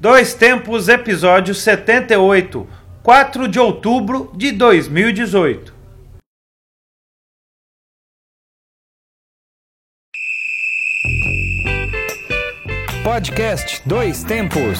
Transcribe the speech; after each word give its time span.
Dois 0.00 0.32
Tempos, 0.32 0.88
episódio 0.88 1.52
78, 1.52 2.68
4 3.02 3.48
de 3.48 3.58
outubro 3.58 4.30
de 4.36 4.52
2018. 4.52 5.74
Podcast 13.02 13.82
Dois 13.84 14.22
Tempos. 14.22 14.78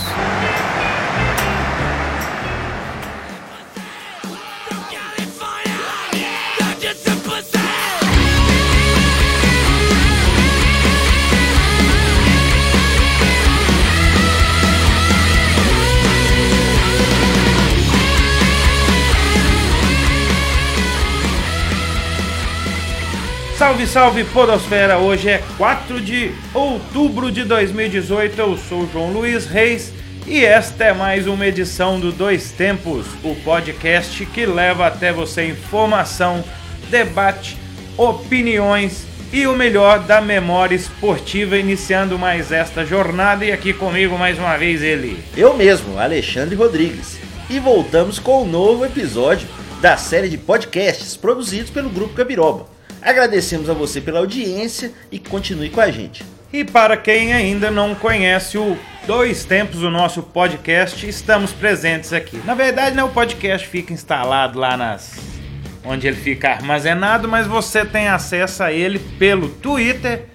Salve, 23.59 23.89
salve 23.89 24.23
Podosfera! 24.23 24.99
Hoje 24.99 25.31
é 25.31 25.43
4 25.57 26.01
de 26.01 26.31
outubro 26.55 27.29
de 27.29 27.43
2018. 27.43 28.41
Eu 28.41 28.57
sou 28.57 28.89
João 28.93 29.11
Luiz 29.11 29.47
Reis 29.47 29.93
e 30.29 30.45
esta 30.45 30.85
é 30.85 30.93
mais 30.93 31.27
uma 31.27 31.45
edição 31.45 31.99
do 31.99 32.13
Dois 32.13 32.53
Tempos, 32.53 33.05
o 33.25 33.35
podcast 33.35 34.25
que 34.27 34.47
leva 34.47 34.87
até 34.87 35.13
você 35.13 35.45
informação, 35.49 36.45
debate, 36.89 37.59
opiniões 37.97 39.05
e 39.33 39.45
o 39.49 39.57
melhor 39.57 39.99
da 40.05 40.21
memória 40.21 40.77
esportiva, 40.77 41.59
iniciando 41.59 42.17
mais 42.17 42.53
esta 42.53 42.87
jornada. 42.87 43.45
E 43.45 43.51
aqui 43.51 43.73
comigo 43.73 44.17
mais 44.17 44.39
uma 44.39 44.57
vez 44.57 44.85
ele. 44.85 45.21
Eu 45.37 45.57
mesmo, 45.57 45.99
Alexandre 45.99 46.55
Rodrigues. 46.55 47.19
E 47.51 47.59
voltamos 47.59 48.21
com 48.21 48.45
um 48.45 48.49
novo 48.49 48.85
episódio 48.85 49.49
da 49.81 49.97
série 49.97 50.29
de 50.29 50.39
podcasts 50.39 51.17
produzidos 51.17 51.71
pelo 51.71 51.91
Grupo 51.91 52.15
Gabiroba. 52.15 52.78
Agradecemos 53.03 53.71
a 53.71 53.73
você 53.73 54.01
pela 54.01 54.19
audiência 54.19 54.93
e 55.11 55.19
continue 55.19 55.71
com 55.71 55.81
a 55.81 55.91
gente. 55.91 56.25
E 56.53 56.65
para 56.65 56.97
quem 56.97 57.33
ainda 57.33 57.71
não 57.71 57.95
conhece 57.95 58.57
o 58.57 58.77
Dois 59.07 59.45
Tempos, 59.45 59.83
o 59.83 59.91
nosso 59.91 60.23
podcast, 60.23 61.07
estamos 61.07 61.53
presentes 61.53 62.13
aqui. 62.13 62.41
Na 62.45 62.55
verdade, 62.55 62.97
né, 62.97 63.05
o 63.05 63.09
podcast 63.11 63.67
fica 63.67 63.93
instalado 63.93 64.59
lá 64.59 64.77
nas 64.77 65.39
onde 65.85 66.07
ele 66.07 66.17
fica 66.17 66.51
armazenado, 66.51 67.27
mas 67.27 67.47
você 67.47 67.85
tem 67.85 68.09
acesso 68.09 68.63
a 68.63 68.73
ele 68.73 68.99
pelo 68.99 69.49
Twitter, 69.49 70.27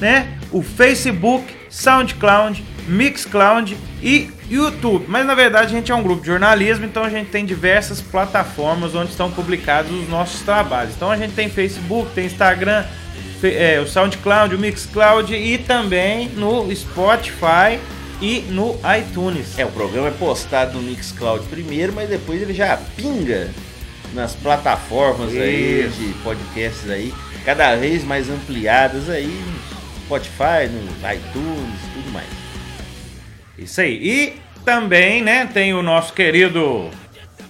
né? 0.00 0.38
O 0.50 0.62
Facebook, 0.62 1.44
SoundCloud, 1.70 2.64
Mixcloud 2.88 3.76
e 4.02 4.30
YouTube. 4.50 5.04
Mas 5.08 5.26
na 5.26 5.34
verdade 5.34 5.66
a 5.66 5.76
gente 5.76 5.92
é 5.92 5.94
um 5.94 6.02
grupo 6.02 6.22
de 6.22 6.28
jornalismo, 6.28 6.84
então 6.84 7.02
a 7.04 7.10
gente 7.10 7.30
tem 7.30 7.44
diversas 7.44 8.00
plataformas 8.00 8.94
onde 8.94 9.10
estão 9.10 9.30
publicados 9.30 9.90
os 9.92 10.08
nossos 10.08 10.40
trabalhos. 10.42 10.94
Então 10.94 11.10
a 11.10 11.16
gente 11.16 11.34
tem 11.34 11.48
Facebook, 11.48 12.10
tem 12.14 12.26
Instagram, 12.26 12.84
é, 13.42 13.80
o 13.80 13.86
SoundCloud, 13.86 14.54
o 14.54 14.58
Mixcloud 14.58 15.34
e 15.34 15.58
também 15.58 16.28
no 16.30 16.74
Spotify 16.74 17.78
e 18.20 18.40
no 18.50 18.78
iTunes. 18.98 19.58
É, 19.58 19.64
o 19.64 19.70
programa 19.70 20.08
é 20.08 20.12
postado 20.12 20.78
no 20.78 20.82
Mixcloud 20.82 21.46
primeiro, 21.46 21.92
mas 21.92 22.08
depois 22.08 22.42
ele 22.42 22.54
já 22.54 22.76
pinga 22.96 23.50
nas 24.14 24.34
plataformas 24.34 25.32
Isso. 25.32 25.40
aí 25.40 25.90
de 25.96 26.14
podcasts 26.24 26.90
aí, 26.90 27.12
cada 27.44 27.76
vez 27.76 28.04
mais 28.04 28.28
ampliadas 28.28 29.08
aí 29.08 29.26
no 29.26 30.00
Spotify, 30.06 30.68
no 30.70 31.12
iTunes, 31.12 31.80
tudo 31.94 32.10
mais. 32.12 32.37
Isso 33.58 33.80
aí. 33.80 33.94
E 33.94 34.32
também, 34.64 35.22
né, 35.22 35.48
tem 35.52 35.74
o 35.74 35.82
nosso 35.82 36.12
querido 36.12 36.90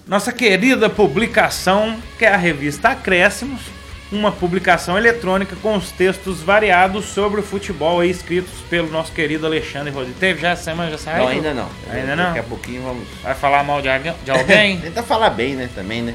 nossa 0.09 0.33
querida 0.33 0.89
publicação, 0.89 1.99
que 2.19 2.25
é 2.25 2.33
a 2.33 2.37
revista 2.37 2.89
Acréscimos, 2.89 3.61
uma 4.11 4.33
publicação 4.33 4.97
eletrônica 4.97 5.55
com 5.57 5.77
os 5.77 5.91
textos 5.91 6.41
variados 6.41 7.05
sobre 7.05 7.41
o 7.41 7.43
futebol 7.43 8.01
aí, 8.01 8.09
escritos 8.09 8.61
pelo 8.71 8.89
nosso 8.89 9.13
querido 9.13 9.45
Alexandre 9.45 9.93
Rodrigues. 9.93 10.19
Teve 10.19 10.41
já 10.41 10.53
essa 10.53 10.63
semana, 10.63 10.91
já 10.91 10.97
saiu? 10.97 11.25
Não, 11.25 11.29
ainda 11.29 11.53
não. 11.53 11.69
Ainda 11.91 12.17
não? 12.17 12.25
Daqui 12.25 12.39
a 12.39 12.43
pouquinho 12.43 12.83
vamos... 12.85 13.07
Vai 13.23 13.35
falar 13.35 13.63
mal 13.65 13.83
de, 13.83 13.89
de 14.25 14.31
alguém? 14.31 14.81
Tenta 14.81 15.03
falar 15.03 15.29
bem, 15.29 15.57
né, 15.57 15.69
também, 15.75 16.01
né? 16.01 16.15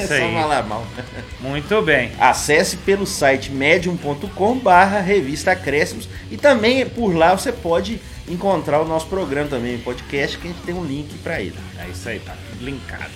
Isso 0.00 0.12
aí. 0.14 0.20
Só 0.20 0.40
falar 0.40 0.62
mal. 0.62 0.86
Muito 1.40 1.82
bem. 1.82 2.12
Acesse 2.20 2.76
pelo 2.76 3.04
site 3.04 3.50
medium.com 3.50 4.58
barra 4.58 5.00
revista 5.00 5.50
Acréscimos 5.50 6.08
e 6.30 6.36
também 6.36 6.86
por 6.86 7.12
lá 7.12 7.34
você 7.34 7.50
pode 7.50 8.00
encontrar 8.28 8.80
o 8.80 8.84
nosso 8.84 9.06
programa 9.06 9.48
também, 9.48 9.78
podcast, 9.78 10.38
que 10.38 10.48
a 10.48 10.50
gente 10.50 10.62
tem 10.62 10.74
um 10.74 10.84
link 10.84 11.18
para 11.18 11.40
ele. 11.40 11.56
É 11.78 11.88
isso 11.88 12.08
aí, 12.08 12.20
tá 12.20 12.34
linkado. 12.60 13.10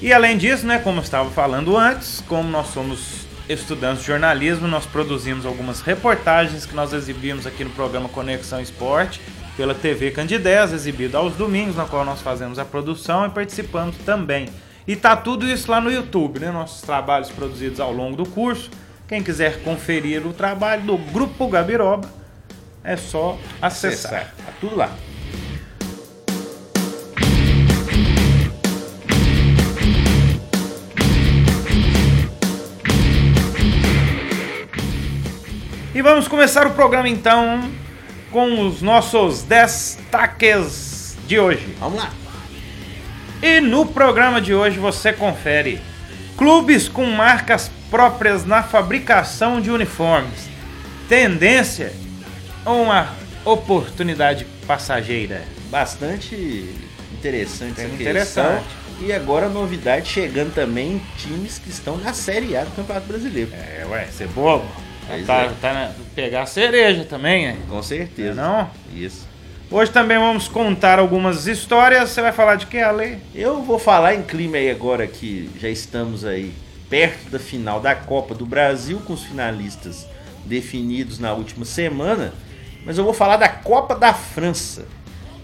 E 0.00 0.12
além 0.12 0.36
disso, 0.38 0.66
né, 0.66 0.78
como 0.78 0.98
eu 0.98 1.02
estava 1.02 1.30
falando 1.30 1.76
antes, 1.76 2.22
como 2.26 2.48
nós 2.48 2.68
somos 2.68 3.26
estudantes 3.48 4.02
de 4.02 4.06
jornalismo, 4.06 4.68
nós 4.68 4.86
produzimos 4.86 5.44
algumas 5.44 5.80
reportagens 5.80 6.64
que 6.64 6.74
nós 6.74 6.92
exibimos 6.92 7.46
aqui 7.46 7.64
no 7.64 7.70
programa 7.70 8.08
Conexão 8.08 8.60
Esporte 8.60 9.20
pela 9.56 9.74
TV 9.74 10.10
Candidez, 10.10 10.72
exibido 10.72 11.16
aos 11.18 11.34
domingos, 11.34 11.76
na 11.76 11.84
qual 11.84 12.04
nós 12.04 12.22
fazemos 12.22 12.58
a 12.58 12.64
produção 12.64 13.26
e 13.26 13.30
participamos 13.30 13.96
também. 13.98 14.48
E 14.86 14.96
tá 14.96 15.14
tudo 15.14 15.46
isso 15.46 15.70
lá 15.70 15.80
no 15.80 15.92
YouTube, 15.92 16.40
né? 16.40 16.50
Nossos 16.50 16.80
trabalhos 16.80 17.28
produzidos 17.30 17.78
ao 17.78 17.92
longo 17.92 18.16
do 18.16 18.24
curso. 18.24 18.70
Quem 19.06 19.22
quiser 19.22 19.62
conferir 19.62 20.26
o 20.26 20.32
trabalho 20.32 20.82
do 20.82 20.96
Grupo 20.96 21.46
Gabiroba, 21.48 22.08
é 22.82 22.96
só 22.96 23.38
acessar. 23.60 23.90
acessar. 23.92 24.34
Tá 24.44 24.52
tudo 24.60 24.76
lá. 24.76 24.90
E 35.94 36.02
vamos 36.02 36.28
começar 36.28 36.66
o 36.66 36.70
programa 36.70 37.08
então 37.08 37.70
com 38.30 38.66
os 38.66 38.80
nossos 38.80 39.42
destaques 39.42 41.16
de 41.26 41.38
hoje. 41.38 41.76
Vamos 41.78 41.98
lá. 41.98 42.10
E 43.42 43.60
no 43.60 43.84
programa 43.86 44.40
de 44.40 44.54
hoje 44.54 44.78
você 44.78 45.12
confere 45.12 45.80
clubes 46.38 46.88
com 46.88 47.04
marcas 47.04 47.70
próprias 47.90 48.46
na 48.46 48.62
fabricação 48.62 49.60
de 49.60 49.70
uniformes. 49.70 50.48
Tendência 51.08 51.92
uma 52.64 53.14
oportunidade 53.44 54.46
passageira? 54.66 55.42
Bastante 55.70 56.68
interessante 57.18 57.80
essa 57.80 57.94
interessante. 57.94 58.80
E 59.00 59.12
agora 59.12 59.48
novidade 59.48 60.08
chegando 60.08 60.54
também 60.54 61.00
times 61.16 61.58
que 61.58 61.70
estão 61.70 61.96
na 61.96 62.12
Série 62.12 62.56
A 62.56 62.64
do 62.64 62.70
Campeonato 62.72 63.06
Brasileiro. 63.06 63.50
É, 63.54 63.86
ué, 63.88 64.06
ser 64.06 64.28
bobo. 64.28 64.66
Tá, 65.26 65.36
é. 65.36 65.50
tá 65.60 65.72
na, 65.72 65.92
pegar 66.14 66.42
a 66.42 66.46
cereja 66.46 67.04
também, 67.04 67.48
é? 67.48 67.56
Com 67.68 67.82
certeza. 67.82 68.34
Não, 68.34 68.60
é 68.60 68.62
não? 68.62 68.70
Isso. 68.94 69.26
Hoje 69.70 69.90
também 69.90 70.18
vamos 70.18 70.48
contar 70.48 70.98
algumas 70.98 71.46
histórias. 71.46 72.10
Você 72.10 72.20
vai 72.20 72.32
falar 72.32 72.56
de 72.56 72.66
que, 72.66 72.78
Ale? 72.78 73.18
Eu 73.34 73.62
vou 73.62 73.78
falar 73.78 74.14
em 74.14 74.22
clima 74.22 74.56
aí 74.56 74.70
agora 74.70 75.06
que 75.06 75.48
já 75.58 75.68
estamos 75.68 76.24
aí 76.24 76.52
perto 76.90 77.30
da 77.30 77.38
final 77.38 77.80
da 77.80 77.94
Copa 77.94 78.34
do 78.34 78.44
Brasil 78.44 79.00
com 79.06 79.12
os 79.12 79.24
finalistas 79.24 80.06
definidos 80.44 81.18
na 81.18 81.32
última 81.32 81.64
semana 81.64 82.34
mas 82.84 82.98
eu 82.98 83.04
vou 83.04 83.12
falar 83.12 83.36
da 83.36 83.48
Copa 83.48 83.94
da 83.94 84.12
França 84.12 84.86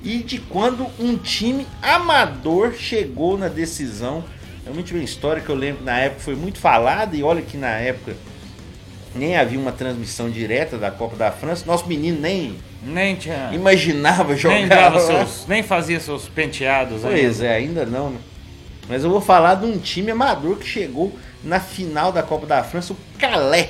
e 0.03 0.19
de 0.19 0.39
quando 0.39 0.87
um 0.99 1.17
time 1.17 1.67
amador 1.83 2.75
chegou 2.75 3.37
na 3.37 3.49
decisão. 3.49 4.25
Realmente 4.65 4.95
uma 4.95 5.03
história 5.03 5.43
que 5.43 5.49
eu 5.49 5.55
lembro 5.55 5.79
que 5.79 5.85
na 5.85 5.99
época 5.99 6.21
foi 6.23 6.35
muito 6.35 6.59
falada 6.59 7.17
e 7.17 7.23
olha 7.23 7.43
que 7.43 7.57
na 7.57 7.71
época 7.71 8.17
nem 9.15 9.37
havia 9.37 9.59
uma 9.59 9.73
transmissão 9.73 10.31
direta 10.31 10.77
da 10.77 10.91
Copa 10.91 11.17
da 11.17 11.31
França. 11.31 11.65
Nosso 11.67 11.87
menino 11.87 12.21
nem 12.21 12.57
nem 12.83 13.17
tinha 13.17 13.51
imaginava 13.53 14.37
jogar, 14.37 14.55
nem, 14.55 14.69
dava 14.69 15.01
seus, 15.01 15.45
nem 15.49 15.63
fazia 15.63 15.99
seus 15.99 16.29
penteados. 16.29 17.03
Pois 17.03 17.41
ainda. 17.41 17.53
é, 17.53 17.57
ainda 17.57 17.87
não. 17.87 18.11
Né? 18.11 18.19
Mas 18.89 19.03
eu 19.03 19.11
vou 19.11 19.21
falar 19.21 19.57
de 19.57 19.67
um 19.67 19.79
time 19.79 20.13
amador 20.13 20.57
que 20.57 20.67
chegou 20.67 21.13
na 21.43 21.59
final 21.59 22.13
da 22.13 22.23
Copa 22.23 22.47
da 22.47 22.63
França, 22.63 22.93
o 22.93 22.97
Calais 23.19 23.69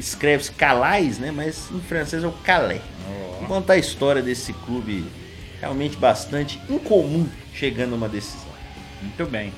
escreve-se 0.00 0.52
Calais, 0.52 1.18
né? 1.18 1.30
Mas 1.30 1.70
em 1.70 1.80
francês 1.80 2.24
é 2.24 2.26
o 2.26 2.32
Calais. 2.32 2.80
Oh. 3.08 3.38
Vou 3.40 3.48
contar 3.48 3.74
a 3.74 3.78
história 3.78 4.22
desse 4.22 4.52
clube 4.52 5.04
realmente 5.60 5.96
bastante 5.96 6.60
incomum 6.68 7.28
chegando 7.54 7.92
a 7.92 7.96
uma 7.96 8.08
decisão. 8.08 8.50
Muito 9.02 9.26
bem. 9.26 9.52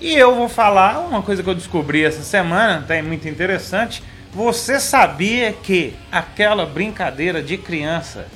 E 0.00 0.14
eu 0.14 0.34
vou 0.34 0.48
falar 0.48 1.00
uma 1.00 1.22
coisa 1.22 1.42
que 1.42 1.48
eu 1.48 1.54
descobri 1.54 2.04
essa 2.04 2.22
semana, 2.22 2.84
tá 2.86 3.02
muito 3.02 3.26
interessante. 3.28 4.02
Você 4.32 4.78
sabia 4.78 5.52
que 5.52 5.94
aquela 6.12 6.66
brincadeira 6.66 7.42
de 7.42 7.56
criança, 7.56 8.26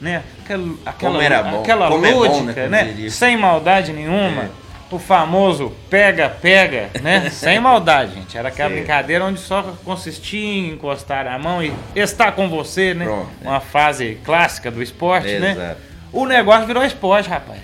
né? 0.00 0.24
Aquela, 0.42 0.74
aquela, 0.84 1.12
Como 1.12 1.22
era 1.22 1.42
bom. 1.44 1.60
aquela 1.60 1.88
Como 1.88 2.04
lúdica, 2.04 2.60
é 2.60 2.64
bom, 2.64 2.70
né? 2.70 2.94
né? 2.98 3.08
Sem 3.10 3.36
maldade 3.36 3.92
nenhuma. 3.92 4.42
É 4.42 4.65
o 4.90 4.98
famoso 4.98 5.72
pega-pega, 5.90 6.90
né? 7.02 7.28
Sem 7.34 7.58
maldade, 7.60 8.14
gente. 8.14 8.36
Era 8.38 8.48
aquela 8.48 8.68
Sim. 8.70 8.76
brincadeira 8.76 9.24
onde 9.24 9.40
só 9.40 9.62
consistia 9.84 10.40
em 10.44 10.70
encostar 10.74 11.26
a 11.26 11.38
mão 11.38 11.62
e 11.62 11.72
estar 11.94 12.32
com 12.32 12.48
você, 12.48 12.94
né? 12.94 13.04
Pronto, 13.04 13.28
Uma 13.42 13.56
é. 13.56 13.60
frase 13.60 14.18
clássica 14.24 14.70
do 14.70 14.82
esporte, 14.82 15.38
né? 15.38 15.52
Exato. 15.52 15.80
O 16.12 16.24
negócio 16.26 16.66
virou 16.66 16.84
esporte, 16.84 17.28
rapaz. 17.28 17.60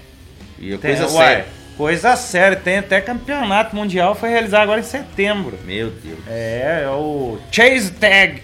E 0.58 0.74
a 0.74 0.78
Tem- 0.78 0.96
coisa 0.96 1.14
uai, 1.14 1.26
séria. 1.28 1.46
Coisa 1.76 2.16
séria. 2.16 2.56
Tem 2.56 2.78
até 2.78 3.00
campeonato 3.00 3.74
mundial, 3.74 4.14
foi 4.14 4.28
realizado 4.28 4.62
agora 4.64 4.80
em 4.80 4.84
setembro. 4.84 5.58
Meu 5.64 5.90
Deus. 5.90 6.18
É, 6.28 6.82
é 6.84 6.88
o 6.90 7.38
Chase 7.50 7.92
Tag. 7.92 8.42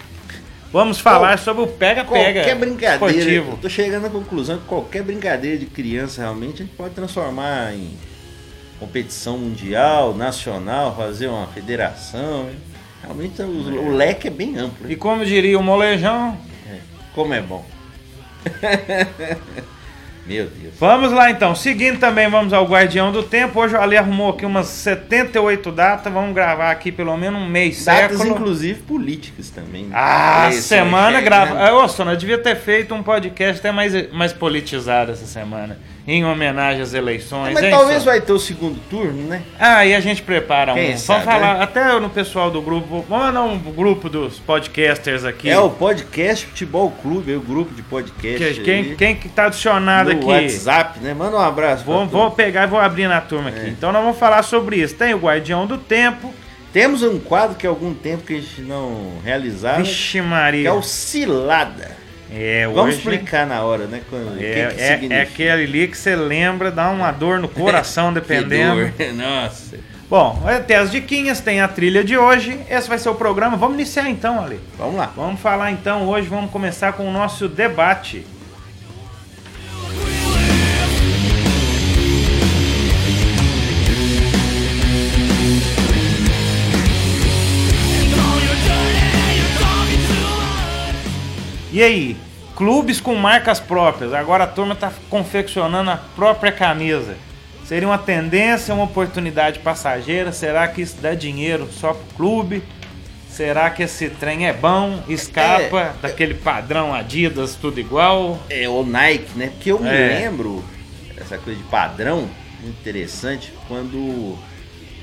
Vamos 0.70 0.98
falar 1.00 1.38
sobre 1.38 1.62
o 1.62 1.66
pega-pega 1.66 2.40
Qualquer 2.40 2.54
brincadeira, 2.54 3.04
eu 3.04 3.08
esportivo. 3.08 3.58
tô 3.60 3.68
chegando 3.70 4.06
à 4.06 4.10
conclusão 4.10 4.58
que 4.58 4.64
qualquer 4.66 5.02
brincadeira 5.02 5.56
de 5.56 5.64
criança 5.64 6.20
realmente 6.20 6.62
a 6.62 6.66
gente 6.66 6.74
pode 6.76 6.94
transformar 6.94 7.72
em 7.72 7.96
competição 8.78 9.38
mundial, 9.38 10.14
nacional, 10.14 10.94
fazer 10.96 11.26
uma 11.28 11.46
federação. 11.48 12.48
Realmente 13.02 13.40
o, 13.42 13.46
o 13.46 13.94
leque 13.94 14.28
é 14.28 14.30
bem 14.30 14.56
amplo. 14.56 14.88
E 14.88 14.92
hein? 14.92 14.98
como 14.98 15.24
diria 15.24 15.58
o 15.58 15.62
molejão, 15.62 16.36
É, 16.70 16.78
Como 17.14 17.32
é 17.34 17.40
bom. 17.40 17.64
Meu 20.26 20.44
Deus. 20.46 20.74
Vamos 20.78 21.10
lá 21.10 21.30
então. 21.30 21.54
Seguindo 21.54 21.98
também, 21.98 22.28
vamos 22.28 22.52
ao 22.52 22.66
Guardião 22.66 23.10
do 23.10 23.22
Tempo. 23.22 23.60
Hoje 23.60 23.74
o 23.74 23.80
Ali 23.80 23.96
arrumou 23.96 24.28
aqui 24.28 24.44
umas 24.44 24.66
78 24.66 25.72
datas. 25.72 26.12
Vamos 26.12 26.34
gravar 26.34 26.70
aqui 26.70 26.92
pelo 26.92 27.16
menos 27.16 27.40
um 27.40 27.46
mês 27.46 27.82
Datas, 27.86 28.18
século. 28.18 28.34
inclusive, 28.34 28.82
políticas 28.82 29.48
também. 29.48 29.84
né? 29.84 29.90
Ah, 29.94 30.50
semana 30.52 31.22
grava. 31.22 31.72
Ô, 31.72 31.88
Sona, 31.88 32.14
devia 32.14 32.36
ter 32.36 32.56
feito 32.56 32.94
um 32.94 33.02
podcast 33.02 33.58
até 33.60 33.72
mais, 33.72 34.12
mais 34.12 34.34
politizado 34.34 35.12
essa 35.12 35.24
semana. 35.24 35.78
Em 36.10 36.24
homenagem 36.24 36.80
às 36.80 36.94
eleições. 36.94 37.52
Mas 37.52 37.64
hein, 37.64 37.70
talvez 37.70 38.02
vai 38.02 38.18
ter 38.18 38.32
o 38.32 38.38
segundo 38.38 38.80
turno, 38.88 39.28
né? 39.28 39.42
Ah, 39.58 39.84
e 39.84 39.94
a 39.94 40.00
gente 40.00 40.22
prepara 40.22 40.72
um. 40.72 40.74
Quem 40.74 40.86
Vamos 40.86 41.02
sabe, 41.02 41.24
falar 41.26 41.58
né? 41.58 41.62
até 41.64 42.00
no 42.00 42.08
pessoal 42.08 42.50
do 42.50 42.62
grupo. 42.62 43.04
Vamos 43.06 43.26
mandar 43.26 43.42
um 43.42 43.58
grupo 43.58 44.08
dos 44.08 44.38
podcasters 44.38 45.26
aqui. 45.26 45.50
É 45.50 45.58
o 45.58 45.68
podcast 45.68 46.46
Futebol 46.46 46.90
Clube, 47.02 47.34
é 47.34 47.36
o 47.36 47.40
grupo 47.42 47.74
de 47.74 47.82
podcast. 47.82 48.54
Que- 48.54 48.64
quem, 48.64 48.96
quem 48.96 49.16
que 49.16 49.28
tá 49.28 49.48
adicionado 49.48 50.10
no 50.10 50.16
aqui? 50.16 50.24
WhatsApp, 50.24 50.98
né? 51.00 51.12
Manda 51.12 51.36
um 51.36 51.40
abraço. 51.40 51.84
Vou, 51.84 52.06
vou 52.06 52.30
pegar 52.30 52.64
e 52.64 52.66
vou 52.68 52.80
abrir 52.80 53.06
na 53.06 53.20
turma 53.20 53.50
aqui. 53.50 53.66
É. 53.66 53.68
Então 53.68 53.92
nós 53.92 54.02
vamos 54.02 54.18
falar 54.18 54.42
sobre 54.42 54.76
isso. 54.76 54.94
Tem 54.94 55.12
o 55.12 55.18
Guardião 55.18 55.66
do 55.66 55.76
Tempo. 55.76 56.32
Temos 56.72 57.02
um 57.02 57.18
quadro 57.18 57.54
que 57.54 57.66
há 57.66 57.70
algum 57.70 57.92
tempo 57.92 58.24
que 58.24 58.32
a 58.32 58.40
gente 58.40 58.62
não 58.62 59.18
realizava, 59.22 59.82
Vixe 59.82 60.12
que 60.12 60.22
Maria. 60.22 60.70
é 60.70 60.72
o 60.72 60.82
Cilada. 60.82 61.97
É, 62.32 62.66
Vamos 62.66 62.80
hoje- 62.94 62.96
explicar 62.98 63.46
na 63.46 63.62
hora, 63.62 63.86
né? 63.86 64.02
Quando, 64.10 64.34
o 64.34 64.38
que 64.38 64.44
É, 64.44 64.68
que 64.98 65.12
é, 65.12 65.18
é 65.18 65.22
aquele 65.22 65.50
ali 65.64 65.88
que 65.88 65.96
você 65.96 66.14
lembra, 66.14 66.70
dá 66.70 66.90
uma 66.90 67.10
dor 67.10 67.38
no 67.38 67.48
coração, 67.48 68.12
dependendo. 68.14 68.92
Nossa. 69.16 69.78
Bom, 70.10 70.42
ter 70.66 70.74
as 70.76 70.90
diquinhas, 70.90 71.40
tem 71.40 71.60
a 71.60 71.68
trilha 71.68 72.02
de 72.02 72.16
hoje. 72.16 72.58
Esse 72.70 72.88
vai 72.88 72.98
ser 72.98 73.10
o 73.10 73.14
programa. 73.14 73.56
Vamos 73.58 73.74
iniciar 73.74 74.08
então, 74.08 74.42
Ali. 74.42 74.58
Vamos 74.78 74.96
lá. 74.96 75.12
Vamos 75.14 75.38
falar 75.40 75.70
então 75.70 76.06
hoje, 76.08 76.26
vamos 76.28 76.50
começar 76.50 76.92
com 76.94 77.06
o 77.06 77.12
nosso 77.12 77.46
debate. 77.48 78.24
E 91.78 91.82
aí, 91.84 92.16
clubes 92.56 93.00
com 93.00 93.14
marcas 93.14 93.60
próprias. 93.60 94.12
Agora 94.12 94.42
a 94.42 94.46
turma 94.48 94.74
está 94.74 94.92
confeccionando 95.08 95.88
a 95.92 95.96
própria 95.96 96.50
camisa. 96.50 97.14
Seria 97.64 97.86
uma 97.86 97.96
tendência, 97.96 98.74
uma 98.74 98.82
oportunidade 98.82 99.60
passageira? 99.60 100.32
Será 100.32 100.66
que 100.66 100.82
isso 100.82 100.96
dá 101.00 101.14
dinheiro 101.14 101.68
só 101.70 101.94
pro 101.94 102.16
clube? 102.16 102.64
Será 103.30 103.70
que 103.70 103.84
esse 103.84 104.10
trem 104.10 104.48
é 104.48 104.52
bom? 104.52 105.04
Escapa 105.08 105.80
É, 105.80 105.92
daquele 106.02 106.34
padrão 106.34 106.92
Adidas, 106.92 107.54
tudo 107.54 107.78
igual? 107.78 108.40
É 108.50 108.68
o 108.68 108.82
Nike, 108.82 109.38
né? 109.38 109.46
Porque 109.54 109.70
eu 109.70 109.78
me 109.78 109.88
É. 109.88 110.18
lembro, 110.24 110.64
essa 111.16 111.38
coisa 111.38 111.60
de 111.60 111.64
padrão, 111.68 112.28
interessante, 112.64 113.52
quando 113.68 114.36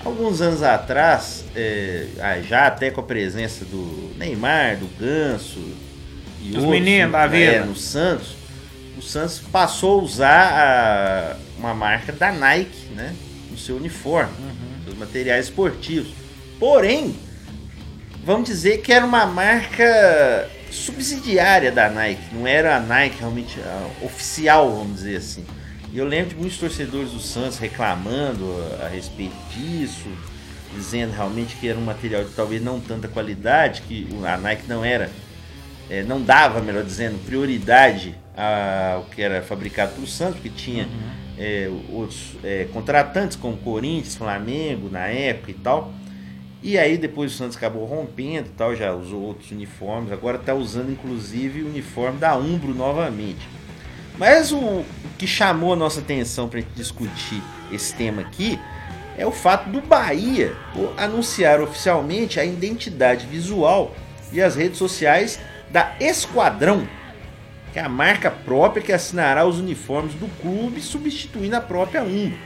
alguns 0.03 0.41
anos 0.41 0.61
atrás, 0.61 1.45
é, 1.55 2.07
ah, 2.19 2.41
já 2.41 2.67
até 2.67 2.91
com 2.91 2.99
a 2.99 3.03
presença 3.05 3.63
do 3.63 4.11
Neymar, 4.17 4.75
do 4.75 4.87
Ganso 4.99 5.61
e 6.45 6.49
Os 6.51 6.55
outros, 6.63 6.71
meninos 6.71 7.11
da 7.11 7.27
vida. 7.27 7.65
no 7.65 7.75
Santos, 7.75 8.35
o 8.97 9.01
Santos 9.01 9.39
passou 9.51 9.99
a 9.99 10.03
usar 10.03 10.51
a- 10.53 11.37
uma 11.57 11.73
marca 11.73 12.11
da 12.11 12.31
Nike, 12.31 12.87
né? 12.95 13.13
No 13.51 13.57
seu 13.57 13.77
uniforme, 13.77 14.31
Uhum. 14.39 14.83
seus 14.85 14.97
materiais 14.97 15.45
esportivos. 15.45 16.11
Porém, 16.59 17.15
vamos 18.23 18.47
dizer 18.47 18.79
que 18.81 18.91
era 18.93 19.05
uma 19.05 19.25
marca 19.25 20.49
subsidiária 20.71 21.71
da 21.71 21.89
Nike, 21.89 22.21
não 22.33 22.45
era 22.47 22.75
a 22.77 22.79
Nike 22.79 23.17
realmente 23.19 23.59
a 23.61 24.05
oficial, 24.05 24.69
vamos 24.75 24.95
dizer 24.97 25.17
assim. 25.17 25.45
E 25.91 25.97
eu 25.97 26.05
lembro 26.05 26.29
de 26.31 26.35
muitos 26.35 26.57
torcedores 26.57 27.11
do 27.11 27.19
Santos 27.19 27.57
reclamando 27.57 28.45
a, 28.81 28.85
a 28.85 28.89
respeito 28.89 29.35
disso, 29.53 30.07
dizendo 30.75 31.13
realmente 31.13 31.55
que 31.55 31.67
era 31.69 31.77
um 31.79 31.83
material 31.85 32.25
de 32.25 32.31
talvez 32.31 32.61
não 32.61 32.79
tanta 32.81 33.07
qualidade, 33.07 33.81
que 33.83 34.07
a 34.25 34.37
Nike 34.37 34.63
não 34.67 34.83
era, 34.83 35.09
eh, 35.89 36.03
não 36.03 36.21
dava, 36.21 36.61
melhor 36.61 36.83
dizendo, 36.83 37.23
prioridade 37.25 38.15
ao 38.35 39.03
que 39.05 39.21
era 39.21 39.41
fabricado 39.41 39.93
pelo 39.93 40.07
Santos, 40.07 40.35
porque 40.35 40.49
tinha 40.49 40.87
eh, 41.37 41.69
outros 41.91 42.35
eh, 42.43 42.67
contratantes 42.73 43.37
como 43.37 43.57
Corinthians, 43.57 44.15
Flamengo 44.15 44.89
na 44.89 45.07
época 45.07 45.51
e 45.51 45.55
tal. 45.55 45.93
E 46.61 46.77
aí 46.77 46.97
depois 46.97 47.33
o 47.33 47.37
Santos 47.37 47.55
acabou 47.55 47.85
rompendo 47.85 48.47
e 48.47 48.53
tal, 48.57 48.75
já 48.75 48.93
usou 48.93 49.21
outros 49.21 49.51
uniformes, 49.51 50.11
agora 50.11 50.37
está 50.37 50.53
usando 50.53 50.91
inclusive 50.91 51.61
o 51.61 51.67
uniforme 51.67 52.17
da 52.17 52.35
Umbro 52.35 52.73
novamente. 52.73 53.47
Mas 54.17 54.51
o, 54.51 54.57
o 54.57 54.85
que 55.17 55.27
chamou 55.27 55.73
a 55.73 55.75
nossa 55.75 55.99
atenção 55.99 56.49
para 56.49 56.61
discutir 56.75 57.41
esse 57.71 57.93
tema 57.93 58.21
aqui 58.21 58.59
é 59.17 59.25
o 59.25 59.31
fato 59.31 59.69
do 59.69 59.81
Bahia 59.81 60.53
anunciar 60.97 61.61
oficialmente 61.61 62.39
a 62.39 62.45
identidade 62.45 63.25
visual 63.27 63.93
e 64.33 64.41
as 64.41 64.55
redes 64.55 64.77
sociais 64.77 65.39
da 65.75 65.91
Esquadrão, 65.99 66.87
que 67.73 67.79
é 67.79 67.81
a 67.81 67.89
marca 67.89 68.31
própria 68.31 68.81
que 68.81 68.93
assinará 68.93 69.45
os 69.45 69.59
uniformes 69.59 70.13
do 70.13 70.27
clube, 70.41 70.79
substituindo 70.79 71.53
a 71.53 71.59
própria 71.59 72.01
Umbro. 72.01 72.37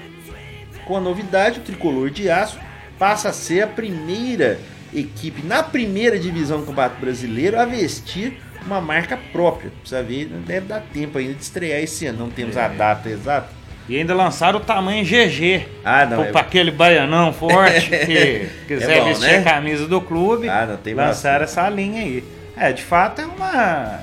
Com 0.83 0.97
a 0.97 0.99
novidade, 0.99 1.59
o 1.59 1.61
tricolor 1.61 2.09
de 2.09 2.27
aço 2.27 2.57
passa 2.97 3.29
a 3.29 3.31
ser 3.31 3.61
a 3.61 3.67
primeira 3.67 4.59
equipe 4.91 5.45
na 5.45 5.61
primeira 5.61 6.17
divisão 6.17 6.59
do 6.61 6.65
Campeonato 6.65 6.99
Brasileiro 6.99 7.59
a 7.59 7.65
vestir 7.65 8.39
uma 8.65 8.81
marca 8.81 9.15
própria. 9.31 9.71
Precisa 9.79 10.01
ver, 10.01 10.25
deve 10.25 10.65
dar 10.65 10.81
tempo 10.91 11.19
ainda 11.19 11.35
de 11.35 11.43
estrear 11.43 11.79
esse 11.81 12.07
ano, 12.07 12.17
não 12.17 12.29
temos 12.31 12.57
a 12.57 12.63
É. 12.63 12.69
data 12.69 13.07
exata. 13.09 13.49
E 13.87 13.95
ainda 13.95 14.15
lançaram 14.15 14.57
o 14.57 14.63
tamanho 14.63 15.05
GG. 15.05 15.67
Ah, 15.85 16.03
não, 16.07 16.25
Para 16.25 16.39
é- 16.39 16.41
aquele 16.41 16.71
baianão 16.71 17.31
forte 17.31 17.89
que 17.93 18.49
quiser 18.67 18.97
É 18.97 19.01
bom, 19.01 19.05
vestir 19.09 19.27
né? 19.27 19.37
a 19.37 19.43
camisa 19.43 19.87
do 19.87 20.01
clube. 20.01 20.49
Ah, 20.49 20.65
não, 20.65 20.77
tem 20.77 20.95
lançaram 20.95 21.41
bastante. 21.41 21.59
essa 21.65 21.69
linha 21.69 22.01
aí. 22.01 22.23
É, 22.59 22.73
de 22.73 22.83
fato 22.83 23.21
é 23.21 23.25
uma. 23.25 23.99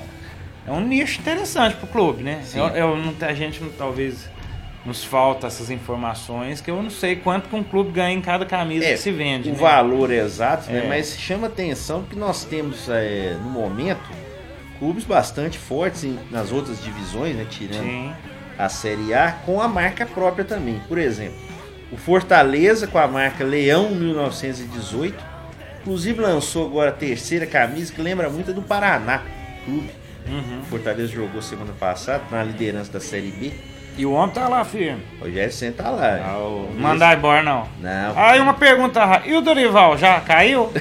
É 0.66 0.70
um 0.72 0.80
nicho 0.80 1.20
interessante 1.20 1.76
pro 1.76 1.86
clube, 1.86 2.22
né? 2.24 2.42
Eu, 2.54 2.66
eu 2.68 2.96
não, 2.96 3.14
a 3.20 3.32
gente 3.34 3.62
não- 3.62 3.70
talvez 3.70 4.28
nos 4.84 5.04
falta 5.04 5.46
essas 5.48 5.68
informações 5.70 6.60
que 6.60 6.70
eu 6.70 6.80
não 6.82 6.90
sei 6.90 7.16
quanto 7.16 7.48
que 7.48 7.54
um 7.56 7.62
clube 7.62 7.90
ganha 7.90 8.16
em 8.16 8.20
cada 8.20 8.44
camisa 8.46 8.84
É, 8.84 8.92
que 8.92 8.98
se 8.98 9.10
vende. 9.12 9.48
o 9.50 9.52
né? 9.52 9.58
valor 9.58 10.10
exato, 10.12 10.70
né? 10.70 10.84
É. 10.84 10.88
Mas 10.88 11.16
chama 11.18 11.48
atenção 11.48 12.02
que 12.04 12.16
nós 12.16 12.44
temos 12.44 12.88
é, 12.88 13.36
no 13.42 13.50
momento 13.50 14.00
clubes 14.78 15.04
bastante 15.04 15.58
fortes 15.58 16.04
em- 16.04 16.18
nas 16.30 16.50
outras 16.52 16.82
divisões, 16.82 17.34
né? 17.36 17.46
Tirando 17.48 17.82
Sim. 17.82 18.12
a 18.58 18.68
Série 18.68 19.12
A 19.14 19.32
com 19.44 19.60
a 19.60 19.68
marca 19.68 20.04
própria 20.06 20.44
também. 20.44 20.80
Por 20.88 20.98
exemplo, 20.98 21.38
o 21.92 21.96
Fortaleza 21.96 22.86
com 22.86 22.98
a 22.98 23.06
marca 23.06 23.44
Leão 23.44 23.90
1918, 23.90 25.22
inclusive 25.86 26.20
lançou 26.20 26.66
agora 26.66 26.90
a 26.90 26.92
terceira 26.92 27.46
camisa 27.46 27.92
que 27.92 28.02
lembra 28.02 28.28
muito 28.28 28.52
do 28.52 28.60
Paraná 28.60 29.22
Clube. 29.64 29.90
Uhum. 30.28 30.60
O 30.60 30.64
Fortaleza 30.64 31.12
jogou 31.12 31.40
semana 31.40 31.72
passada 31.78 32.24
na 32.28 32.42
liderança 32.42 32.92
da 32.92 32.98
Série 32.98 33.30
B. 33.30 33.52
E 33.96 34.04
o 34.04 34.12
homem 34.12 34.34
tá 34.34 34.48
lá 34.48 34.62
firme. 34.64 35.00
O 35.20 35.24
Rogério 35.24 35.52
Senna 35.52 35.72
tá 35.72 35.88
lá. 35.88 36.18
Não 36.18 36.68
mandar 36.76 37.16
embora, 37.16 37.42
não. 37.42 37.66
Não. 37.80 38.18
Aí 38.18 38.40
uma 38.40 38.52
pergunta, 38.52 39.22
e 39.24 39.34
o 39.34 39.40
Dorival 39.40 39.96
já 39.96 40.20
caiu? 40.20 40.70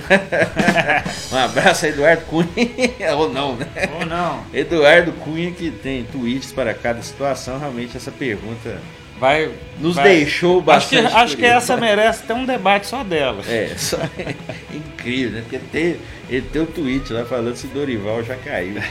Um 1.31 1.37
abraço 1.37 1.85
a 1.85 1.89
Eduardo 1.89 2.23
Cunha. 2.25 2.47
Ou 3.15 3.31
não, 3.31 3.55
né? 3.55 3.67
Ou 3.99 4.05
não? 4.05 4.43
Eduardo 4.53 5.11
Cunha 5.13 5.51
que 5.51 5.69
tem 5.69 6.03
tweets 6.03 6.51
para 6.51 6.73
cada 6.73 7.01
situação. 7.01 7.59
Realmente 7.59 7.95
essa 7.95 8.11
pergunta 8.11 8.77
Vai. 9.19 9.49
nos 9.79 9.95
vai- 9.95 10.03
deixou 10.09 10.57
Acho 10.67 10.89
que, 10.89 10.95
bastante. 11.01 11.15
acho 11.23 11.37
que 11.37 11.45
essa 11.45 11.77
merece 11.77 12.23
ter 12.23 12.33
um 12.33 12.45
debate 12.45 12.87
só 12.87 13.03
dela. 13.03 13.41
É, 13.47 13.73
só 13.77 13.97
é 13.97 14.35
incrível, 14.75 15.31
né? 15.31 15.41
Porque 15.41 15.59
tem, 15.71 15.97
ele 16.29 16.41
tem 16.51 16.61
um 16.61 16.65
tweet 16.65 17.11
lá 17.13 17.23
falando 17.25 17.55
se 17.55 17.67
Dorival 17.67 18.23
já 18.23 18.35
caiu. 18.35 18.81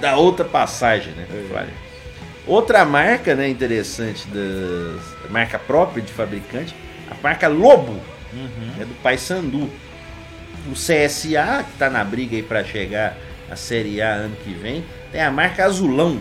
Da 0.00 0.16
outra 0.16 0.44
passagem, 0.44 1.12
né? 1.14 1.26
Vale. 1.52 1.70
Outra 2.46 2.84
marca, 2.84 3.34
né, 3.34 3.48
interessante 3.48 4.26
da 4.28 5.28
marca 5.30 5.58
própria 5.58 6.02
de 6.02 6.12
fabricante, 6.12 6.74
a 7.10 7.14
marca 7.22 7.48
Lobo, 7.48 8.00
Uhum. 8.32 8.72
é 8.80 8.84
do 8.84 8.94
Paysandu. 9.02 9.68
O 10.68 10.74
CSA, 10.74 11.64
que 11.64 11.78
tá 11.78 11.90
na 11.90 12.04
briga 12.04 12.36
aí 12.36 12.42
para 12.42 12.62
chegar 12.62 13.16
à 13.50 13.56
Série 13.56 14.00
A 14.00 14.10
ano 14.12 14.36
que 14.44 14.52
vem, 14.52 14.84
tem 15.10 15.20
a 15.20 15.30
marca 15.30 15.64
Azulão. 15.64 16.20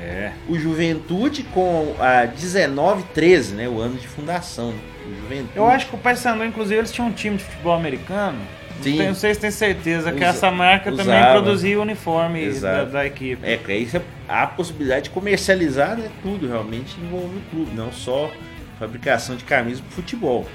É. 0.00 0.32
O 0.48 0.58
Juventude 0.58 1.42
com 1.44 1.94
a 1.98 2.26
1913, 2.26 3.54
né? 3.54 3.68
O 3.68 3.80
ano 3.80 3.96
de 3.96 4.06
fundação. 4.08 4.70
Né? 4.72 4.78
O 5.06 5.14
Juventude. 5.22 5.56
Eu 5.56 5.66
acho 5.66 5.86
que 5.88 5.94
o 5.94 5.98
Paysandu, 5.98 6.44
inclusive, 6.44 6.76
eles 6.78 6.92
tinham 6.92 7.08
um 7.08 7.12
time 7.12 7.36
de 7.36 7.44
futebol 7.44 7.74
americano. 7.74 8.38
Não 8.76 8.82
Sim. 8.84 8.96
tenho- 8.96 9.08
Não 9.10 9.14
sei 9.14 9.34
se 9.34 9.40
tem 9.40 9.50
certeza 9.50 10.10
que 10.10 10.16
Usa- 10.18 10.26
essa 10.26 10.50
marca 10.50 10.90
também 10.90 11.06
usava. 11.16 11.32
produzia 11.40 11.78
o 11.78 11.82
uniforme 11.82 12.50
da, 12.52 12.84
da 12.84 13.06
equipe. 13.06 13.40
É, 13.48 13.56
que 13.56 13.70
aí 13.70 13.86
você- 13.86 14.00
há 14.28 14.42
a 14.42 14.46
possibilidade 14.46 15.04
de 15.04 15.10
comercializar 15.10 15.96
né, 15.96 16.08
tudo 16.22 16.48
realmente 16.48 16.96
envolve 17.00 17.36
o 17.36 17.40
clube, 17.50 17.70
não 17.76 17.92
só 17.92 18.30
fabricação 18.78 19.36
de 19.36 19.44
camisas 19.44 19.80
para 19.80 19.90
futebol. 19.94 20.46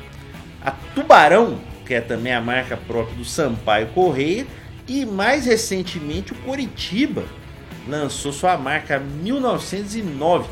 A 0.62 0.72
Tubarão, 0.94 1.60
que 1.86 1.94
é 1.94 2.02
também 2.02 2.34
a 2.34 2.42
marca 2.42 2.76
própria 2.76 3.16
do 3.16 3.24
Sampaio 3.24 3.88
Correia, 3.88 4.46
e 4.88 5.06
mais 5.06 5.46
recentemente 5.46 6.34
o 6.34 6.36
Coritiba 6.38 7.24
lançou 7.88 8.32
sua 8.32 8.58
marca 8.58 9.00
1909. 9.00 10.50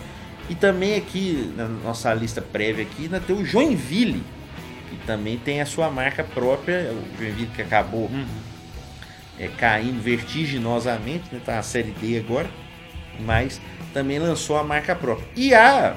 E 0.50 0.56
também 0.56 0.96
aqui 0.96 1.52
na 1.58 1.68
nossa 1.68 2.14
lista 2.14 2.42
prévia 2.42 2.84
aqui 2.84 3.04
ainda 3.04 3.20
tem 3.20 3.36
o 3.36 3.44
Joinville, 3.46 4.24
que 4.90 4.96
também 5.08 5.38
tem 5.38 5.60
a 5.62 5.66
sua 5.66 5.90
marca 5.90 6.24
própria, 6.24 6.92
o 6.92 7.18
Joinville 7.18 7.50
que 7.56 7.62
acabou 7.62 8.08
Uhum. 8.12 8.26
é, 9.40 9.48
caindo 9.48 10.02
vertiginosamente, 10.02 11.24
né? 11.32 11.42
tá 11.44 11.56
na 11.56 11.64
série 11.64 11.92
D 11.92 12.20
agora, 12.20 12.50
mas 13.20 13.60
também 13.94 14.20
lançou 14.20 14.58
a 14.58 14.64
marca 14.64 14.96
própria. 14.96 15.28
E 15.36 15.54
há 15.54 15.96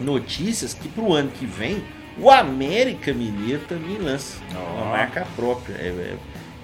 notícias 0.00 0.72
que 0.72 0.88
para 0.88 1.02
o 1.04 1.12
ano 1.12 1.30
que 1.30 1.44
vem 1.44 1.82
o 2.18 2.30
América 2.30 3.12
Mineiro 3.12 3.62
também 3.68 3.98
lança 3.98 4.38
Ó. 4.54 4.76
uma 4.82 4.86
marca 4.86 5.26
própria. 5.36 5.74
É, 5.74 5.88
é, 5.88 6.16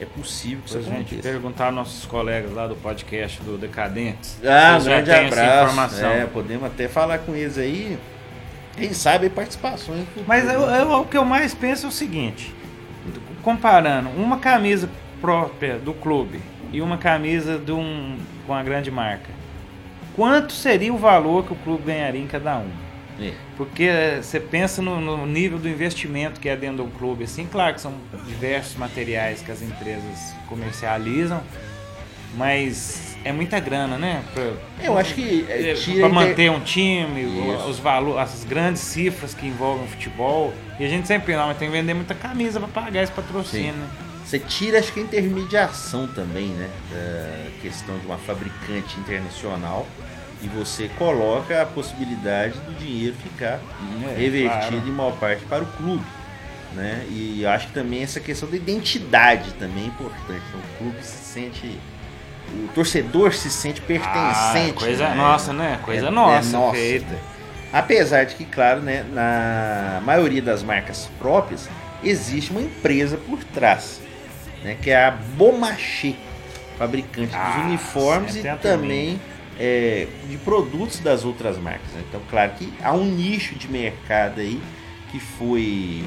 é 0.02 0.06
possível 0.06 0.60
que 0.64 0.70
isso 0.70 0.82
gente 0.82 0.94
aconteça. 0.96 1.22
perguntar 1.22 1.66
aos 1.66 1.74
nossos 1.74 2.04
colegas 2.06 2.52
lá 2.52 2.66
do 2.66 2.74
podcast 2.76 3.40
do 3.42 3.56
Decadentes. 3.58 4.38
Ah, 4.44 4.78
um 4.80 4.84
grande 4.84 5.10
abraço. 5.10 5.64
informação. 5.64 6.10
É, 6.10 6.26
podemos 6.26 6.64
até 6.64 6.88
falar 6.88 7.18
com 7.18 7.34
eles 7.34 7.58
aí. 7.58 7.98
Quem 8.76 8.92
sabe 8.92 9.28
participações. 9.28 10.04
Mas 10.26 10.44
eu- 10.52 10.62
eu- 10.62 10.92
o 11.00 11.04
que 11.06 11.16
eu 11.16 11.24
mais 11.24 11.54
penso 11.54 11.86
é 11.86 11.88
o 11.88 11.92
seguinte: 11.92 12.54
comparando 13.42 14.08
uma 14.10 14.38
camisa 14.38 14.88
própria 15.20 15.78
do 15.78 15.92
clube 15.92 16.40
e 16.72 16.80
uma 16.80 16.96
camisa 16.96 17.58
de 17.58 17.72
um, 17.72 18.16
com 18.46 18.54
a 18.54 18.62
grande 18.62 18.90
marca, 18.90 19.30
quanto 20.16 20.52
seria 20.52 20.92
o 20.92 20.96
valor 20.96 21.44
que 21.44 21.52
o 21.52 21.56
clube 21.56 21.84
ganharia 21.84 22.20
em 22.20 22.26
cada 22.26 22.56
um? 22.58 22.70
É. 23.28 23.32
Porque 23.56 23.84
eh, 23.84 24.20
você 24.22 24.40
pensa 24.40 24.82
no, 24.82 25.00
no 25.00 25.26
nível 25.26 25.58
do 25.58 25.68
investimento 25.68 26.40
que 26.40 26.48
é 26.48 26.56
dentro 26.56 26.84
do 26.84 26.90
clube, 26.98 27.24
assim, 27.24 27.46
claro 27.46 27.74
que 27.74 27.80
são 27.80 27.94
diversos 28.26 28.76
materiais 28.76 29.40
que 29.42 29.50
as 29.52 29.62
empresas 29.62 30.34
comercializam, 30.48 31.42
mas 32.34 33.16
é 33.24 33.32
muita 33.32 33.60
grana, 33.60 33.96
né? 33.98 34.22
Pra, 34.34 34.52
Eu 34.82 34.98
acho 34.98 35.14
que 35.14 35.46
é, 35.48 35.70
é, 35.70 35.72
inter- 35.74 36.08
manter 36.10 36.50
um 36.50 36.60
time, 36.60 37.22
Isso. 37.22 37.68
os 37.68 37.78
valores, 37.78 38.20
as 38.34 38.44
grandes 38.44 38.82
cifras 38.82 39.34
que 39.34 39.46
envolvem 39.46 39.84
o 39.84 39.88
futebol. 39.88 40.52
E 40.80 40.84
a 40.84 40.88
gente 40.88 41.06
sempre 41.06 41.36
não, 41.36 41.46
mas 41.46 41.58
tem 41.58 41.68
que 41.70 41.76
vender 41.76 41.94
muita 41.94 42.14
camisa 42.14 42.58
para 42.58 42.68
pagar 42.68 43.02
esse 43.02 43.12
patrocínio. 43.12 43.74
Né? 43.74 43.88
Você 44.24 44.38
tira, 44.38 44.78
acho 44.78 44.92
que 44.92 45.00
a 45.00 45.02
intermediação 45.02 46.06
também, 46.08 46.46
né? 46.48 46.68
Da 46.90 47.60
questão 47.60 47.98
de 47.98 48.06
uma 48.06 48.16
fabricante 48.18 48.98
internacional. 48.98 49.86
E 50.42 50.48
você 50.48 50.88
coloca 50.98 51.62
a 51.62 51.66
possibilidade 51.66 52.58
do 52.60 52.74
dinheiro 52.74 53.14
ficar 53.22 53.60
É, 54.04 54.14
revertido 54.18 54.70
claro. 54.72 54.88
em 54.88 54.90
maior 54.90 55.12
parte 55.16 55.44
para 55.44 55.62
o 55.62 55.66
clube. 55.66 56.04
Né? 56.74 57.06
E 57.10 57.44
acho 57.46 57.68
que 57.68 57.74
também 57.74 58.02
essa 58.02 58.18
questão 58.18 58.48
da 58.50 58.56
identidade 58.56 59.52
também 59.54 59.84
é 59.84 59.86
importante. 59.86 60.42
Então, 60.48 60.60
o 60.60 60.78
clube 60.78 61.02
se 61.02 61.16
sente. 61.32 61.78
O 62.50 62.68
torcedor 62.74 63.32
se 63.34 63.50
sente 63.50 63.80
pertencente. 63.82 64.74
Ah, 64.76 64.80
coisa 64.80 65.08
né? 65.10 65.14
nossa, 65.14 65.52
né? 65.52 65.78
Coisa 65.82 66.08
É- 66.08 66.10
nossa, 66.10 66.48
é 66.48 66.52
nossa. 66.52 66.74
feita. 66.76 67.18
Apesar 67.72 68.24
de 68.24 68.34
que, 68.34 68.44
claro, 68.44 68.80
né, 68.80 69.04
na 69.12 70.00
maioria 70.04 70.42
das 70.42 70.62
marcas 70.62 71.08
próprias 71.18 71.68
existe 72.02 72.50
uma 72.50 72.60
empresa 72.60 73.16
por 73.16 73.42
trás, 73.44 74.00
né, 74.64 74.76
que 74.82 74.90
é 74.90 75.04
a 75.06 75.10
Beaumarchais, 75.10 76.16
fabricante 76.78 77.34
Ah, 77.34 77.54
dos 77.56 77.64
uniformes 77.66 78.32
sempre 78.32 78.50
e 78.50 78.56
também 78.56 79.20
é, 79.58 80.06
de 80.28 80.36
produtos 80.38 80.98
das 81.00 81.24
outras 81.24 81.58
marcas. 81.58 81.90
né. 81.92 82.02
Então, 82.08 82.20
claro 82.30 82.52
que 82.52 82.72
há 82.82 82.92
um 82.92 83.04
nicho 83.04 83.54
de 83.54 83.68
mercado 83.68 84.40
aí 84.40 84.60
que 85.10 85.20
foi 85.20 86.04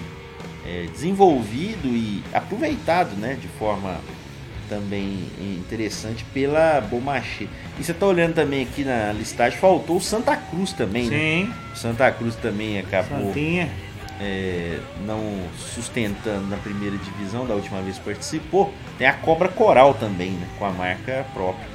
é, 0.65 0.87
desenvolvido 0.91 1.87
e 1.87 2.23
aproveitado, 2.33 3.15
né, 3.15 3.37
de 3.39 3.47
forma 3.47 3.99
também 4.67 5.29
interessante 5.39 6.25
pela 6.33 6.81
Beaumarchais. 6.81 7.49
E 7.79 7.83
você 7.83 7.91
está 7.91 8.05
olhando 8.07 8.33
também 8.33 8.63
aqui 8.63 8.83
na 8.83 9.11
listagem, 9.13 9.59
faltou 9.59 9.97
o 9.97 10.01
Santa 10.01 10.35
Cruz 10.35 10.73
também, 10.73 11.07
né? 11.07 11.17
Sim, 11.17 11.53
Santa 11.75 12.11
Cruz 12.11 12.35
também 12.35 12.79
acabou 12.79 13.31
é, 14.19 14.79
não 15.05 15.21
sustentando 15.57 16.47
na 16.47 16.57
primeira 16.57 16.97
divisão, 16.97 17.45
da 17.45 17.53
última 17.53 17.81
vez 17.81 17.97
que 17.97 18.05
participou. 18.05 18.73
Tem 18.97 19.07
a 19.07 19.13
Cobra 19.13 19.49
Coral 19.49 19.93
também, 19.93 20.31
né? 20.31 20.47
Com 20.57 20.65
a 20.65 20.71
marca 20.71 21.25
própria. 21.33 21.74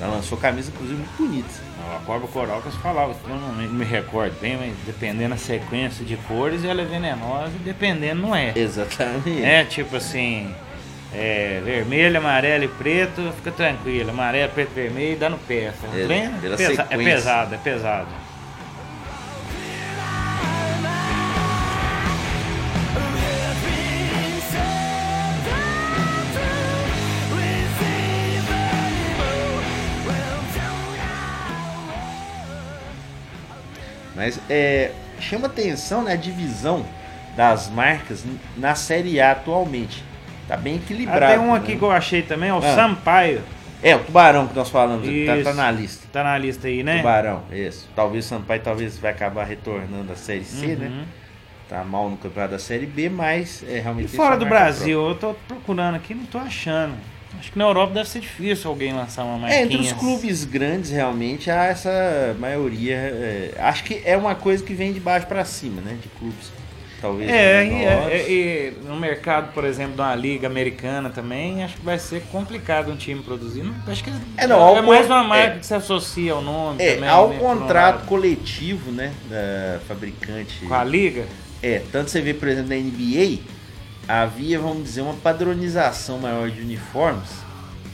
Ela 0.00 0.14
lançou 0.16 0.38
camisa, 0.38 0.70
inclusive, 0.72 0.96
muito 0.98 1.16
bonita. 1.16 1.68
A 1.96 2.00
Corva 2.04 2.28
Coral 2.28 2.60
que 2.62 2.70
você 2.70 2.78
falava, 2.78 3.14
eu 3.28 3.34
não 3.36 3.52
me- 3.68 3.84
recordo 3.84 4.34
bem, 4.40 4.56
mas 4.56 4.72
dependendo 4.86 5.30
da 5.30 5.36
sequência 5.36 6.04
de 6.04 6.16
cores, 6.16 6.64
ela 6.64 6.82
é 6.82 6.84
venenosa 6.84 7.52
e 7.56 7.58
dependendo 7.58 8.22
não 8.22 8.34
é. 8.36 8.52
Exatamente. 8.54 9.42
É 9.42 9.64
tipo 9.64 9.96
assim, 9.96 10.54
é, 11.12 11.60
vermelho, 11.64 12.18
amarelo 12.18 12.64
e 12.64 12.68
preto, 12.68 13.32
fica 13.36 13.50
tranquilo. 13.50 14.10
Amarelo, 14.10 14.52
preto, 14.52 14.70
vermelho, 14.74 15.18
dá 15.18 15.28
no 15.28 15.38
pé. 15.38 15.72
É, 16.36 16.40
pela 16.40 16.56
Pesa- 16.56 16.86
é 16.90 16.96
pesado, 17.14 17.54
é 17.54 17.58
pesado. 17.58 18.08
Mas 34.18 34.40
é, 34.50 34.90
chama 35.20 35.46
atenção 35.46 36.02
né, 36.02 36.14
a 36.14 36.16
divisão 36.16 36.84
das 37.36 37.70
marcas 37.70 38.24
na 38.56 38.74
Série 38.74 39.20
A 39.20 39.30
atualmente. 39.30 40.02
Tá 40.48 40.56
bem 40.56 40.74
equilibrado. 40.76 41.24
Ah, 41.24 41.28
tem 41.28 41.38
um 41.38 41.52
né? 41.52 41.58
aqui 41.58 41.76
que 41.76 41.82
eu 41.82 41.90
achei 41.92 42.22
também, 42.22 42.48
é 42.50 42.52
o 42.52 42.58
Ah. 42.58 42.74
Sampaio. 42.74 43.40
É, 43.80 43.94
o 43.94 44.00
Tubarão 44.00 44.48
que 44.48 44.56
nós 44.56 44.68
falamos, 44.70 45.06
tá, 45.24 45.50
tá 45.52 45.54
na 45.54 45.70
lista. 45.70 46.08
Tá 46.12 46.24
na 46.24 46.36
lista 46.36 46.66
aí, 46.66 46.82
né? 46.82 46.96
Tubarão, 46.96 47.44
isso. 47.52 47.88
Talvez 47.94 48.24
o 48.24 48.28
Sampaio 48.28 48.60
talvez 48.60 48.98
vai 48.98 49.12
acabar 49.12 49.44
retornando 49.44 50.12
à 50.12 50.16
Série 50.16 50.42
C, 50.44 50.66
Uhum. 50.66 50.76
né? 50.76 51.04
Tá 51.68 51.84
mal 51.84 52.10
no 52.10 52.16
campeonato 52.16 52.54
da 52.54 52.58
Série 52.58 52.86
B, 52.86 53.08
mas 53.08 53.62
é 53.68 53.78
realmente. 53.78 54.12
E 54.12 54.16
fora 54.16 54.30
sua 54.30 54.38
do 54.38 54.46
Brasil, 54.46 55.08
eu 55.10 55.14
tô 55.14 55.34
procurando 55.46 55.94
aqui, 55.94 56.12
não 56.12 56.24
tô 56.24 56.38
achando. 56.38 56.94
Acho 57.38 57.52
que 57.52 57.58
na 57.58 57.64
Europa 57.64 57.94
deve 57.94 58.08
ser 58.08 58.20
difícil 58.20 58.70
alguém 58.70 58.92
lançar 58.92 59.24
uma 59.24 59.38
própria. 59.38 59.54
É, 59.54 59.60
marquinha. 59.60 59.80
entre 59.80 59.92
os 59.94 59.98
clubes 59.98 60.44
grandes, 60.44 60.90
realmente, 60.90 61.50
há 61.50 61.64
essa 61.66 62.36
maioria. 62.38 62.94
é, 62.96 63.54
acho 63.58 63.84
que 63.84 64.02
é 64.04 64.16
uma 64.16 64.34
coisa 64.34 64.62
que 64.64 64.74
vem 64.74 64.92
de 64.92 65.00
baixo 65.00 65.26
pra 65.26 65.44
cima, 65.44 65.80
né? 65.80 65.96
De 66.02 66.08
clubes. 66.08 66.50
Talvez. 67.00 67.30
É, 67.30 67.64
e, 67.64 67.70
menores. 67.70 68.12
é, 68.12 68.28
e 68.28 68.72
no 68.84 68.96
mercado, 68.96 69.52
por 69.52 69.64
exemplo, 69.64 69.94
de 69.94 70.00
uma 70.00 70.16
liga 70.16 70.48
americana 70.48 71.08
também, 71.08 71.62
acho 71.62 71.76
que 71.76 71.84
vai 71.84 71.96
ser 71.96 72.22
complicado 72.22 72.90
um 72.90 72.96
time 72.96 73.22
produzir. 73.22 73.62
Não, 73.62 73.72
Acho 73.86 74.02
que 74.02 74.10
É, 74.36 74.48
não, 74.48 74.76
é 74.76 74.82
mais 74.82 75.06
uma 75.06 75.22
marca 75.22 75.54
é. 75.54 75.58
que 75.60 75.66
se 75.66 75.74
associa 75.74 76.32
ao 76.32 76.42
nome 76.42 76.82
É, 76.82 76.94
também. 76.96 77.08
ao 77.08 77.28
né, 77.28 77.36
um 77.36 77.38
contrato 77.38 78.04
coletivo, 78.06 78.90
né? 78.90 79.12
Da 79.30 79.78
fabricante. 79.86 80.66
Com 80.66 80.74
a 80.74 80.82
liga? 80.82 81.24
É, 81.62 81.82
tanto 81.92 82.10
você 82.10 82.20
vê, 82.20 82.34
por 82.34 82.48
exemplo, 82.48 82.70
na 82.70 82.76
NBA, 82.76 83.38
havia, 84.08 84.58
vamos 84.58 84.84
dizer, 84.84 85.02
uma 85.02 85.14
padronização 85.14 86.18
maior 86.18 86.50
de 86.50 86.60
uniformes, 86.62 87.28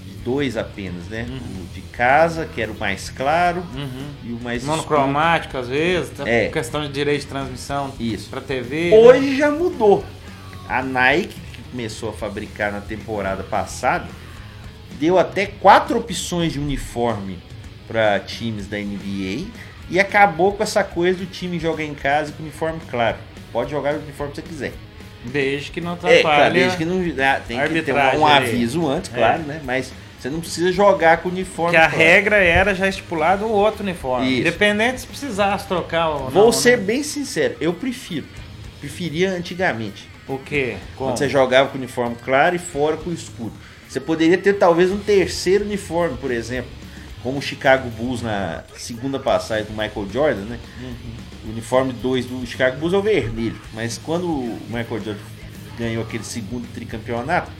de 0.06 0.12
dois 0.24 0.56
apenas, 0.56 1.06
né? 1.08 1.26
Uhum. 1.28 1.36
O 1.64 1.74
de 1.74 1.80
casa, 1.80 2.46
que 2.46 2.62
era 2.62 2.70
o 2.70 2.78
mais 2.78 3.10
claro, 3.10 3.62
Uhum. 3.74 4.06
e 4.24 4.32
o 4.32 4.40
mais 4.40 4.62
Monocromático, 4.64 5.58
às 5.58 5.68
vezes, 5.68 6.10
tá? 6.16 6.22
É. 6.28 6.48
questão 6.48 6.82
de 6.82 6.88
direito 6.92 7.22
de 7.22 7.26
transmissão 7.26 7.92
Isso. 7.98 8.30
pra 8.30 8.40
TV. 8.40 8.90
né? 8.90 8.96
Hoje 8.96 9.36
já 9.36 9.50
mudou. 9.50 10.04
A 10.68 10.82
Nike, 10.82 11.34
que 11.52 11.62
começou 11.70 12.10
a 12.10 12.12
fabricar 12.12 12.70
na 12.72 12.80
temporada 12.80 13.42
passada, 13.42 14.06
deu 14.98 15.18
até 15.18 15.46
quatro 15.46 15.98
opções 15.98 16.52
de 16.52 16.60
uniforme 16.60 17.38
para 17.88 18.18
times 18.20 18.66
da 18.66 18.78
NBA 18.78 19.46
e 19.90 20.00
acabou 20.00 20.52
com 20.54 20.62
essa 20.62 20.82
coisa 20.82 21.18
do 21.18 21.26
time 21.26 21.58
joga 21.58 21.82
em 21.82 21.92
casa 21.94 22.32
com 22.32 22.42
uniforme 22.42 22.80
claro. 22.90 23.18
Pode 23.52 23.70
jogar 23.72 23.94
o 23.94 23.98
uniforme 23.98 24.32
que 24.32 24.40
você 24.40 24.48
quiser. 24.48 24.72
Desde 25.24 25.70
que 25.70 25.80
não 25.80 25.92
É, 25.92 25.94
atrapalhe. 25.94 26.22
claro, 26.22 26.54
desde 26.54 26.76
que 26.76 26.84
não 26.84 26.96
ah, 27.24 27.40
tem 27.46 27.58
que 27.60 27.82
ter 27.82 27.92
um, 27.94 28.20
um 28.20 28.26
aviso 28.26 28.86
antes, 28.88 29.10
É. 29.12 29.16
claro, 29.16 29.42
né? 29.42 29.60
Mas 29.64 29.92
você 30.18 30.30
não 30.30 30.40
precisa 30.40 30.72
jogar 30.72 31.18
com 31.18 31.28
o 31.28 31.32
uniforme. 31.32 31.72
Que 31.72 31.76
a 31.76 31.88
claro. 31.88 31.96
regra 31.96 32.36
era 32.36 32.74
já 32.74 32.88
estipulado 32.88 33.44
o 33.44 33.50
outro 33.50 33.82
uniforme. 33.82 34.26
Isso. 34.30 34.40
Independente 34.40 35.00
se 35.02 35.06
precisasse 35.06 35.66
trocar 35.66 36.08
ou 36.08 36.20
não. 36.20 36.30
Vou 36.30 36.52
ser 36.52 36.78
né? 36.78 36.84
bem 36.84 37.02
sincero, 37.02 37.56
eu 37.60 37.72
prefiro. 37.74 38.26
Preferia 38.80 39.30
antigamente. 39.30 40.08
O 40.26 40.38
quê? 40.38 40.76
Como? 40.96 41.10
Quando 41.10 41.18
você 41.18 41.28
jogava 41.28 41.68
com 41.68 41.76
o 41.76 41.78
uniforme 41.78 42.16
claro 42.24 42.56
e 42.56 42.58
fora 42.58 42.96
com 42.96 43.10
o 43.10 43.12
escuro. 43.12 43.52
Você 43.86 44.00
poderia 44.00 44.38
ter 44.38 44.54
talvez 44.54 44.90
um 44.90 44.98
terceiro 44.98 45.64
uniforme, 45.64 46.16
por 46.16 46.30
exemplo, 46.30 46.70
como 47.24 47.38
o 47.38 47.42
Chicago 47.42 47.88
Bulls 47.88 48.20
na 48.20 48.62
segunda 48.76 49.18
passagem 49.18 49.64
do 49.64 49.70
Michael 49.70 50.08
Jordan, 50.12 50.42
né? 50.42 50.60
O 51.42 51.48
uniforme 51.48 51.94
2 51.94 52.26
do 52.26 52.46
Chicago 52.46 52.76
Bulls 52.76 52.92
é 52.92 52.98
o 52.98 53.02
vermelho, 53.02 53.58
mas 53.72 53.96
quando 53.96 54.28
o 54.28 54.60
Michael 54.66 55.02
Jordan 55.02 55.20
ganhou 55.78 56.04
aquele 56.04 56.22
segundo 56.22 56.70
tricampeonato, 56.74 57.50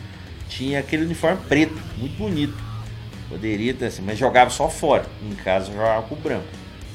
tinha 0.51 0.81
aquele 0.81 1.05
uniforme 1.05 1.41
preto, 1.49 1.75
muito 1.97 2.17
bonito. 2.17 2.55
Poderia 3.29 3.73
ter 3.73 3.87
assim, 3.87 4.03
mas 4.03 4.19
jogava 4.19 4.51
só 4.51 4.69
fora. 4.69 5.07
Em 5.23 5.35
casa 5.35 5.73
jogava 5.73 6.03
com 6.03 6.15
o 6.15 6.19
branco. 6.19 6.47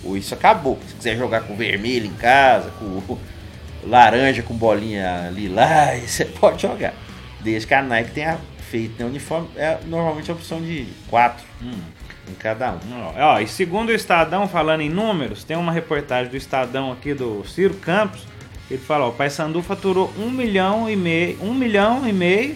Ou 0.04 0.16
isso 0.16 0.34
acabou. 0.36 0.78
Se 0.88 0.94
quiser 0.94 1.18
jogar 1.18 1.42
com 1.42 1.56
vermelho 1.56 2.06
em 2.06 2.14
casa, 2.14 2.70
com 2.72 3.18
laranja 3.84 4.44
com 4.44 4.54
bolinha 4.54 5.32
lilás, 5.34 6.04
você 6.12 6.24
pode 6.24 6.62
jogar. 6.62 6.94
Desde 7.42 7.68
que 7.68 7.74
a 7.74 7.82
Nike 7.82 8.12
tenha 8.12 8.38
feito 8.70 9.02
né, 9.02 9.10
uniforme, 9.10 9.50
é 9.56 9.80
normalmente 9.88 10.30
a 10.30 10.34
opção 10.36 10.62
de 10.62 10.88
quatro 11.10 11.44
hum, 11.62 11.80
em 12.30 12.36
cada 12.36 12.72
um. 12.72 12.78
Ó, 13.18 13.40
e 13.40 13.48
segundo 13.48 13.90
o 13.90 13.94
Estadão, 13.94 14.48
falando 14.48 14.82
em 14.82 14.90
números, 14.90 15.44
tem 15.44 15.58
uma 15.58 15.72
reportagem 15.72 16.30
do 16.30 16.38
Estadão 16.38 16.92
aqui 16.92 17.14
do 17.14 17.44
Ciro 17.48 17.74
Campos. 17.76 18.28
Ele 18.70 18.80
fala, 18.80 19.06
ó, 19.06 19.10
o 19.10 19.14
Paysandu 19.14 19.62
faturou 19.62 20.14
um 20.18 20.30
milhão 20.30 20.90
e 20.90 20.96
meio, 20.96 21.38
um 21.42 21.54
milhão 21.54 22.08
e 22.08 22.14
meio 22.14 22.56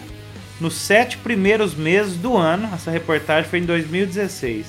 nos 0.60 0.74
sete 0.74 1.18
primeiros 1.18 1.74
meses 1.74 2.16
do 2.16 2.36
ano. 2.36 2.68
Essa 2.72 2.90
reportagem 2.90 3.50
foi 3.50 3.58
em 3.58 3.64
2016. 3.64 4.66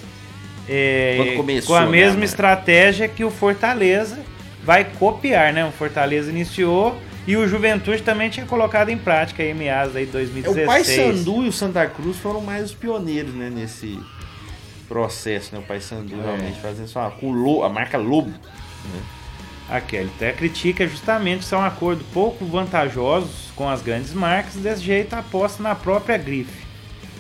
É, 0.67 1.33
começou, 1.37 1.75
com 1.75 1.81
a 1.81 1.85
mesma 1.85 2.19
né, 2.19 2.25
estratégia 2.25 3.07
que 3.07 3.23
o 3.23 3.29
Fortaleza 3.29 4.17
vai 4.63 4.83
copiar, 4.83 5.53
né? 5.53 5.63
O 5.63 5.71
Fortaleza 5.71 6.31
iniciou 6.31 6.99
e 7.27 7.35
o 7.35 7.47
Juventude 7.47 8.03
também 8.03 8.29
tinha 8.29 8.45
colocado 8.45 8.89
em 8.89 8.97
prática 8.97 9.43
em 9.43 9.53
meados 9.53 9.95
aí 9.95 10.05
2016. 10.05 10.63
O 10.63 10.67
Paysandu 10.67 11.43
e 11.43 11.47
o 11.47 11.51
Santa 11.51 11.85
Cruz 11.87 12.17
foram 12.17 12.41
mais 12.41 12.65
os 12.65 12.73
pioneiros, 12.73 13.33
né, 13.33 13.49
nesse 13.49 13.99
processo, 14.87 15.53
né? 15.53 15.59
O 15.59 15.63
Paysandu 15.63 16.19
é. 16.19 16.23
realmente 16.23 16.59
fazendo 16.59 16.87
só 16.87 17.09
com 17.09 17.63
a 17.63 17.69
marca 17.69 17.97
Lobo, 17.97 18.29
né? 18.29 19.01
Aqui, 19.67 19.95
ele 19.95 20.11
até 20.15 20.31
critica 20.31 20.87
justamente 20.87 21.39
que 21.39 21.45
são 21.45 21.59
um 21.59 21.65
acordo 21.65 22.03
pouco 22.13 22.45
vantajosos 22.45 23.51
com 23.55 23.67
as 23.67 23.81
grandes 23.81 24.13
marcas, 24.13 24.53
desse 24.55 24.83
jeito 24.83 25.13
aposta 25.15 25.63
na 25.63 25.73
própria 25.73 26.17
grife. 26.17 26.65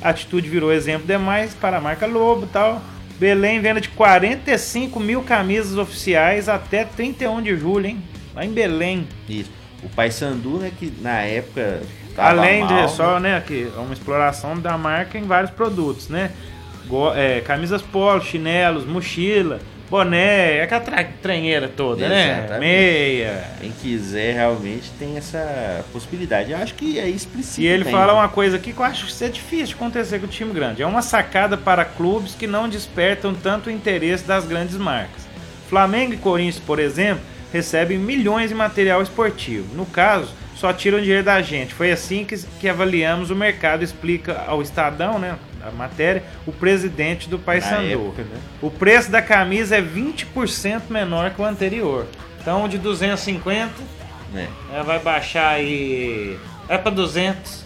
A 0.01 0.09
atitude 0.09 0.47
virou 0.47 0.71
exemplo 0.71 1.07
demais 1.07 1.55
para 1.55 1.77
a 1.77 1.81
marca 1.81 2.05
Lobo 2.05 2.47
tal. 2.47 2.81
Belém 3.17 3.61
venda 3.61 3.79
de 3.79 3.89
45 3.89 4.99
mil 4.99 5.23
camisas 5.23 5.77
oficiais 5.77 6.49
até 6.49 6.83
31 6.83 7.41
de 7.41 7.55
julho, 7.55 7.87
hein? 7.87 8.03
Lá 8.35 8.45
em 8.45 8.51
Belém. 8.51 9.07
Isso. 9.27 9.49
O 9.81 9.89
Paysandu, 9.89 10.57
né, 10.57 10.71
que 10.77 10.93
na 11.01 11.21
época. 11.21 11.81
Além 12.17 12.63
mal, 12.63 12.85
de 12.85 12.91
só, 12.91 13.19
né, 13.19 13.41
que 13.45 13.71
é 13.75 13.79
uma 13.79 13.93
exploração 13.93 14.57
da 14.57 14.77
marca 14.77 15.17
em 15.17 15.23
vários 15.23 15.51
produtos, 15.51 16.09
né? 16.09 16.31
É, 17.15 17.41
camisas 17.41 17.81
polo, 17.81 18.21
chinelos, 18.21 18.85
mochila 18.85 19.59
boné, 19.89 20.57
é 20.57 20.63
aquela 20.63 21.03
trenheira 21.21 21.67
toda, 21.67 22.07
né? 22.07 22.39
Exatamente. 22.39 22.51
né? 22.51 22.59
Meia. 22.59 23.43
Quem 23.61 23.71
quiser 23.71 24.33
realmente 24.33 24.91
tem 24.97 25.17
essa 25.17 25.85
possibilidade. 25.91 26.51
Eu 26.51 26.57
acho 26.57 26.73
que 26.73 26.99
é 26.99 27.07
explícito. 27.07 27.61
E 27.61 27.67
ele 27.67 27.83
bem, 27.83 27.93
fala 27.93 28.13
né? 28.13 28.19
uma 28.19 28.29
coisa 28.29 28.57
aqui 28.57 28.73
que 28.73 28.79
eu 28.79 28.85
acho 28.85 29.05
que 29.05 29.23
é 29.23 29.29
difícil 29.29 29.67
de 29.67 29.73
acontecer 29.75 30.19
com 30.19 30.25
o 30.25 30.29
time 30.29 30.53
grande. 30.53 30.81
É 30.81 30.87
uma 30.87 31.01
sacada 31.01 31.57
para 31.57 31.85
clubes 31.85 32.35
que 32.35 32.47
não 32.47 32.67
despertam 32.67 33.33
tanto 33.33 33.67
o 33.67 33.71
interesse 33.71 34.23
das 34.23 34.45
grandes 34.45 34.75
marcas. 34.75 35.25
Flamengo 35.69 36.13
e 36.13 36.17
Corinthians, 36.17 36.59
por 36.59 36.79
exemplo, 36.79 37.23
recebem 37.51 37.97
milhões 37.97 38.49
de 38.49 38.55
material 38.55 39.01
esportivo. 39.01 39.75
No 39.75 39.85
caso, 39.85 40.33
só 40.55 40.73
tiram 40.73 40.99
dinheiro 40.99 41.23
da 41.23 41.41
gente. 41.41 41.73
Foi 41.73 41.91
assim 41.91 42.25
que, 42.25 42.37
que 42.59 42.67
avaliamos 42.69 43.29
o 43.29 43.35
mercado, 43.35 43.83
explica 43.83 44.43
ao 44.47 44.61
Estadão, 44.61 45.19
né? 45.19 45.37
A 45.65 45.71
matéria, 45.71 46.23
o 46.45 46.51
presidente 46.51 47.27
do 47.27 47.39
Paysandu. 47.39 48.13
Né? 48.17 48.39
O 48.61 48.69
preço 48.69 49.09
da 49.09 49.21
camisa 49.21 49.77
é 49.77 49.81
20% 49.81 50.83
menor 50.89 51.31
que 51.31 51.41
o 51.41 51.45
anterior. 51.45 52.05
Então, 52.39 52.67
de 52.67 52.77
250, 52.77 53.71
é. 54.35 54.83
vai 54.83 54.99
baixar 54.99 55.49
aí. 55.49 56.37
É 56.69 56.77
para 56.77 56.91
200. 56.91 57.64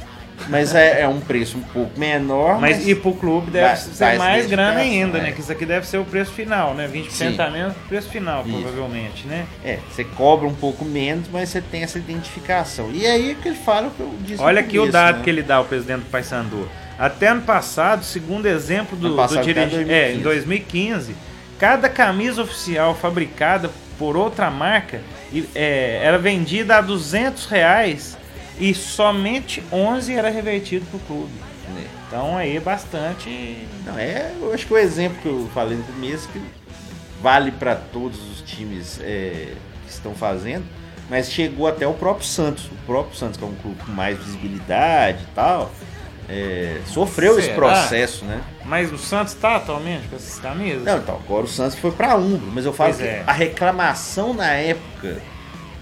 Mas 0.50 0.74
é, 0.74 1.02
é, 1.02 1.08
um 1.08 1.20
preço 1.20 1.58
um 1.58 1.62
pouco 1.62 1.98
menor. 2.00 2.60
Mas, 2.60 2.78
mas 2.78 2.88
e 2.88 2.96
pro 2.96 3.14
clube 3.14 3.52
deve 3.52 3.78
ser 3.78 4.18
mais 4.18 4.48
grana 4.48 4.80
ainda, 4.80 5.20
né? 5.20 5.26
né? 5.26 5.32
Que 5.32 5.42
isso 5.42 5.52
aqui 5.52 5.66
deve 5.66 5.88
ser 5.88 5.98
o 5.98 6.06
preço 6.06 6.32
final, 6.32 6.74
né? 6.74 6.88
20% 6.88 7.10
Sim. 7.10 7.36
a 7.40 7.50
menos 7.50 7.74
preço 7.88 8.10
final, 8.10 8.44
isso. 8.46 8.52
provavelmente, 8.52 9.28
né? 9.28 9.46
É, 9.64 9.80
você 9.90 10.04
cobra 10.04 10.48
um 10.48 10.54
pouco 10.54 10.84
menos, 10.84 11.28
mas 11.32 11.50
você 11.50 11.62
tem 11.62 11.84
essa 11.84 11.98
identificação. 11.98 12.90
E 12.92 13.06
aí 13.06 13.32
é 13.32 13.36
que 13.36 13.48
ele 13.48 13.58
fala 13.58 13.90
que 13.96 14.00
eu 14.00 14.14
disse 14.22 14.42
Olha 14.42 14.62
aqui 14.62 14.80
o 14.80 14.92
dado 14.92 15.20
né? 15.20 15.24
que 15.24 15.30
ele 15.30 15.44
dá 15.44 15.58
ao 15.58 15.66
presidente 15.66 16.02
do 16.02 16.10
Paysandu. 16.10 16.68
Até 16.98 17.28
ano 17.28 17.44
passado, 17.44 18.04
segundo 18.04 18.46
exemplo 18.46 18.98
do, 18.98 19.16
do 19.16 19.42
dirigente, 19.42 19.90
é, 19.90 20.14
em 20.14 20.20
2015, 20.20 21.16
cada 21.58 21.88
camisa 21.88 22.42
oficial 22.42 22.94
fabricada 22.94 23.70
por 23.98 24.18
outra 24.18 24.50
marca 24.50 25.02
é, 25.56 26.00
era 26.02 26.18
vendida 26.18 26.78
a 26.78 26.82
200 26.82 27.46
reais 27.46 28.18
e 28.60 28.74
somente 28.74 29.64
11 29.72 30.14
era 30.14 30.30
revertido 30.30 30.86
para 30.88 30.98
o 30.98 31.00
clube. 31.02 31.32
É. 31.78 31.88
Então 32.08 32.38
aí 32.38 32.58
é 32.58 32.60
bastante. 32.60 33.68
Não, 33.86 33.98
é, 33.98 34.34
eu 34.40 34.54
acho 34.54 34.68
que 34.68 34.74
o 34.74 34.78
exemplo 34.78 35.22
que 35.22 35.28
eu 35.28 35.50
falei 35.54 35.78
no 35.78 35.84
começo 35.84 36.28
que 36.30 36.42
vale 37.22 37.52
para 37.52 37.76
todos 37.76 38.20
os 38.32 38.42
times 38.42 39.00
é, 39.02 39.54
que 39.86 39.92
estão 39.92 40.14
fazendo, 40.14 40.66
mas 41.10 41.32
chegou 41.32 41.68
até 41.68 41.88
o 41.88 41.94
próprio 41.94 42.26
Santos. 42.26 42.66
O 42.66 42.86
próprio 42.86 43.18
Santos, 43.18 43.38
que 43.38 43.44
é 43.44 43.48
um 43.48 43.56
clube 43.56 43.78
com 43.84 43.92
mais 43.92 44.18
visibilidade 44.18 45.24
e 45.24 45.36
tal, 45.36 45.72
é, 46.28 46.80
sofreu 46.86 47.36
Será? 47.36 47.46
esse 47.46 47.56
processo, 47.56 48.26
né? 48.26 48.42
Mas 48.64 48.92
o 48.92 48.98
Santos 48.98 49.34
está 49.34 49.56
atualmente 49.56 50.08
com 50.08 50.16
essas 50.16 50.40
camisas? 50.40 50.84
Não, 50.84 50.98
então, 50.98 51.16
agora 51.16 51.46
o 51.46 51.48
Santos 51.48 51.78
foi 51.78 51.92
para 51.92 52.16
Umbro, 52.16 52.52
mas 52.54 52.66
eu 52.66 52.74
falo 52.74 52.94
pois 52.94 53.02
que 53.02 53.08
é. 53.08 53.24
a 53.26 53.34
reclamação 53.34 54.34
na 54.34 54.52
época 54.52 55.22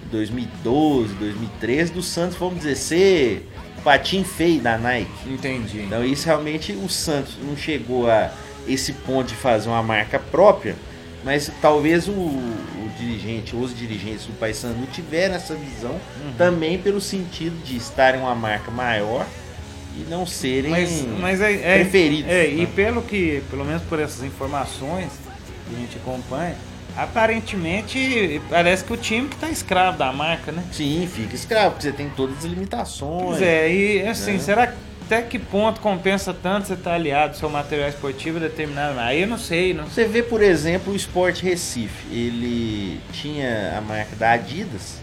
2012, 0.08 1.14
2013 1.16 1.94
do 1.94 2.02
Santos, 2.02 2.38
vamos 2.38 2.58
dizer, 2.60 2.76
ser 2.76 3.50
patinho 3.84 4.26
feio 4.26 4.60
da 4.60 4.78
Nike. 4.78 5.30
Entendi. 5.30 5.82
Então 5.82 6.04
isso 6.04 6.26
realmente 6.26 6.74
o 6.74 6.90
Santos 6.90 7.36
não 7.42 7.56
chegou 7.56 8.10
a 8.10 8.32
esse 8.68 8.94
ponto 8.94 9.30
de 9.30 9.36
fazer 9.36 9.70
uma 9.70 9.82
marca 9.82 10.20
própria, 10.20 10.76
mas 11.24 11.52
talvez 11.62 12.08
o, 12.08 12.12
o 12.12 12.92
dirigente, 13.00 13.56
os 13.56 13.78
dirigentes 13.78 14.26
do 14.26 14.34
Paysandu 14.34 14.86
tiveram 14.92 15.36
essa 15.36 15.56
visão 15.56 15.92
uhum. 15.92 16.34
também 16.38 16.78
pelo 16.78 17.00
sentido 17.00 17.56
de 17.64 17.78
estarem 17.78 18.20
uma 18.20 18.36
marca 18.36 18.70
maior 18.72 19.26
e 19.96 20.10
não 20.10 20.26
serem 20.26 20.70
mas, 20.70 21.06
mas 21.20 21.42
é, 21.42 21.54
é, 21.54 21.80
preferidos. 21.80 22.32
É, 22.32 22.44
né? 22.44 22.64
E 22.64 22.68
pelo 22.68 23.02
que, 23.02 23.42
pelo 23.50 23.66
menos 23.66 23.82
por 23.84 24.00
essas 24.00 24.24
informações 24.24 25.12
que 25.68 25.76
a 25.76 25.80
gente 25.80 25.98
acompanha, 25.98 26.56
Aparentemente, 26.98 28.42
parece 28.50 28.84
que 28.84 28.92
o 28.92 28.98
time 28.98 29.30
que 29.30 29.36
tá 29.36 29.50
escravo 29.50 29.98
da 29.98 30.12
marca, 30.12 30.52
né? 30.52 30.64
Sim, 30.72 31.08
fica 31.12 31.36
escravo, 31.36 31.72
porque 31.72 31.84
você 31.84 31.92
tem 31.92 32.10
todas 32.10 32.40
as 32.40 32.44
limitações. 32.46 33.38
Pois 33.38 33.42
é, 33.42 33.72
e 33.72 34.08
assim, 34.08 34.34
né? 34.34 34.40
será 34.40 34.68
que 34.68 34.88
até 35.08 35.22
que 35.22 35.40
ponto 35.40 35.80
compensa 35.80 36.34
tanto 36.34 36.68
você 36.68 36.74
estar 36.74 36.90
tá 36.90 36.96
aliado 36.98 37.32
ao 37.32 37.40
seu 37.40 37.50
material 37.50 37.88
esportivo 37.88 38.42
determinado? 38.42 39.00
Aí 39.00 39.22
eu 39.22 39.28
não 39.28 39.38
sei, 39.38 39.74
não. 39.74 39.86
Você 39.86 40.04
vê, 40.04 40.22
por 40.22 40.42
exemplo, 40.42 40.92
o 40.92 40.96
Sport 40.98 41.42
Recife. 41.42 42.14
Ele 42.14 43.00
tinha 43.14 43.78
a 43.78 43.82
marca 43.82 44.18
da 44.18 44.32
Adidas 44.32 45.00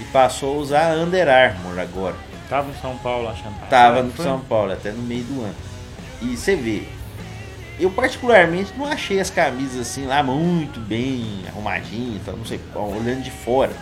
e 0.00 0.04
passou 0.04 0.56
a 0.56 0.58
usar 0.58 0.92
a 0.92 0.94
Under 0.94 1.28
Armour 1.28 1.78
agora. 1.78 2.16
Tava 2.48 2.68
no 2.68 2.74
São 2.80 2.96
Paulo 2.96 3.28
achando. 3.28 3.54
Tava 3.68 4.02
no 4.02 4.16
São 4.16 4.40
Paulo, 4.40 4.72
até 4.72 4.90
no 4.92 5.02
meio 5.02 5.24
do 5.24 5.42
ano. 5.42 5.54
E 6.22 6.36
você 6.36 6.56
vê, 6.56 6.84
eu 7.78 7.90
particularmente 7.90 8.72
não 8.76 8.86
achei 8.86 9.18
as 9.18 9.30
camisas 9.30 9.80
assim 9.80 10.06
lá 10.06 10.22
muito 10.22 10.78
bem 10.80 11.44
arrumadinhas, 11.48 12.22
não 12.26 12.44
sei, 12.44 12.60
olhando 12.74 13.22
de 13.22 13.30
fora. 13.30 13.72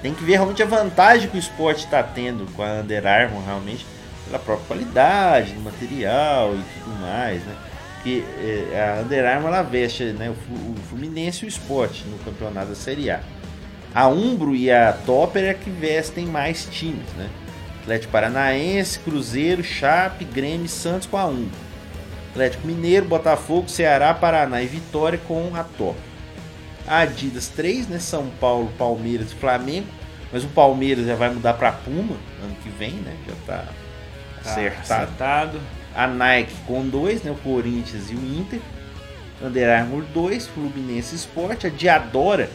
Tem 0.00 0.14
que 0.14 0.24
ver 0.24 0.32
realmente 0.34 0.62
a 0.62 0.66
vantagem 0.66 1.28
que 1.28 1.36
o 1.36 1.40
esporte 1.40 1.84
está 1.84 2.02
tendo 2.02 2.50
com 2.54 2.62
a 2.62 2.80
Under 2.80 3.06
Armour 3.06 3.42
realmente 3.44 3.84
pela 4.24 4.38
própria 4.38 4.66
qualidade 4.66 5.52
do 5.52 5.60
material 5.60 6.54
e 6.54 6.62
tudo 6.78 7.00
mais, 7.00 7.42
né? 7.42 7.56
Porque 7.94 8.24
é, 8.40 8.96
a 8.98 9.02
Under 9.02 9.26
Armour 9.26 9.48
ela 9.48 9.62
veste 9.62 10.04
né, 10.04 10.30
o 10.30 10.74
Fluminense 10.88 11.44
e 11.44 11.48
o 11.48 11.48
esporte 11.48 12.04
no 12.06 12.18
campeonato 12.18 12.68
da 12.68 12.74
Série 12.74 13.10
A. 13.10 13.20
A 13.94 14.06
Umbro 14.06 14.54
e 14.54 14.70
a 14.70 14.92
Topper 14.92 15.44
é 15.44 15.54
que 15.54 15.70
vestem 15.70 16.26
mais 16.26 16.66
times, 16.70 17.08
né? 17.16 17.28
Atlético 17.82 18.12
Paranaense, 18.12 18.98
Cruzeiro, 19.00 19.64
Chape, 19.64 20.24
Grêmio 20.24 20.68
Santos 20.68 21.08
com 21.08 21.16
a 21.16 21.26
Umbro. 21.26 21.67
Atlético 22.38 22.68
Mineiro, 22.68 23.04
Botafogo, 23.04 23.68
Ceará, 23.68 24.14
Paraná 24.14 24.62
e 24.62 24.66
Vitória 24.66 25.18
com 25.26 25.50
a 25.56 25.64
top. 25.64 25.98
A 26.86 27.00
Adidas 27.00 27.48
3, 27.48 27.88
né? 27.88 27.98
São 27.98 28.30
Paulo, 28.40 28.72
Palmeiras 28.78 29.32
e 29.32 29.34
Flamengo. 29.34 29.88
Mas 30.32 30.44
o 30.44 30.48
Palmeiras 30.48 31.04
já 31.04 31.16
vai 31.16 31.30
mudar 31.30 31.54
para 31.54 31.72
Puma 31.72 32.16
ano 32.42 32.54
que 32.62 32.68
vem, 32.68 32.92
né? 32.92 33.16
Já 33.26 33.34
tá, 33.44 33.64
tá 34.44 34.50
acertado. 34.50 35.02
acertado. 35.02 35.60
A 35.96 36.06
Nike 36.06 36.54
com 36.64 36.88
dois, 36.88 37.24
né? 37.24 37.32
O 37.32 37.34
Corinthians 37.34 38.08
e 38.08 38.14
o 38.14 38.18
Inter. 38.18 38.60
Under 39.42 39.68
Armour 39.68 40.04
2, 40.14 40.46
Fluminense 40.46 41.16
Esporte. 41.16 41.66
A 41.66 41.70
Diadora, 41.70 42.48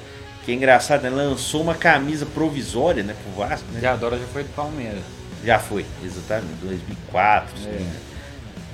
que 0.46 0.52
é 0.54 0.56
engraçado, 0.56 1.04
né? 1.04 1.10
lançou 1.10 1.62
uma 1.62 1.76
camisa 1.76 2.26
provisória, 2.26 3.04
né? 3.04 3.14
Pro 3.22 3.44
Vasco, 3.44 3.70
né? 3.74 3.82
Diadora 3.82 4.18
já 4.18 4.26
foi 4.28 4.44
do 4.44 4.56
Palmeiras. 4.56 5.04
Já 5.44 5.60
foi, 5.60 5.86
exatamente. 6.02 6.56
2004, 6.62 7.54
é. 7.68 8.13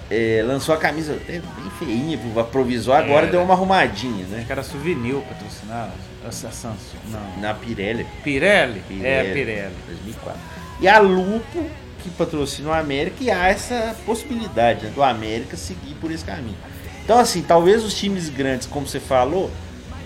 É, 0.09 0.43
lançou 0.45 0.73
a 0.73 0.77
camisa 0.77 1.13
até 1.13 1.33
bem 1.33 1.71
feinha, 1.77 2.17
pro- 2.17 2.43
provisou, 2.45 2.93
agora 2.93 3.27
É. 3.27 3.29
deu 3.29 3.41
uma 3.43 3.53
arrumadinha, 3.53 4.25
né? 4.27 4.37
Acho 4.37 4.45
que 4.47 4.51
era 4.51 4.63
souvenir 4.63 5.15
patrocinado. 5.15 5.91
Essa 6.27 6.51
Samsung. 6.51 6.97
Não. 7.11 7.41
Na 7.41 7.53
Pirelli. 7.53 8.05
Pirelli? 8.23 8.81
Pirelli. 8.87 9.29
É, 9.29 9.33
Pirelli. 9.33 9.73
2004. 9.87 10.39
E 10.81 10.87
a 10.87 10.99
Lupo, 10.99 11.65
que 12.03 12.09
patrocina 12.09 12.69
o 12.69 12.73
América, 12.73 13.17
e 13.21 13.29
há 13.31 13.47
essa 13.47 13.95
possibilidade 14.05 14.85
né, 14.85 14.91
do 14.93 15.01
América 15.03 15.55
seguir 15.57 15.93
por 15.95 16.11
esse 16.11 16.23
caminho. 16.25 16.57
Então, 17.03 17.17
assim, 17.17 17.41
talvez 17.41 17.83
os 17.83 17.93
times 17.95 18.29
grandes, 18.29 18.67
como 18.67 18.85
você 18.87 18.99
falou, 18.99 19.49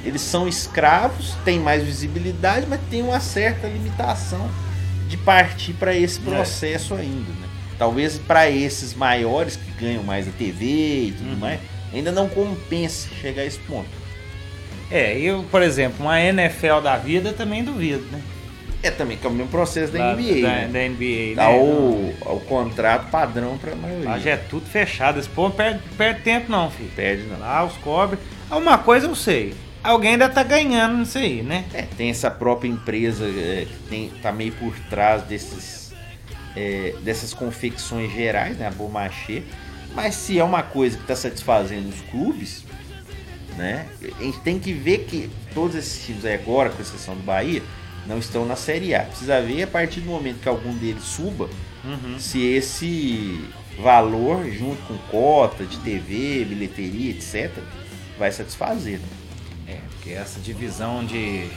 eles 0.05 0.21
são 0.21 0.47
escravos, 0.47 1.33
têm 1.45 1.59
mais 1.59 1.83
visibilidade, 1.83 2.65
mas 2.69 2.79
tem 2.89 3.01
uma 3.01 3.19
certa 3.19 3.67
limitação 3.67 4.49
de 5.07 5.17
partir 5.17 5.73
para 5.73 5.95
esse 5.95 6.19
É. 6.19 6.23
processo 6.23 6.93
ainda. 6.93 7.29
Né? 7.31 7.47
Talvez 7.83 8.17
para 8.17 8.49
esses 8.49 8.93
maiores 8.93 9.57
que 9.57 9.69
ganham 9.83 10.03
mais 10.03 10.25
a 10.25 10.31
TV 10.31 10.63
e 11.07 11.13
tudo 11.17 11.31
Uhum. 11.31 11.35
mais, 11.35 11.59
ainda 11.93 12.13
não 12.13 12.29
compense 12.29 13.09
chegar 13.21 13.41
a 13.41 13.45
esse 13.45 13.59
ponto. 13.59 13.89
É, 14.89 15.17
eu, 15.19 15.43
por 15.51 15.61
exemplo, 15.61 15.97
uma 16.05 16.17
NFL 16.21 16.79
da 16.81 16.95
vida 16.95 17.33
também 17.33 17.61
duvido, 17.61 18.05
né? 18.09 18.21
É 18.81 18.89
também 18.89 19.17
que 19.17 19.27
é 19.27 19.29
o 19.29 19.33
mesmo 19.33 19.51
processo 19.51 19.91
da, 19.91 19.99
Lá- 19.99 20.13
NBA. 20.15 20.41
Da, 20.41 20.47
né? 20.47 20.69
da 20.71 20.79
NBA, 20.79 21.35
Dá 21.35 21.49
né? 21.49 21.57
o, 21.57 22.13
o 22.21 22.39
contrato 22.47 23.09
padrão 23.11 23.57
para 23.57 23.73
a 23.73 23.75
maioria. 23.75 24.09
Lá 24.11 24.17
já 24.19 24.31
é 24.31 24.37
tudo 24.37 24.65
fechado. 24.65 25.19
Esse 25.19 25.27
povo 25.27 25.53
perde, 25.53 25.81
perde 25.97 26.21
tempo 26.21 26.49
não, 26.49 26.71
filho. 26.71 26.89
Perde 26.95 27.23
não. 27.23 27.37
Lá 27.39 27.65
os 27.65 27.73
cobre. 27.79 28.17
Uma 28.49 28.77
coisa 28.77 29.07
eu 29.07 29.15
sei. 29.15 29.53
Alguém 29.83 30.11
ainda 30.11 30.29
tá 30.29 30.41
ganhando 30.43 30.99
nisso 30.99 31.17
aí, 31.17 31.41
né? 31.41 31.65
É, 31.73 31.81
tem 31.81 32.09
essa 32.09 32.31
própria 32.31 32.69
empresa 32.69 33.25
é, 33.25 33.65
que 33.67 33.89
tem, 33.89 34.09
tá 34.21 34.31
meio 34.31 34.53
por 34.53 34.73
trás 34.89 35.21
desses, 35.23 35.82
é, 36.55 36.95
dessas 37.03 37.33
confecções 37.33 38.11
gerais, 38.13 38.57
né? 38.57 38.67
A 38.67 38.71
Bomachê. 38.71 39.43
Mas 39.93 40.15
se 40.15 40.39
é 40.39 40.43
uma 40.43 40.63
coisa 40.63 40.97
que 40.97 41.03
está 41.03 41.15
satisfazendo 41.15 41.87
os 41.89 42.01
clubes, 42.09 42.63
né? 43.57 43.85
A 44.19 44.23
gente 44.23 44.39
tem 44.39 44.59
que 44.59 44.73
ver 44.73 45.05
que 45.05 45.29
todos 45.53 45.75
esses 45.75 46.03
times 46.05 46.25
aí 46.25 46.33
agora, 46.35 46.69
com 46.69 46.81
exceção 46.81 47.15
do 47.15 47.21
Bahia, 47.23 47.61
não 48.07 48.17
estão 48.17 48.45
na 48.45 48.55
Série 48.55 48.95
A. 48.95 49.03
Precisa 49.03 49.39
ver 49.41 49.63
a 49.63 49.67
partir 49.67 49.99
do 50.01 50.07
momento 50.09 50.39
que 50.41 50.49
algum 50.49 50.73
deles 50.75 51.03
suba, 51.03 51.49
Uhum. 51.85 52.17
se 52.17 52.41
esse 52.41 53.43
valor, 53.77 54.49
junto 54.49 54.81
com 54.83 54.97
cota 55.09 55.65
de 55.65 55.77
TV, 55.79 56.45
bilheteria, 56.45 57.11
etc., 57.11 57.51
vai 58.17 58.31
satisfazer. 58.31 58.99
né? 58.99 59.07
É, 59.67 59.79
porque 59.91 60.11
essa 60.11 60.39
divisão 60.39 61.03
de. 61.05 61.47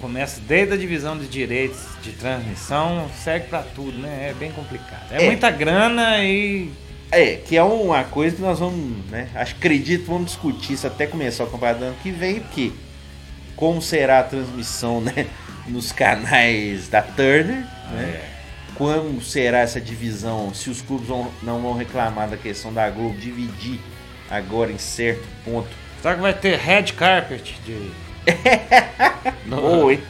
Começa 0.00 0.40
desde 0.40 0.74
a 0.74 0.76
divisão 0.76 1.16
de 1.18 1.26
direitos 1.26 1.80
de 2.02 2.12
transmissão, 2.12 3.08
segue 3.22 3.46
pra 3.48 3.62
tudo, 3.62 3.98
né? 3.98 4.28
É 4.30 4.34
bem 4.34 4.50
complicado. 4.52 5.10
É, 5.12 5.22
É. 5.24 5.26
muita 5.26 5.50
grana 5.50 6.22
e. 6.24 6.70
É, 7.12 7.36
que 7.36 7.56
é 7.56 7.62
uma 7.62 8.04
coisa 8.04 8.36
que 8.36 8.42
nós 8.42 8.58
vamos, 8.60 9.04
né? 9.10 9.28
Acho 9.34 9.54
acredito, 9.56 10.06
vamos 10.06 10.26
discutir 10.26 10.74
isso 10.74 10.86
até 10.86 11.06
começar 11.06 11.44
o 11.44 11.46
campeonato 11.48 11.80
do 11.80 11.84
ano 11.86 11.96
que 12.02 12.10
vem, 12.12 12.40
porque 12.40 12.70
como 13.56 13.82
será 13.82 14.20
a 14.20 14.22
transmissão, 14.22 15.00
né? 15.00 15.26
Nos 15.66 15.90
canais 15.92 16.88
da 16.88 17.02
Turner, 17.02 17.64
né? 17.92 18.20
É. 18.24 18.30
Como 18.76 19.20
será 19.20 19.58
essa 19.58 19.80
divisão? 19.80 20.54
Se 20.54 20.70
os 20.70 20.80
clubes 20.80 21.06
vão- 21.08 21.30
não 21.42 21.60
vão 21.60 21.74
reclamar 21.74 22.28
da 22.30 22.36
questão 22.36 22.72
da 22.72 22.88
Globo 22.88 23.18
dividir 23.18 23.78
agora 24.30 24.70
em 24.72 24.78
certo 24.78 25.26
ponto. 25.44 25.68
Será 26.00 26.14
que 26.14 26.20
vai 26.22 26.32
ter 26.32 26.56
red 26.58 26.84
carpet 26.96 27.56
de. 27.66 27.90
Ou, 29.50 29.90
hein? 29.90 30.00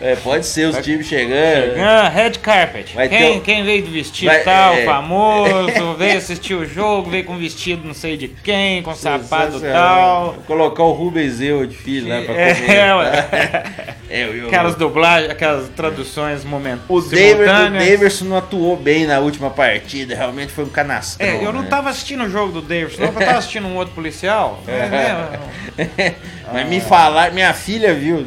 É, 0.00 0.16
pode 0.16 0.44
ser 0.44 0.66
os 0.68 0.76
times 0.84 1.06
chegando. 1.06 1.78
Ah, 1.80 2.08
red 2.08 2.32
carpet. 2.32 2.94
Vai 2.94 3.08
quem, 3.08 3.38
o- 3.38 3.40
quem 3.40 3.64
veio 3.64 3.82
de 3.82 3.90
vestido 3.90 4.26
Vai- 4.30 4.42
tal, 4.42 4.74
é. 4.74 4.84
famoso, 4.84 5.94
veio 5.96 6.18
assistir 6.18 6.54
o 6.54 6.66
jogo, 6.66 7.08
veio 7.10 7.24
com 7.24 7.36
vestido 7.38 7.86
não 7.86 7.94
sei 7.94 8.16
de 8.16 8.28
quem, 8.28 8.82
com 8.82 8.92
sapato 8.94 9.60
tal. 9.60 10.34
Colocar 10.46 10.82
o 10.82 10.92
Rubens 10.92 11.40
Eu 11.40 11.64
de 11.66 11.76
filho 11.76 12.08
lá 12.08 12.22
pra 12.22 12.34
É, 12.34 12.54
comer. 12.54 12.94
ué. 12.96 13.64
É, 14.08 14.22
eu- 14.22 14.46
Aquelas 14.46 14.76
dublagens, 14.76 15.30
aquelas 15.32 15.68
traduções 15.70 16.44
O 16.44 16.46
momentâneas. 16.46 17.10
Daver, 17.10 17.72
o 17.72 17.72
Daverson 17.90 18.24
não 18.26 18.36
atuou 18.36 18.76
bem 18.76 19.04
na 19.04 19.18
última 19.18 19.50
partida, 19.50 20.14
realmente 20.14 20.52
foi 20.52 20.62
um 20.64 20.68
canastrão. 20.68 21.26
É, 21.26 21.44
eu 21.44 21.52
não 21.52 21.62
né? 21.62 21.68
tava 21.68 21.90
assistindo 21.90 22.22
o 22.22 22.30
jogo 22.30 22.52
do 22.52 22.62
Davidson, 22.62 23.00
não, 23.02 23.08
eu 23.08 23.14
tava 23.14 23.38
assistindo 23.38 23.66
um 23.66 23.74
outro 23.74 23.94
policial. 23.94 24.62
É, 24.68 24.88
né? 24.88 26.14
Mas 26.52 26.68
me 26.68 26.80
falar, 26.80 27.32
minha 27.32 27.52
filha 27.52 27.94
viu. 27.94 28.24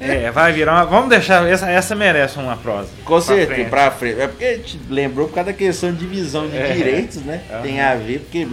É, 0.00 0.30
vai 0.30 0.52
virar 0.52 0.72
uma. 0.74 0.84
Vamos 0.86 1.08
deixar. 1.10 1.46
Essa, 1.48 1.70
essa 1.70 1.94
merece 1.94 2.38
uma 2.38 2.56
prosa. 2.56 2.88
Com 3.04 3.14
Pra 3.14 3.20
certeza, 3.20 3.54
frente. 3.54 3.70
pra 3.70 3.90
frente. 3.90 4.20
É 4.20 4.26
porque 4.28 4.44
a 4.44 4.56
gente 4.56 4.80
lembrou 4.88 5.28
por 5.28 5.34
causa 5.34 5.50
da 5.52 5.56
questão 5.56 5.92
de 5.92 5.98
divisão 5.98 6.48
de 6.48 6.56
É. 6.56 6.72
direitos, 6.72 7.16
né? 7.22 7.42
Aham. 7.50 7.62
Tem 7.62 7.80
a 7.80 7.94
ver, 7.94 8.20
porque 8.20 8.46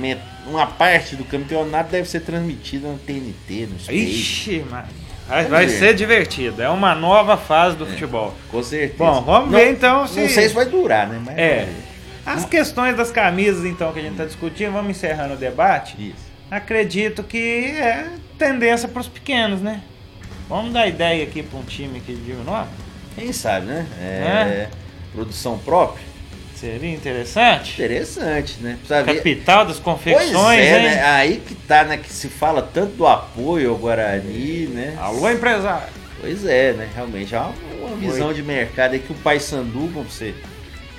uma 0.47 0.65
parte 0.67 1.15
do 1.15 1.23
campeonato 1.23 1.91
deve 1.91 2.07
ser 2.09 2.19
transmitida 2.21 2.87
no 2.87 2.97
TNT, 2.97 3.67
no 3.71 3.79
Space. 3.79 3.97
Ixi, 3.97 4.65
mas 4.69 4.85
vai, 5.27 5.45
vai 5.45 5.67
ser 5.69 5.93
divertido. 5.93 6.61
É 6.61 6.69
uma 6.69 6.93
nova 6.93 7.37
fase 7.37 7.75
do 7.77 7.85
futebol. 7.85 8.33
Com 8.49 8.61
certeza. 8.61 8.95
Bom, 8.97 9.21
vamos 9.21 9.51
Não- 9.51 9.57
ver 9.59 9.71
então 9.71 10.05
se. 10.07 10.19
Não 10.19 10.29
sei 10.29 10.49
se 10.49 10.53
vai 10.53 10.65
durar, 10.65 11.07
né? 11.07 11.19
Mas 11.25 11.37
É. 11.37 11.67
As 12.23 12.45
questões 12.45 12.95
das 12.95 13.09
camisas, 13.11 13.65
então, 13.65 13.91
que 13.91 13.99
a 13.99 14.03
gente 14.03 14.15
tá 14.15 14.25
discutindo, 14.25 14.71
vamos 14.71 14.91
encerrando 14.91 15.33
o 15.33 15.37
debate. 15.37 15.95
Isso. 15.97 16.29
Acredito 16.51 17.23
que 17.23 17.37
é 17.79 18.05
tendência 18.41 18.87
para 18.87 19.01
os 19.01 19.07
pequenos, 19.07 19.61
né? 19.61 19.81
Vamos 20.49 20.73
dar 20.73 20.87
ideia 20.87 21.23
aqui 21.23 21.43
para 21.43 21.59
um 21.59 21.63
time 21.63 21.99
aqui 21.99 22.15
de 22.15 22.21
Divinópolis? 22.21 22.73
Quem 23.15 23.31
sabe, 23.31 23.67
né? 23.67 23.85
É, 24.01 24.67
Produção 25.13 25.59
própria. 25.59 26.03
Seria 26.55 26.91
interessante? 26.91 27.73
Interessante, 27.73 28.57
né? 28.59 28.77
Precisa 28.79 29.03
ver. 29.03 29.15
Capital 29.17 29.65
das 29.65 29.79
Pois 29.79 29.95
confecções, 29.95 30.59
é, 30.59 30.77
hein? 30.77 30.83
né? 30.83 31.03
Aí 31.05 31.37
que 31.37 31.53
tá, 31.53 31.83
né? 31.83 31.97
Que 31.97 32.11
se 32.11 32.29
fala 32.29 32.61
tanto 32.61 32.95
do 32.95 33.05
apoio 33.05 33.69
ao 33.69 33.77
Guarani, 33.77 34.67
né? 34.67 34.97
Alô, 34.99 35.29
empresário. 35.29 35.93
Pois 36.19 36.45
é, 36.45 36.73
né? 36.73 36.89
Realmente 36.95 37.35
é 37.35 37.39
uma, 37.39 37.53
uma 37.87 37.95
visão 37.97 38.33
de 38.33 38.41
mercado 38.41 38.93
aí 38.93 38.99
que 38.99 39.11
o 39.11 39.15
Paysandu, 39.15 39.89
como 39.93 40.03
você 40.03 40.33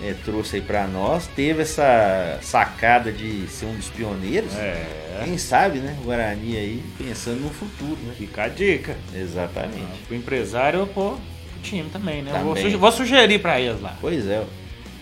é, 0.02 0.14
trouxe 0.24 0.56
aí 0.56 0.62
pra 0.62 0.86
nós, 0.86 1.26
teve 1.28 1.62
essa 1.62 2.38
sacada 2.42 3.12
de 3.12 3.46
ser 3.48 3.66
um 3.66 3.74
dos 3.76 3.88
pioneiros. 3.88 4.54
É. 4.56 5.22
Quem 5.24 5.38
sabe, 5.38 5.78
né? 5.78 5.96
O 6.00 6.04
Guarani 6.06 6.56
aí 6.56 6.82
pensando 6.98 7.40
no 7.40 7.50
futuro, 7.50 7.98
né? 8.04 8.14
Fica 8.18 8.44
a 8.44 8.48
dica. 8.48 8.96
Exatamente. 9.14 9.84
O 10.10 10.14
empresário, 10.14 10.86
pô, 10.88 11.10
o 11.12 11.18
time 11.62 11.88
também, 11.90 12.22
né? 12.22 12.32
Eu 12.34 12.38
Vou, 12.44 12.48
Também. 12.54 12.64
suge- 12.64 12.76
vou 12.76 12.90
sugerir 12.92 13.38
para 13.38 13.60
eles 13.60 13.80
lá. 13.80 13.96
Pois 14.00 14.26
é. 14.26 14.42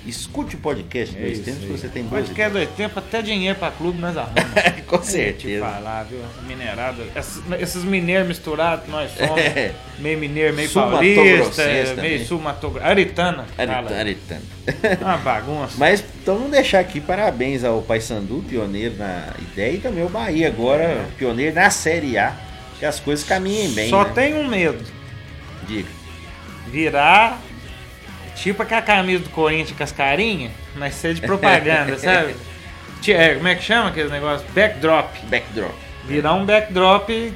Escute 0.07 0.57
o 0.57 0.59
podcast 0.59 1.15
É 1.17 1.21
dois 1.21 1.39
tempos 1.41 1.61
que 1.65 1.67
aí. 1.73 1.79
você 1.79 1.89
tem 1.89 2.05
que 2.35 2.41
é 2.43 2.49
dois 2.51 2.69
tempos, 2.71 2.99
até 2.99 3.21
dinheiro 3.21 3.59
para 3.59 3.71
clube 3.71 3.99
nós 3.99 4.17
arrumamos. 4.17 4.51
ideias. 4.51 4.75
Com 4.91 4.99
Te 4.99 5.07
certeza. 5.07 5.65
falar, 5.65 6.05
viu? 6.05 6.19
Essa 6.21 6.43
Minerada, 6.43 7.03
esses, 7.15 7.43
esses 7.61 7.85
mineiros 7.85 8.27
misturados 8.27 8.85
que 8.87 8.91
nós 8.91 9.11
somos. 9.17 9.39
É. 9.39 9.73
Meio 9.99 10.19
mineiro, 10.19 10.55
meio 10.57 10.69
Sul-mato-grossense 10.69 11.55
paulista, 11.57 12.03
meio 12.03 12.27
sul-mato 12.27 12.79
Aritana. 12.83 13.45
fala. 13.57 13.73
Aritano, 13.73 14.01
aritano. 14.01 14.43
Uma 15.03 15.17
bagunça. 15.19 15.75
Mas 15.77 16.03
então 16.23 16.37
vamos 16.37 16.51
deixar 16.53 16.81
aqui 16.81 17.01
parabéns 17.01 17.63
ao 17.63 17.83
Paysandu, 17.83 18.43
pioneiro 18.49 18.97
na 18.97 19.35
ideia, 19.53 19.73
e 19.75 19.79
também 19.79 20.03
o 20.05 20.09
Bahia 20.09 20.49
agora, 20.49 21.07
pioneiro 21.19 21.55
na 21.55 21.69
Série 21.71 22.17
A. 22.17 22.35
Que 22.79 22.87
as 22.87 22.99
coisas 22.99 23.25
caminhem 23.27 23.71
bem. 23.73 23.91
Só 23.91 24.05
né? 24.05 24.13
tem 24.15 24.35
um 24.35 24.49
medo. 24.49 24.83
Diga. 25.69 25.89
Virar 26.69 27.39
tipo 28.43 28.63
aquela 28.63 28.83
camisa 28.83 29.25
do 29.25 29.31
Corinthians 29.31 29.77
com 29.77 29.85
as 29.85 29.93
carinhas, 29.93 30.53
mas 30.77 30.95
ser 30.95 31.15
de 31.15 31.21
propaganda, 31.21 31.97
sabe? 31.99 32.35
É, 33.09 33.35
como 33.35 33.49
é 33.49 33.55
que 33.55 33.63
chama 33.63 33.91
aquele 33.91 34.11
negócio? 34.11 34.47
Backdrop. 34.55 35.09
Backdrop. 35.29 35.75
Virar 36.07 36.35
um 36.35 36.45
backdrop 36.45 37.33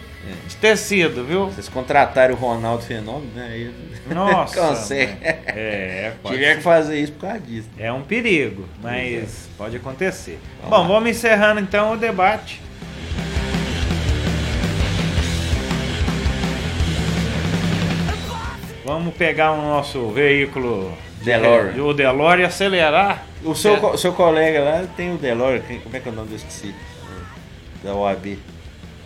de 0.46 0.56
tecido, 0.56 1.24
viu? 1.24 1.46
Vocês 1.46 1.68
contrataram 1.68 2.34
o 2.34 2.36
Ronaldo 2.36 2.82
Fenômeno, 2.82 3.30
né? 3.34 3.48
Aí 3.52 3.74
Nossa. 4.14 4.60
Consegue. 4.60 5.16
É, 5.22 6.12
pode 6.22 6.34
Tiver 6.36 6.56
que 6.56 6.62
fazer 6.62 6.98
isso 6.98 7.12
por 7.12 7.28
causa 7.28 7.40
disso. 7.40 7.68
É 7.78 7.92
um 7.92 8.02
perigo, 8.02 8.66
mas 8.82 9.48
pode 9.56 9.76
acontecer. 9.76 10.38
Vamos 10.62 10.70
Bom, 10.70 10.82
lá. 10.82 10.88
vamos 10.88 11.10
encerrando 11.10 11.60
então 11.60 11.92
o 11.92 11.96
debate. 11.96 12.60
Vamos 18.84 19.14
pegar 19.14 19.52
o 19.52 19.56
nosso 19.62 20.08
veículo 20.10 20.92
DeLorean. 21.22 21.82
o 21.82 21.94
DeLorean 21.94 22.42
e 22.42 22.44
acelerar. 22.44 23.24
O 23.42 23.54
seu, 23.54 23.74
É. 23.74 23.76
co- 23.78 23.96
seu 23.96 24.12
colega 24.12 24.60
lá 24.60 24.84
tem 24.96 25.12
o 25.14 25.18
Delore, 25.18 25.60
quem- 25.66 25.80
como 25.80 25.96
é 25.96 26.00
que 26.00 26.08
é 26.08 26.12
o 26.12 26.14
nome 26.14 26.28
desse 26.28 26.46
esqueci? 26.46 26.74
Da 27.82 27.94
OAB. 27.94 28.38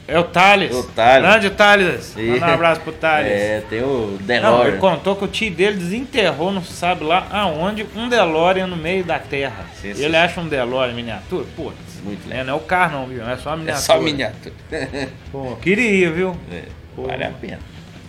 É 0.07 0.19
o 0.19 0.25
Thales. 0.25 0.75
O 0.75 0.83
Thales. 0.85 1.23
Grande 1.29 1.51
Thales. 1.51 2.15
Manda 2.17 2.47
um 2.47 2.55
abraço 2.55 2.81
pro 2.81 2.93
Thales. 2.93 3.31
É, 3.33 3.63
tem 3.69 3.83
o 3.83 4.17
Não, 4.19 4.27
Delore. 4.27 4.69
ele 4.71 4.79
contou 4.79 5.15
que 5.17 5.25
o 5.25 5.29
tio 5.29 5.51
dele 5.51 5.77
desenterrou, 5.77 6.51
não 6.51 6.63
sabe 6.63 7.05
lá 7.05 7.27
aonde, 7.31 7.85
um 7.95 8.09
DeLorean 8.09 8.67
no 8.67 8.77
meio 8.77 9.05
da 9.05 9.19
terra. 9.19 9.67
Sim, 9.81 9.93
sim. 9.95 10.03
Ele 10.05 10.17
acha 10.17 10.41
um 10.41 10.49
DeLorean 10.49 10.95
miniatura? 10.95 11.45
Putz. 11.55 11.77
Muito 12.03 12.25
É, 12.27 12.31
legal. 12.31 12.45
não 12.47 12.53
é 12.55 12.57
o 12.57 12.61
carro 12.61 13.01
não, 13.01 13.07
viu? 13.07 13.29
É 13.29 13.37
só 13.37 13.51
a 13.51 13.53
É 13.55 13.57
miniatura. 13.57 13.83
só 13.85 14.01
miniatura. 14.01 14.55
Pô, 15.31 15.57
queria, 15.61 16.11
viu? 16.11 16.35
É, 16.53 16.63
Pô. 16.97 17.03
vale 17.03 17.25
a 17.25 17.31
pena. 17.31 17.59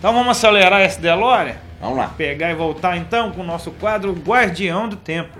Então 0.00 0.14
vamos 0.14 0.30
acelerar 0.30 0.80
esse 0.80 0.98
DeLorean? 0.98 1.56
Vamos 1.78 1.98
lá. 1.98 2.08
Pegar 2.16 2.50
e 2.50 2.54
voltar 2.54 2.96
então 2.96 3.30
com 3.32 3.42
o 3.42 3.44
nosso 3.44 3.70
quadro 3.72 4.14
Guardião 4.14 4.88
do 4.88 4.96
Tempo. 4.96 5.38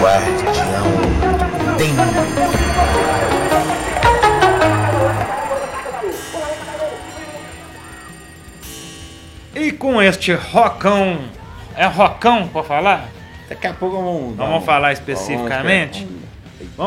Guardião. 0.00 0.52
E 9.56 9.72
com 9.72 10.00
este 10.00 10.32
rocão. 10.32 11.18
É 11.74 11.86
rocão 11.86 12.46
pra 12.46 12.62
falar? 12.62 13.08
Daqui 13.48 13.66
a 13.66 13.74
pouco 13.74 13.96
vamos. 13.96 14.36
Vamos, 14.36 14.36
vamos 14.36 14.64
falar 14.64 14.92
especificamente. 14.92 16.04
Vamos, 16.04 16.17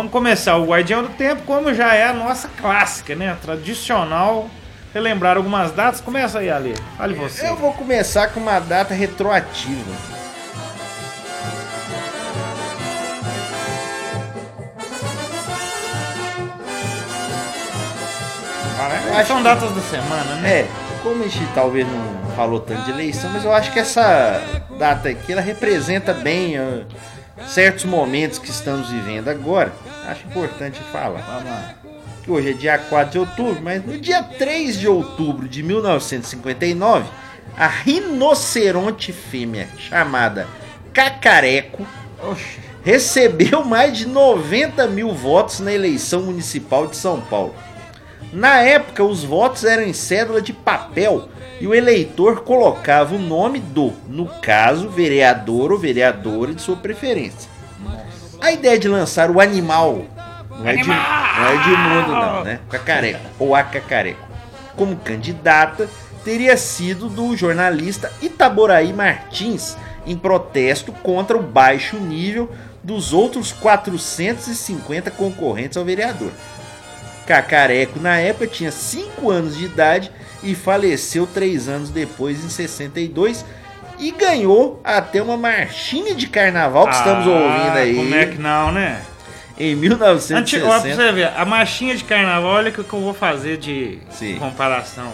começar 0.10 0.56
o 0.58 0.66
Guardião 0.66 1.04
do 1.04 1.10
Tempo, 1.10 1.42
como 1.44 1.74
já 1.74 1.94
é 1.94 2.08
a 2.08 2.14
nossa 2.14 2.48
clássica, 2.60 3.16
né? 3.16 3.36
Tradicional. 3.42 4.50
Relembrar 4.94 5.38
algumas 5.38 5.72
datas. 5.72 6.02
Começa 6.02 6.40
aí, 6.40 6.50
Ali. 6.50 6.76
Fale 6.98 7.14
você. 7.16 7.48
Eu 7.48 7.56
vou 7.56 7.72
começar 7.74 8.28
com 8.28 8.40
uma 8.42 8.60
data 8.60 8.94
retroativa. 8.94 9.92
Acho 19.16 19.28
São 19.28 19.38
que- 19.38 19.44
datas 19.44 19.72
da 19.72 19.82
semana, 19.82 20.36
né? 20.36 20.50
É, 20.62 20.68
como 21.04 21.24
a 21.24 21.28
gente 21.28 21.48
talvez 21.54 21.86
não 21.88 22.36
falou 22.36 22.60
tanto 22.60 22.84
de 22.84 22.92
eleição, 22.92 23.30
mas 23.32 23.44
eu 23.44 23.54
acho 23.54 23.72
que 23.72 23.80
essa 23.80 24.42
data 24.80 25.10
aqui 25.10 25.34
ela 25.34 25.42
representa 25.42 26.14
bem 26.14 26.56
ó, 26.60 26.84
certos 27.48 27.86
momentos 27.86 28.40
que 28.40 28.50
estamos 28.50 28.90
vivendo 28.90 29.30
agora. 29.30 29.74
Acho 30.06 30.26
importante 30.28 30.80
falar. 30.92 31.22
Vamos 31.22 31.46
lá. 31.46 31.76
Que 32.24 32.32
hoje 32.32 32.52
é 32.52 32.54
dia 32.54 32.78
4 32.78 33.12
de 33.12 33.20
outubro, 33.20 33.62
mas 33.64 33.84
no 33.84 33.98
dia 33.98 34.22
3 34.22 34.80
de 34.80 34.88
outubro 34.88 35.48
de 35.48 35.64
1959, 35.64 37.10
a 37.58 37.68
rinoceronte 37.68 39.12
fêmea 39.12 39.68
chamada 39.78 40.48
Cacareco 40.94 41.86
Oxi. 42.22 42.60
recebeu 42.84 43.64
mais 43.66 43.98
de 43.98 44.08
90 44.08 44.88
mil 44.88 45.12
votos 45.14 45.60
na 45.60 45.74
eleição 45.74 46.22
municipal 46.24 46.88
de 46.88 46.96
São 46.96 47.20
Paulo. 47.20 47.56
Na 48.32 48.62
época, 48.62 49.04
os 49.04 49.24
votos 49.24 49.64
eram 49.64 49.84
em 49.84 49.94
cédula 49.94 50.42
de 50.42 50.54
papel 50.54 51.28
e 51.60 51.68
o 51.68 51.76
eleitor 51.76 52.42
colocava 52.42 53.16
o 53.16 53.20
nome 53.20 53.60
do, 53.60 53.94
no 54.08 54.26
caso, 54.42 54.90
vereador 54.90 55.72
ou 55.72 55.78
vereadora 55.78 56.54
de 56.54 56.62
sua 56.62 56.78
preferência. 56.78 57.50
A 58.42 58.52
ideia 58.52 58.80
de 58.80 58.88
lançar 58.88 59.30
o 59.30 59.40
animal 59.40 60.06
não 60.50 60.68
é, 60.68 60.76
de, 60.76 60.88
não 60.88 60.96
é 60.96 61.64
de 61.64 61.70
mundo, 61.70 62.12
não, 62.12 62.44
né? 62.44 62.60
Cacareco 62.70 63.20
ou 63.38 63.54
a 63.54 63.64
Cacareco 63.64 64.32
como 64.76 64.96
candidata 64.96 65.90
teria 66.24 66.56
sido 66.58 67.10
do 67.10 67.36
jornalista 67.36 68.12
Itaboraí 68.22 68.94
Martins 68.94 69.78
em 70.06 70.18
protesto 70.18 70.92
contra 70.92 71.38
o 71.38 71.44
baixo 71.44 71.98
nível 71.98 72.50
dos 72.84 73.14
outros 73.14 73.52
450 73.52 75.12
concorrentes 75.12 75.78
ao 75.78 75.86
vereador. 75.86 76.32
Cacareco, 77.26 78.00
na 78.00 78.18
época, 78.18 78.48
tinha 78.48 78.72
5 78.72 79.30
anos 79.30 79.58
de 79.58 79.66
idade 79.66 80.12
e 80.44 80.56
faleceu 80.56 81.28
3 81.28 81.70
anos 81.70 81.90
depois, 81.90 82.44
em 82.44 82.50
62, 82.50 83.46
e 84.00 84.12
ganhou 84.12 84.82
até 84.84 85.22
uma 85.22 85.38
marchinha 85.38 86.16
de 86.16 86.28
carnaval 86.28 86.88
que 86.88 86.96
estamos 86.96 87.28
Ah, 87.28 87.30
ouvindo 87.30 87.78
aí 87.78 87.96
Como 87.96 88.16
é 88.16 88.26
que 88.26 88.38
não, 88.40 88.72
né? 88.72 89.02
em 89.60 89.74
Anti... 89.76 89.86
Ó, 89.94 90.00
pra 90.00 90.10
1960. 90.10 90.96
você 90.96 91.12
ver, 91.12 91.30
a 91.38 91.46
marchinha 91.46 91.96
de 91.96 92.04
carnaval, 92.04 92.52
olha 92.52 92.70
o 92.70 92.74
que 92.74 92.80
eu 92.80 93.00
vou 93.00 93.14
fazer 93.14 93.58
de 93.58 94.00
Sim. 94.10 94.38
comparação. 94.40 95.12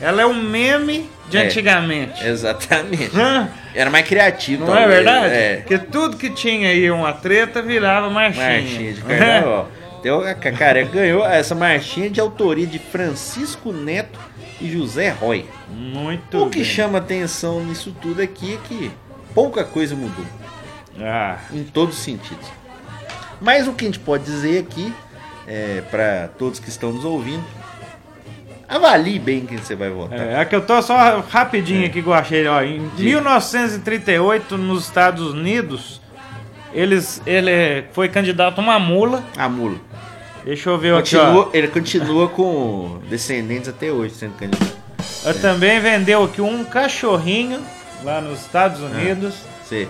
Ela 0.00 0.22
é 0.22 0.26
um 0.26 0.34
meme 0.34 1.08
de 1.28 1.36
É. 1.38 1.42
antigamente. 1.44 2.26
Exatamente. 2.26 3.12
Hã? 3.16 3.48
Era 3.72 3.90
mais 3.90 4.06
criativo, 4.06 4.66
Não 4.66 4.76
é 4.76 4.86
verdade? 4.88 5.34
É. 5.34 5.56
Porque 5.58 5.78
tudo 5.78 6.16
que 6.16 6.30
tinha 6.30 6.68
aí 6.68 6.90
uma 6.90 7.12
treta 7.12 7.62
virava 7.62 8.10
marchinha. 8.10 8.60
Marchinha 8.60 8.92
de 8.94 9.00
carnaval. 9.00 9.68
Então 10.04 10.20
a 10.20 10.34
Cacareco 10.34 10.92
ganhou 10.92 11.24
essa 11.24 11.54
marchinha 11.54 12.10
de 12.10 12.20
autoria 12.20 12.66
de 12.66 12.78
Francisco 12.78 13.72
Neto 13.72 14.20
e 14.60 14.70
José 14.70 15.08
Roy. 15.08 15.46
Muito 15.70 16.42
O 16.44 16.50
que 16.50 16.56
bem. 16.58 16.64
chama 16.66 16.98
atenção 16.98 17.64
nisso 17.64 17.96
tudo 18.02 18.20
aqui 18.20 18.52
é 18.52 18.58
que 18.68 18.90
pouca 19.34 19.64
coisa 19.64 19.96
mudou, 19.96 20.26
Ah, 21.00 21.38
em 21.50 21.64
todos 21.64 21.96
os 21.96 22.02
sentidos. 22.04 22.46
Mas 23.40 23.66
o 23.66 23.72
que 23.72 23.86
a 23.86 23.88
gente 23.88 23.98
pode 23.98 24.24
dizer 24.24 24.58
aqui, 24.58 24.92
é, 25.46 25.82
para 25.90 26.28
todos 26.38 26.60
que 26.60 26.68
estão 26.68 26.92
nos 26.92 27.06
ouvindo, 27.06 27.42
avalie 28.68 29.18
bem 29.18 29.46
quem 29.46 29.56
você 29.56 29.74
vai 29.74 29.88
votar. 29.88 30.18
é, 30.18 30.34
é 30.40 30.44
que 30.44 30.54
eu 30.54 30.60
tô 30.60 30.82
só 30.82 31.20
rapidinho 31.20 31.86
aqui 31.86 32.02
que 32.02 32.08
eu 32.08 32.12
achei. 32.12 32.46
Ó, 32.46 32.60
em 32.62 32.78
1938, 32.98 34.58
nos 34.58 34.84
Estados 34.84 35.32
Unidos, 35.32 35.98
eles, 36.74 37.22
ele 37.26 37.84
foi 37.92 38.08
candidato 38.10 38.58
a 38.58 38.62
uma 38.62 38.78
mula. 38.78 39.24
A 39.36 39.48
mula. 39.48 39.78
Deixa 40.44 40.70
eu 40.70 40.78
ver 40.78 40.94
aqui, 40.94 41.16
ó. 41.16 41.20
Continua, 41.20 41.50
ele 41.52 41.68
continua 41.68 42.28
com 42.28 43.00
descendentes 43.08 43.68
até 43.68 43.90
hoje 43.90 44.14
sendo 44.14 44.34
candidato. 44.34 44.74
Eu 45.24 45.40
também 45.40 45.80
vendeu 45.80 46.24
aqui 46.24 46.40
um 46.40 46.64
cachorrinho 46.64 47.60
lá 48.02 48.20
nos 48.20 48.42
Estados 48.42 48.80
Unidos. 48.80 49.34
Você. 49.62 49.88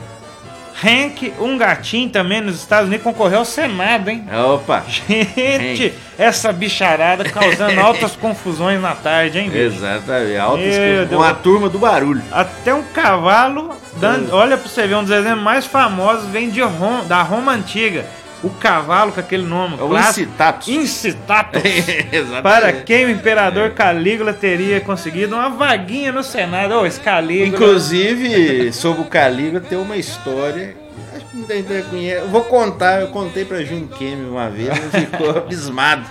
Hank, 0.83 1.33
um 1.39 1.57
gatinho 1.57 2.11
também 2.11 2.41
nos 2.41 2.57
Estados 2.57 2.89
Unidos, 2.89 3.05
concorreu 3.05 3.39
ao 3.39 3.45
Senado, 3.45 4.11
hein? 4.11 4.27
Opa! 4.53 4.83
Gente, 4.89 5.95
essa 6.19 6.53
bicharada 6.53 7.25
causando 7.25 7.79
altas 7.81 8.17
confusões 8.17 8.81
na 8.81 8.95
tarde, 8.95 9.39
hein, 9.39 9.49
bicho? 9.49 9.77
Exatamente. 9.77 10.37
Altas. 10.37 10.65
Deus. 10.65 11.13
Uma 11.13 11.33
turma 11.33 11.69
do 11.69 11.79
barulho. 11.79 12.23
Até 12.31 12.75
um 12.75 12.83
cavalo, 12.83 13.71
dando, 13.99 14.35
olha 14.35 14.57
pra 14.57 14.69
você 14.69 14.87
ver, 14.87 14.97
um 14.97 15.03
dos 15.03 15.13
exemplos 15.13 15.45
mais 15.45 15.65
famosos 15.65 16.29
vem 16.29 16.51
de 16.51 16.61
Rom, 16.61 17.05
da 17.07 17.23
Roma 17.23 17.53
Antiga. 17.53 18.05
O 18.45 18.51
cavalo 18.51 19.11
com 19.13 19.21
aquele 19.21 19.43
nome 19.45 19.77
É 19.79 19.83
o 19.83 19.89
clássico. 19.89 20.29
incitatus. 20.29 20.69
Incitatus. 20.69 21.63
Exatamente. 22.13 22.43
Para 22.43 22.73
quem 22.73 23.07
o 23.07 23.11
imperador 23.11 23.71
Calígula 23.71 24.33
teria 24.35 24.81
conseguido 24.81 25.35
uma 25.35 25.49
vaguinha 25.49 26.13
no 26.13 26.23
Senado. 26.23 26.75
Ô, 26.75 26.85
esse 26.87 27.01
Calígula. 27.01 27.49
Inclusive, 27.49 28.73
sobre 28.73 29.01
o 29.03 29.07
Calígula 29.07 29.61
tem 29.61 29.79
uma 29.79 29.97
história. 29.97 30.77
Acho 31.17 31.25
que 31.27 31.37
muita 31.37 31.55
gente 31.55 31.83
conhece. 31.89 32.21
Eu 32.23 32.29
vou 32.29 32.43
contar, 32.45 33.01
eu 33.01 33.09
contei 33.09 33.45
pra 33.45 33.63
Jun 33.65 33.87
Kemi 33.89 34.29
uma 34.29 34.51
vez, 34.51 34.69
ele 34.95 35.07
ficou 35.07 35.31
abismado. 35.39 36.05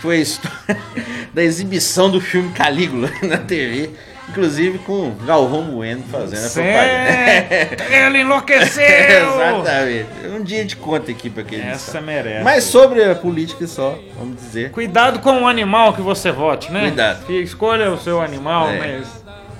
Foi 0.00 0.16
a 0.18 0.20
história 0.20 0.78
da 1.34 1.42
exibição 1.42 2.10
do 2.10 2.20
filme 2.20 2.52
Calígula 2.52 3.10
na 3.22 3.38
TV. 3.38 3.90
Inclusive 4.30 4.78
com 4.80 5.14
Galvão 5.24 5.62
Bueno 5.64 6.02
fazendo 6.10 6.46
a 6.46 6.50
propaganda. 6.50 8.06
Ele 8.06 8.18
enlouqueceu! 8.20 8.84
Exatamente. 8.86 10.08
Um 10.38 10.42
dia 10.42 10.64
de 10.64 10.76
conta 10.76 11.10
aqui 11.10 11.30
pra 11.30 11.42
quem 11.42 11.58
não 11.58 11.68
Essa 11.68 11.92
sabe. 11.92 12.06
merece. 12.06 12.44
Mas 12.44 12.64
sobre 12.64 13.02
a 13.04 13.14
política 13.14 13.66
só, 13.66 13.98
vamos 14.18 14.36
dizer. 14.36 14.70
Cuidado 14.70 15.18
com 15.20 15.42
o 15.42 15.46
animal 15.48 15.92
que 15.94 16.02
você 16.02 16.30
vote, 16.30 16.70
né? 16.70 16.80
Cuidado. 16.82 17.24
Que 17.26 17.40
Escolha 17.40 17.90
o 17.90 17.98
seu 17.98 18.20
animal, 18.20 18.68
É. 18.68 18.78
mas 18.78 19.06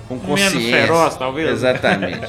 Com 0.07 0.15
Menos 0.15 0.27
consciência. 0.43 0.71
feroz, 0.81 1.15
talvez. 1.17 1.49
Exatamente. 1.51 2.19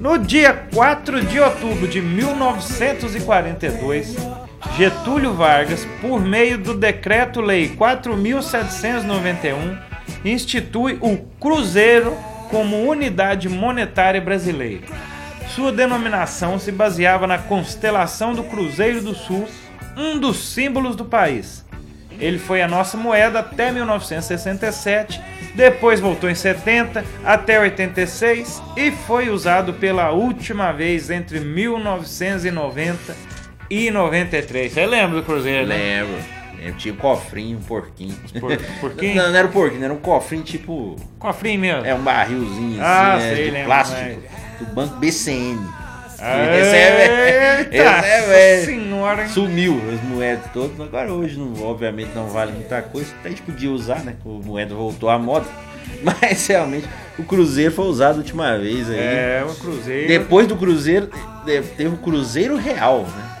No 0.00 0.16
dia 0.16 0.54
4 0.72 1.26
de 1.26 1.38
outubro 1.38 1.86
de 1.86 2.00
1942, 2.00 4.16
Getúlio 4.74 5.34
Vargas, 5.34 5.86
por 6.00 6.18
meio 6.18 6.56
do 6.56 6.72
Decreto-Lei 6.72 7.76
4791, 7.76 9.76
institui 10.24 10.96
o 11.02 11.18
Cruzeiro 11.38 12.16
como 12.48 12.88
unidade 12.88 13.46
monetária 13.46 14.22
brasileira. 14.22 14.86
Sua 15.48 15.70
denominação 15.70 16.58
se 16.58 16.72
baseava 16.72 17.26
na 17.26 17.36
constelação 17.36 18.32
do 18.32 18.44
Cruzeiro 18.44 19.02
do 19.02 19.14
Sul, 19.14 19.46
um 19.98 20.18
dos 20.18 20.38
símbolos 20.38 20.96
do 20.96 21.04
país. 21.04 21.62
Ele 22.20 22.38
foi 22.38 22.60
a 22.62 22.68
nossa 22.68 22.96
moeda 22.96 23.38
até 23.40 23.72
1967, 23.72 25.20
depois 25.54 25.98
voltou 26.00 26.28
em 26.30 26.34
70 26.34 27.04
até 27.24 27.58
86 27.58 28.62
e 28.76 28.90
foi 28.90 29.30
usado 29.30 29.72
pela 29.74 30.10
última 30.10 30.70
vez 30.72 31.10
entre 31.10 31.40
1990 31.40 33.16
e 33.68 33.90
93. 33.90 34.72
Você 34.72 34.86
lembra 34.86 35.20
do 35.20 35.22
Cruzeiro, 35.24 35.66
né? 35.66 36.02
Lembro. 36.02 36.40
Eu 36.62 36.74
tinha 36.74 36.92
um 36.92 36.96
cofrinho, 36.98 37.56
um 37.56 37.62
porquinho. 37.62 38.14
Por- 38.38 38.54
porquinho? 38.80 39.14
Não, 39.22 39.30
não 39.30 39.36
era 39.38 39.48
um 39.48 39.50
porquinho, 39.50 39.84
era 39.84 39.94
um 39.94 39.98
cofrinho 39.98 40.42
tipo. 40.42 40.94
Cofrinho 41.18 41.58
mesmo. 41.58 41.86
É 41.86 41.94
um 41.94 42.02
barrilzinho 42.02 42.78
Ah, 42.82 43.14
assim, 43.14 43.24
né, 43.28 43.34
sei, 43.34 43.44
de 43.46 43.50
lembro, 43.52 43.66
plástico. 43.66 44.20
Do 44.58 44.66
banco 44.74 44.96
BCN. 44.96 45.58
Eita, 46.20 47.68
Esse 47.70 47.78
é 47.78 48.26
velho. 48.26 48.64
senhora, 48.66 49.22
hein? 49.22 49.28
Sumiu 49.28 49.80
as 49.92 50.02
moedas 50.02 50.44
todas. 50.52 50.80
Agora 50.80 51.12
hoje, 51.12 51.38
não, 51.38 51.62
obviamente, 51.62 52.10
não 52.14 52.28
vale 52.28 52.52
muita 52.52 52.82
coisa. 52.82 53.10
Até 53.18 53.28
a 53.28 53.30
gente 53.30 53.42
podia 53.42 53.70
usar, 53.70 54.04
né? 54.04 54.14
que 54.22 54.28
A 54.28 54.32
moeda 54.46 54.74
voltou 54.74 55.08
à 55.08 55.18
moda. 55.18 55.46
Mas 56.02 56.46
realmente, 56.46 56.88
o 57.18 57.24
Cruzeiro 57.24 57.72
foi 57.72 57.86
usado 57.86 58.16
a 58.16 58.18
última 58.18 58.56
vez 58.58 58.88
aí. 58.90 58.98
É, 58.98 59.44
o 59.48 59.54
Cruzeiro. 59.54 60.08
Depois 60.08 60.46
do 60.46 60.56
Cruzeiro, 60.56 61.08
teve 61.76 61.94
o 61.94 61.98
Cruzeiro 61.98 62.56
Real, 62.56 63.02
né? 63.02 63.36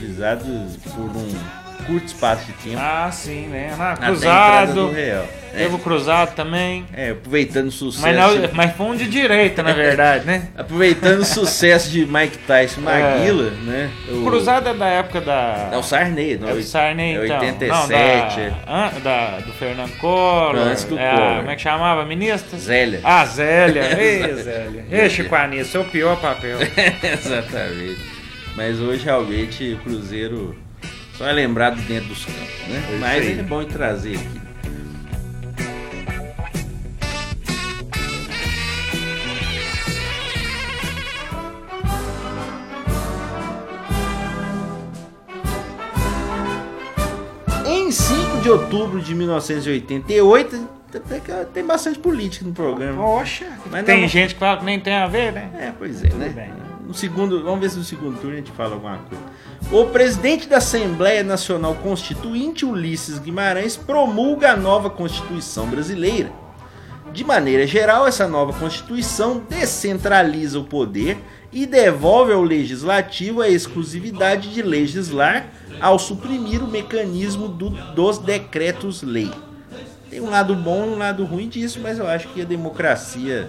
valorizados 0.00 0.76
por 0.94 1.16
um 1.16 1.59
curto 1.90 2.06
espaço 2.06 2.46
de 2.46 2.52
tempo. 2.52 2.78
Ah, 2.80 3.10
sim, 3.12 3.46
né? 3.48 3.74
Ah, 3.78 3.96
cruzado. 3.96 4.74
do 4.74 4.90
Real. 4.92 5.24
É, 5.52 5.64
Teve 5.64 5.74
o 5.74 5.78
cruzado 5.80 6.36
também. 6.36 6.86
é, 6.94 7.10
aproveitando 7.10 7.66
o 7.66 7.70
sucesso. 7.72 8.06
Mas, 8.06 8.16
não, 8.16 8.50
mas 8.52 8.76
foi 8.76 8.86
um 8.86 8.94
de 8.94 9.08
direita, 9.08 9.64
na 9.64 9.72
verdade, 9.74 10.24
né? 10.24 10.44
Aproveitando 10.56 11.22
o 11.22 11.24
sucesso 11.26 11.90
de 11.90 12.06
Mike 12.06 12.38
Tyson 12.46 12.82
Maguila, 12.82 13.50
né? 13.64 13.90
O 14.08 14.24
cruzado 14.24 14.68
é 14.68 14.74
da 14.74 14.86
época 14.86 15.20
da. 15.20 15.70
É 15.72 15.76
o 15.76 15.82
Sarney, 15.82 16.38
não 16.38 16.50
É 16.50 16.54
do 16.54 16.62
Sarney, 16.62 17.16
é 17.16 17.24
então. 17.24 17.40
87. 17.40 17.68
Não, 17.68 17.96
é. 17.96 18.50
da, 18.64 18.72
an- 18.72 19.00
da- 19.02 19.38
do 19.40 19.52
Fernando 19.54 19.96
Collor. 19.98 20.54
Antes 20.56 20.84
do 20.84 20.96
é 20.96 21.10
Collor. 21.10 21.36
como 21.38 21.50
é 21.50 21.56
que 21.56 21.62
chamava? 21.62 22.04
Ministra? 22.04 22.56
Zélia. 22.56 23.00
Ah, 23.02 23.24
Zélia. 23.24 23.82
Ei, 24.00 24.34
Zélia. 24.34 24.84
Ei, 24.88 25.10
Chico 25.10 25.34
Anísio, 25.34 25.82
pior 25.86 26.14
papel. 26.20 26.58
Exatamente. 27.02 28.00
Mas 28.56 28.80
hoje 28.80 29.04
realmente 29.04 29.72
o 29.74 29.78
Cruzeiro 29.78 30.56
só 31.20 31.26
é 31.28 31.32
lembrado 31.34 31.76
dentro 31.82 32.08
dos 32.08 32.24
campos, 32.24 32.66
né? 32.66 32.82
É 32.94 32.96
Mas 32.96 33.22
aí. 33.26 33.38
é 33.38 33.42
bom 33.42 33.62
trazer 33.62 34.14
aqui. 34.16 34.40
Em 47.66 47.90
5 47.90 48.38
de 48.42 48.50
outubro 48.50 49.00
de 49.00 49.14
1988, 49.14 50.68
até 50.94 51.20
que 51.20 51.32
tem 51.52 51.64
bastante 51.64 51.98
política 51.98 52.44
no 52.44 52.52
programa. 52.52 53.02
Poxa, 53.02 53.46
Mas 53.70 53.84
tem 53.84 54.00
não- 54.02 54.08
gente 54.08 54.34
que 54.34 54.40
fala 54.40 54.58
que 54.58 54.64
nem 54.64 54.80
tem 54.80 54.94
a 54.94 55.06
ver, 55.06 55.32
né? 55.32 55.50
É, 55.58 55.72
pois 55.76 56.02
é, 56.02 56.08
né? 56.08 56.28
bem. 56.30 56.69
No 56.90 56.94
segundo, 56.96 57.40
vamos 57.44 57.60
ver 57.60 57.70
se 57.70 57.78
no 57.78 57.84
segundo 57.84 58.18
turno 58.18 58.32
a 58.32 58.38
gente 58.38 58.50
fala 58.50 58.72
alguma 58.74 58.98
coisa. 58.98 59.22
O 59.70 59.88
presidente 59.92 60.48
da 60.48 60.56
Assembleia 60.56 61.22
Nacional 61.22 61.76
Constituinte, 61.76 62.66
Ulisses 62.66 63.16
Guimarães, 63.20 63.76
promulga 63.76 64.50
a 64.50 64.56
nova 64.56 64.90
Constituição 64.90 65.68
brasileira. 65.68 66.32
De 67.12 67.22
maneira 67.22 67.64
geral, 67.64 68.08
essa 68.08 68.26
nova 68.26 68.52
Constituição 68.58 69.40
descentraliza 69.48 70.58
o 70.58 70.64
poder 70.64 71.18
e 71.52 71.64
devolve 71.64 72.32
ao 72.32 72.42
legislativo 72.42 73.40
a 73.40 73.48
exclusividade 73.48 74.52
de 74.52 74.60
legislar 74.60 75.46
ao 75.80 75.96
suprimir 75.96 76.60
o 76.60 76.66
mecanismo 76.68 77.46
do- 77.46 77.70
dos 77.94 78.18
decretos-lei. 78.18 79.30
Tem 80.10 80.20
um 80.20 80.28
lado 80.28 80.56
bom 80.56 80.86
e 80.86 80.88
um 80.88 80.98
lado 80.98 81.24
ruim 81.24 81.48
disso, 81.48 81.78
mas 81.80 82.00
eu 82.00 82.08
acho 82.08 82.26
que 82.30 82.42
a 82.42 82.44
democracia 82.44 83.48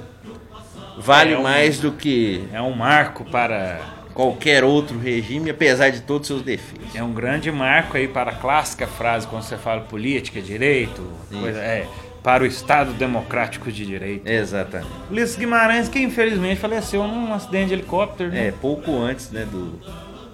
vale 0.97 1.33
É 1.33 1.37
um- 1.37 1.43
mais 1.43 1.79
do 1.79 1.91
que 1.91 2.43
É 2.53 2.61
um 2.61 2.71
marco 2.75 3.23
para. 3.25 3.79
qualquer 4.13 4.63
outro 4.63 4.99
regime, 4.99 5.49
apesar 5.49 5.89
de 5.89 6.01
todos 6.01 6.29
os 6.29 6.35
seus 6.35 6.41
defeitos. 6.45 6.93
É 6.95 7.01
um 7.01 7.13
grande 7.13 7.49
marco 7.51 7.95
aí 7.95 8.07
para 8.09 8.31
a 8.31 8.35
clássica 8.35 8.85
frase 8.85 9.25
quando 9.25 9.43
você 9.43 9.57
fala 9.57 9.81
política, 9.81 10.41
direito, 10.41 11.01
coisa, 11.31 11.59
é, 11.59 11.87
para 12.21 12.43
o 12.43 12.45
Estado 12.45 12.91
Democrático 12.93 13.71
de 13.71 13.85
Direito. 13.85 14.27
Exatamente. 14.27 14.91
Ulisses 15.09 15.37
Guimarães, 15.37 15.87
que 15.87 15.99
infelizmente 15.99 16.59
faleceu 16.59 17.07
num 17.07 17.33
acidente 17.33 17.67
de 17.69 17.73
helicóptero, 17.75 18.29
né? 18.31 18.47
É, 18.47 18.51
pouco 18.51 18.95
antes 19.01 19.31
né, 19.31 19.45
do, 19.49 19.79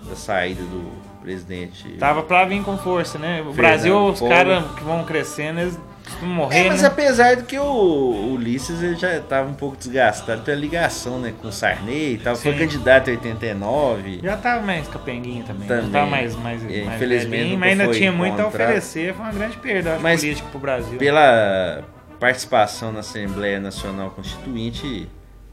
da 0.10 0.16
saída 0.16 0.64
do 0.64 0.92
presidente. 1.22 1.88
Tava 2.00 2.24
pra 2.24 2.46
vir 2.46 2.64
com 2.64 2.78
força, 2.80 3.20
né? 3.20 3.42
O 3.42 3.54
Fernando 3.54 3.56
Brasil, 3.56 4.06
os 4.08 4.20
caras 4.20 4.64
que 4.76 4.84
vão 4.84 5.04
crescendo, 5.06 5.60
eles 5.60 5.80
morrer, 6.22 6.58
É, 6.60 6.68
mas 6.68 6.82
né? 6.82 6.88
apesar 6.88 7.36
do 7.36 7.44
que 7.44 7.58
o 7.58 8.34
Ulisses 8.34 8.82
ele 8.82 8.96
já 8.96 9.18
estava 9.18 9.50
um 9.50 9.54
pouco 9.54 9.78
desgastado 9.78 10.42
pela 10.42 10.58
ligação 10.60 11.20
né, 11.20 11.34
com 11.42 11.48
o 11.48 11.52
Sarney 11.52 12.14
e 12.14 12.18
tal, 12.18 12.36
foi 12.36 12.54
Sim. 12.54 12.60
candidato 12.60 13.10
em 13.10 13.14
89. 13.14 14.20
Já 14.24 14.38
tava 14.38 14.66
mais 14.66 14.88
capenguinho 14.88 15.44
também. 15.44 15.68
Também. 15.68 15.86
Já 15.86 15.92
tava 15.92 16.10
mais, 16.10 16.36
mais, 16.36 16.64
É, 16.64 16.84
mais 16.84 16.96
infelizmente 16.96 17.30
velhinho, 17.30 17.60
mas 17.60 17.72
ainda 17.72 17.86
foi 17.86 17.94
tinha 17.94 18.12
muito 18.12 18.42
a 18.42 18.48
oferecer. 18.48 19.14
Foi 19.14 19.26
uma 19.26 19.34
grande 19.34 19.58
perda, 19.58 19.98
Mas 20.02 20.22
política 20.22 20.48
pro 20.50 20.60
Brasil. 20.60 20.98
Pela 20.98 21.84
participação 22.20 22.92
na 22.92 23.00
Assembleia 23.00 23.60
Nacional 23.60 24.10
Constituinte, 24.12 25.08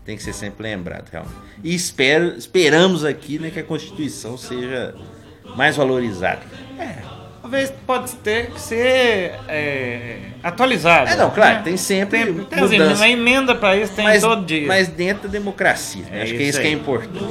tem 0.04 0.16
que 0.16 0.22
ser 0.22 0.32
sempre 0.32 0.62
lembrado, 0.64 1.08
realmente. 1.10 1.34
E 1.62 1.74
espero, 1.74 2.36
esperamos 2.36 3.04
aqui 3.04 3.38
né, 3.38 3.50
que 3.50 3.60
a 3.60 3.64
Constituição 3.64 4.36
seja 4.36 4.94
mais 5.56 5.76
valorizada. 5.76 6.40
É, 6.78 6.93
talvez 7.54 7.70
pode 7.86 8.12
ter 8.16 8.50
que 8.50 8.60
ser 8.60 9.34
é, 9.48 10.18
atualizado. 10.42 11.10
É, 11.10 11.16
não, 11.16 11.30
claro, 11.30 11.56
né? 11.56 11.62
tem 11.62 11.76
sempre 11.76 12.24
Tem, 12.24 12.44
tem 12.44 12.64
assim, 12.64 12.78
mudança. 12.78 12.96
uma 12.96 13.08
emenda 13.08 13.54
pra 13.54 13.76
isso 13.76 13.92
tem 13.94 14.04
mas, 14.04 14.22
todo 14.22 14.44
dia. 14.44 14.66
mas 14.66 14.88
dentro 14.88 15.28
da 15.28 15.32
democracia. 15.32 16.04
né? 16.10 16.20
É 16.20 16.22
Acho 16.22 16.32
que 16.34 16.38
é 16.38 16.42
isso 16.42 16.50
isso 16.50 16.60
que 16.60 16.66
é 16.66 16.70
aí. 16.70 16.74
importante. 16.74 17.24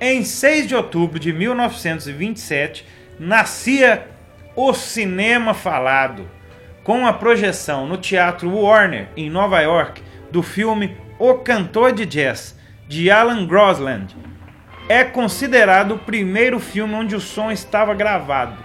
Em 0.00 0.24
6 0.24 0.66
de 0.66 0.74
outubro 0.74 1.18
de 1.18 1.32
1927, 1.32 2.84
nascia 3.18 4.06
o 4.56 4.74
cinema 4.74 5.54
falado, 5.54 6.28
com 6.82 7.06
a 7.06 7.12
projeção 7.12 7.86
no 7.86 7.96
Teatro 7.96 8.50
Warner, 8.50 9.08
em 9.16 9.30
Nova 9.30 9.60
York, 9.60 10.02
do 10.30 10.42
filme 10.42 10.96
O 11.18 11.34
Cantor 11.34 11.92
de 11.92 12.04
Jazz, 12.04 12.56
de 12.92 13.10
Alan 13.10 13.46
Grosland. 13.46 14.14
É 14.86 15.02
considerado 15.02 15.92
o 15.94 15.98
primeiro 15.98 16.60
filme 16.60 16.92
onde 16.94 17.16
o 17.16 17.20
som 17.20 17.50
estava 17.50 17.94
gravado, 17.94 18.58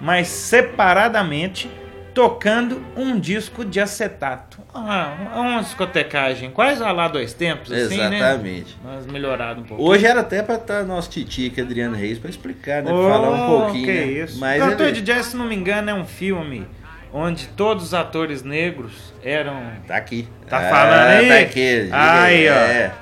mas 0.00 0.26
separadamente, 0.26 1.70
tocando 2.12 2.82
um 2.96 3.20
disco 3.20 3.64
de 3.64 3.78
acetato. 3.78 4.58
Ah, 4.74 5.14
uma 5.36 5.60
discotecagem, 5.60 6.50
quase 6.50 6.82
lá 6.82 7.06
dois 7.06 7.32
tempos, 7.32 7.70
assim, 7.70 7.98
né? 7.98 8.16
Exatamente. 8.16 8.76
Mas 8.82 9.06
melhorado 9.06 9.60
um 9.60 9.64
pouco. 9.64 9.80
Hoje 9.84 10.04
era 10.06 10.20
até 10.22 10.42
para 10.42 10.56
estar 10.56 10.82
nosso 10.82 11.10
titio 11.10 11.46
aqui, 11.48 11.60
Adriano 11.60 11.94
Reis, 11.94 12.18
para 12.18 12.30
explicar, 12.30 12.82
né? 12.82 12.90
pra 12.90 12.94
Oh, 12.98 13.08
falar 13.08 13.30
um 13.30 13.46
pouquinho. 13.46 13.86
Que 13.86 13.92
né? 13.92 14.04
isso. 14.06 14.40
Mas 14.40 14.60
Cantor 14.60 14.86
ele 14.88 14.92
de 14.96 15.02
Jazz, 15.02 15.26
se 15.26 15.36
não 15.36 15.46
me 15.46 15.54
engano, 15.54 15.88
é 15.90 15.94
um 15.94 16.04
filme 16.04 16.66
onde 17.12 17.46
todos 17.48 17.84
os 17.84 17.94
atores 17.94 18.42
negros 18.42 19.14
eram. 19.22 19.62
tá 19.86 19.96
aqui. 19.96 20.26
Tá 20.48 20.58
Ah, 20.58 20.70
falando 20.70 21.08
aí? 21.10 21.28
Tá 21.28 21.38
aqui. 21.38 21.88
Aí, 21.92 22.48
ó. 22.48 22.52
É. 22.52 22.92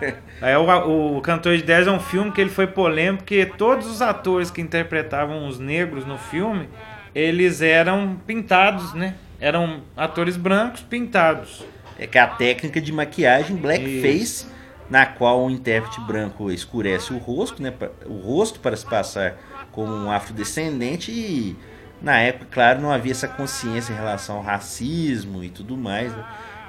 É, 0.45 0.59
o, 0.59 1.17
o 1.17 1.21
Cantor 1.23 1.57
de 1.57 1.63
Jazz 1.63 1.87
é 1.87 1.91
um 1.91 1.99
filme 1.99 2.31
que 2.31 2.39
ele 2.39 2.51
foi 2.51 2.67
polêmico 2.67 3.23
porque 3.23 3.47
todos 3.47 3.87
os 3.87 4.03
atores 4.03 4.51
que 4.51 4.61
interpretavam 4.61 5.49
os 5.49 5.59
negros 5.59 6.05
no 6.05 6.19
filme, 6.19 6.69
eles 7.15 7.63
eram 7.63 8.21
pintados, 8.27 8.93
né? 8.93 9.15
Eram 9.41 9.81
atores 9.97 10.37
brancos 10.37 10.83
pintados. 10.83 11.65
É 11.99 12.07
que 12.07 12.19
a 12.19 12.27
técnica 12.27 12.79
de 12.79 12.93
maquiagem 12.93 13.57
blackface, 13.57 14.47
na 14.91 15.07
qual 15.07 15.47
o 15.47 15.51
intérprete 15.51 15.99
branco 16.03 16.51
escurece 16.51 17.15
o 17.15 17.17
rosto, 17.17 17.63
né, 17.63 17.73
o 18.05 18.19
rosto 18.19 18.61
para 18.61 18.77
se 18.77 18.85
passar 18.85 19.37
como 19.73 19.95
um 19.95 20.11
afrodescendente 20.11 21.11
e 21.11 21.57
na 22.03 22.19
época, 22.21 22.47
claro, 22.51 22.83
não 22.83 22.93
havia 22.93 23.13
essa 23.13 23.27
consciência 23.27 23.95
em 23.95 23.97
relação 23.97 24.37
ao 24.37 24.43
racismo 24.43 25.43
e 25.43 25.49
tudo 25.49 25.75
mais, 25.75 26.15
né? 26.15 26.23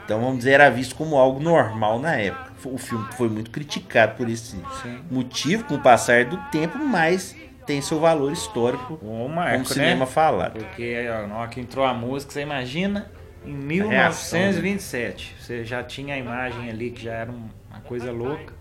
Então, 0.06 0.22
vamos 0.22 0.38
dizer, 0.38 0.52
era 0.52 0.70
visto 0.70 0.96
como 0.96 1.18
algo 1.18 1.39
normal 1.41 2.00
na 2.00 2.15
época. 2.15 2.54
O 2.65 2.78
filme 2.78 3.06
foi 3.13 3.28
muito 3.28 3.52
criticado 3.52 4.15
por 4.15 4.30
esse 4.30 4.56
Sim. 4.82 5.04
motivo, 5.12 5.63
com 5.65 5.76
o 5.76 5.82
passar 5.82 6.26
do 6.26 6.38
tempo, 6.52 6.78
mas 6.80 7.36
tem 7.65 7.82
seu 7.82 8.00
valor 8.00 8.32
histórico 8.32 9.00
O 9.02 9.28
marco, 9.28 9.54
como 9.54 9.65
cinema 9.65 10.06
né? 10.06 10.06
falado. 10.06 10.54
Porque 10.60 11.08
ó, 11.10 11.28
na 11.28 11.36
hora 11.38 11.50
que 11.50 11.60
entrou 11.60 11.84
a 11.86 11.94
música, 11.94 12.32
você 12.34 12.41
imagina, 12.41 13.12
em 13.44 13.52
reação, 13.88 14.39
né? 14.39 14.46
1927. 14.52 15.36
Você 15.39 15.63
já 15.65 15.84
tinha 15.84 16.15
a 16.15 16.18
imagem 16.18 16.70
ali 16.70 16.91
que 16.91 17.04
já 17.04 17.13
era 17.13 17.32
um- 17.32 17.50
uma 17.70 17.82
coisa 17.82 18.12
louca, 18.12 18.54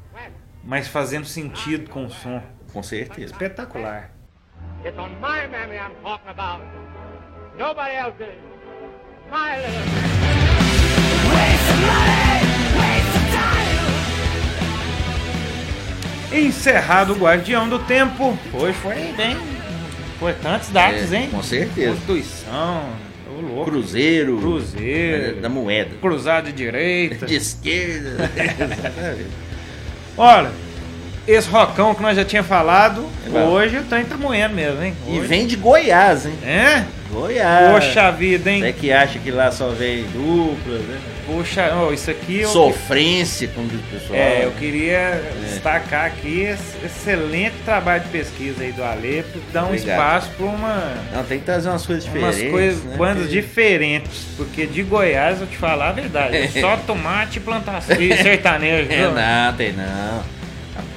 mas 0.63 0.89
fazendo 0.89 1.27
sentido 1.27 1.91
com 1.91 2.05
o 2.07 2.11
som. 2.11 2.43
Com 2.73 2.83
certeza. 2.83 3.33
Espetacular. 3.33 4.11
It's 4.85 4.99
on 4.99 5.09
my 5.21 5.47
mammy 5.51 5.77
I'm 5.77 5.95
talking 6.03 6.29
about. 6.31 6.63
Nobody 7.59 7.95
else 7.97 8.17
is. 8.23 8.35
My 9.31 9.57
little 9.57 10.14
Encerrado 16.33 17.13
o 17.13 17.17
Guardião 17.17 17.69
do 17.69 17.79
Tempo. 17.81 18.37
Hoje 18.53 18.73
foi 18.75 18.95
bem 19.17 19.37
importantes 20.17 20.69
datas, 20.71 21.13
É, 21.13 21.17
hein? 21.17 21.29
com 21.31 21.43
certeza. 21.43 21.91
Constituição, 21.93 22.83
louco. 23.41 23.71
Cruzeiro, 23.71 24.39
Cruzeiro. 24.39 25.39
é, 25.39 25.41
da 25.41 25.49
moeda. 25.49 25.91
Cruzado 26.01 26.47
de 26.47 26.53
direita. 26.53 27.27
De 27.27 27.37
esquerda. 27.37 28.31
Olha, 30.17 30.51
esse 31.27 31.49
rocão 31.49 31.95
que 31.95 32.03
nós 32.03 32.17
já 32.17 32.25
tinha 32.25 32.43
falado, 32.43 33.05
É 33.33 33.39
hoje 33.45 33.79
o 33.79 33.85
trem 33.85 34.05
tá 34.05 34.17
moendo 34.17 34.55
mesmo, 34.55 34.83
hein? 34.83 34.95
e 35.09 35.19
Hoje- 35.19 35.27
vem 35.29 35.47
de 35.47 35.57
Goiás, 35.57 36.27
hein? 36.27 36.35
É? 36.45 36.85
Goiás. 37.13 37.73
Poxa 37.73 38.11
vida, 38.11 38.51
hein? 38.51 38.61
Você 38.61 38.73
que 38.73 38.93
acha 38.93 39.19
que 39.21 39.31
lá 39.31 39.53
só 39.53 39.69
vem 39.69 40.03
dupla, 40.05 40.79
né? 40.79 40.99
Puxa, 41.27 41.73
oh, 41.75 41.93
isso 41.93 42.11
aqui 42.11 42.41
eu, 42.41 42.49
Sofrência, 42.51 43.49
como 43.55 43.67
diz 43.69 43.81
o 43.81 43.83
pessoal. 43.85 44.19
é, 44.19 44.45
eu 44.45 44.51
queria 44.53 45.23
destacar 45.43 46.07
aqui 46.07 46.41
esse 46.43 46.85
excelente 46.85 47.55
trabalho 47.65 48.03
de 48.05 48.11
pesquisa 48.11 48.63
aí 48.63 48.73
do 48.73 48.83
Alepo, 48.85 49.39
dá 49.53 49.63
um 49.63 49.69
Obrigado. 49.69 49.89
espaço 49.89 50.31
para 50.37 50.47
uma 50.47 50.95
Não, 51.15 51.25
tem 51.25 51.39
que 51.39 51.45
trazer 51.47 51.69
umas 51.71 51.87
coisas 51.87 52.05
umas 52.07 52.35
diferentes. 52.37 52.51
coisas, 52.51 52.85
né? 52.85 52.97
bandas 52.97 53.31
diferentes, 53.31 54.27
porque 54.37 54.67
de 54.67 54.83
Goiás, 54.83 55.41
eu 55.41 55.47
te 55.47 55.57
falar 55.57 55.89
a 55.89 55.93
verdade, 55.93 56.37
é 56.37 56.49
só 56.61 56.77
tomate 56.77 57.39
e 57.39 57.41
plantação 57.41 57.97
e 58.01 58.15
sertanejo. 58.17 58.91
É, 58.93 59.09
não, 59.11 59.57
tem 59.57 59.73
não. 59.73 60.44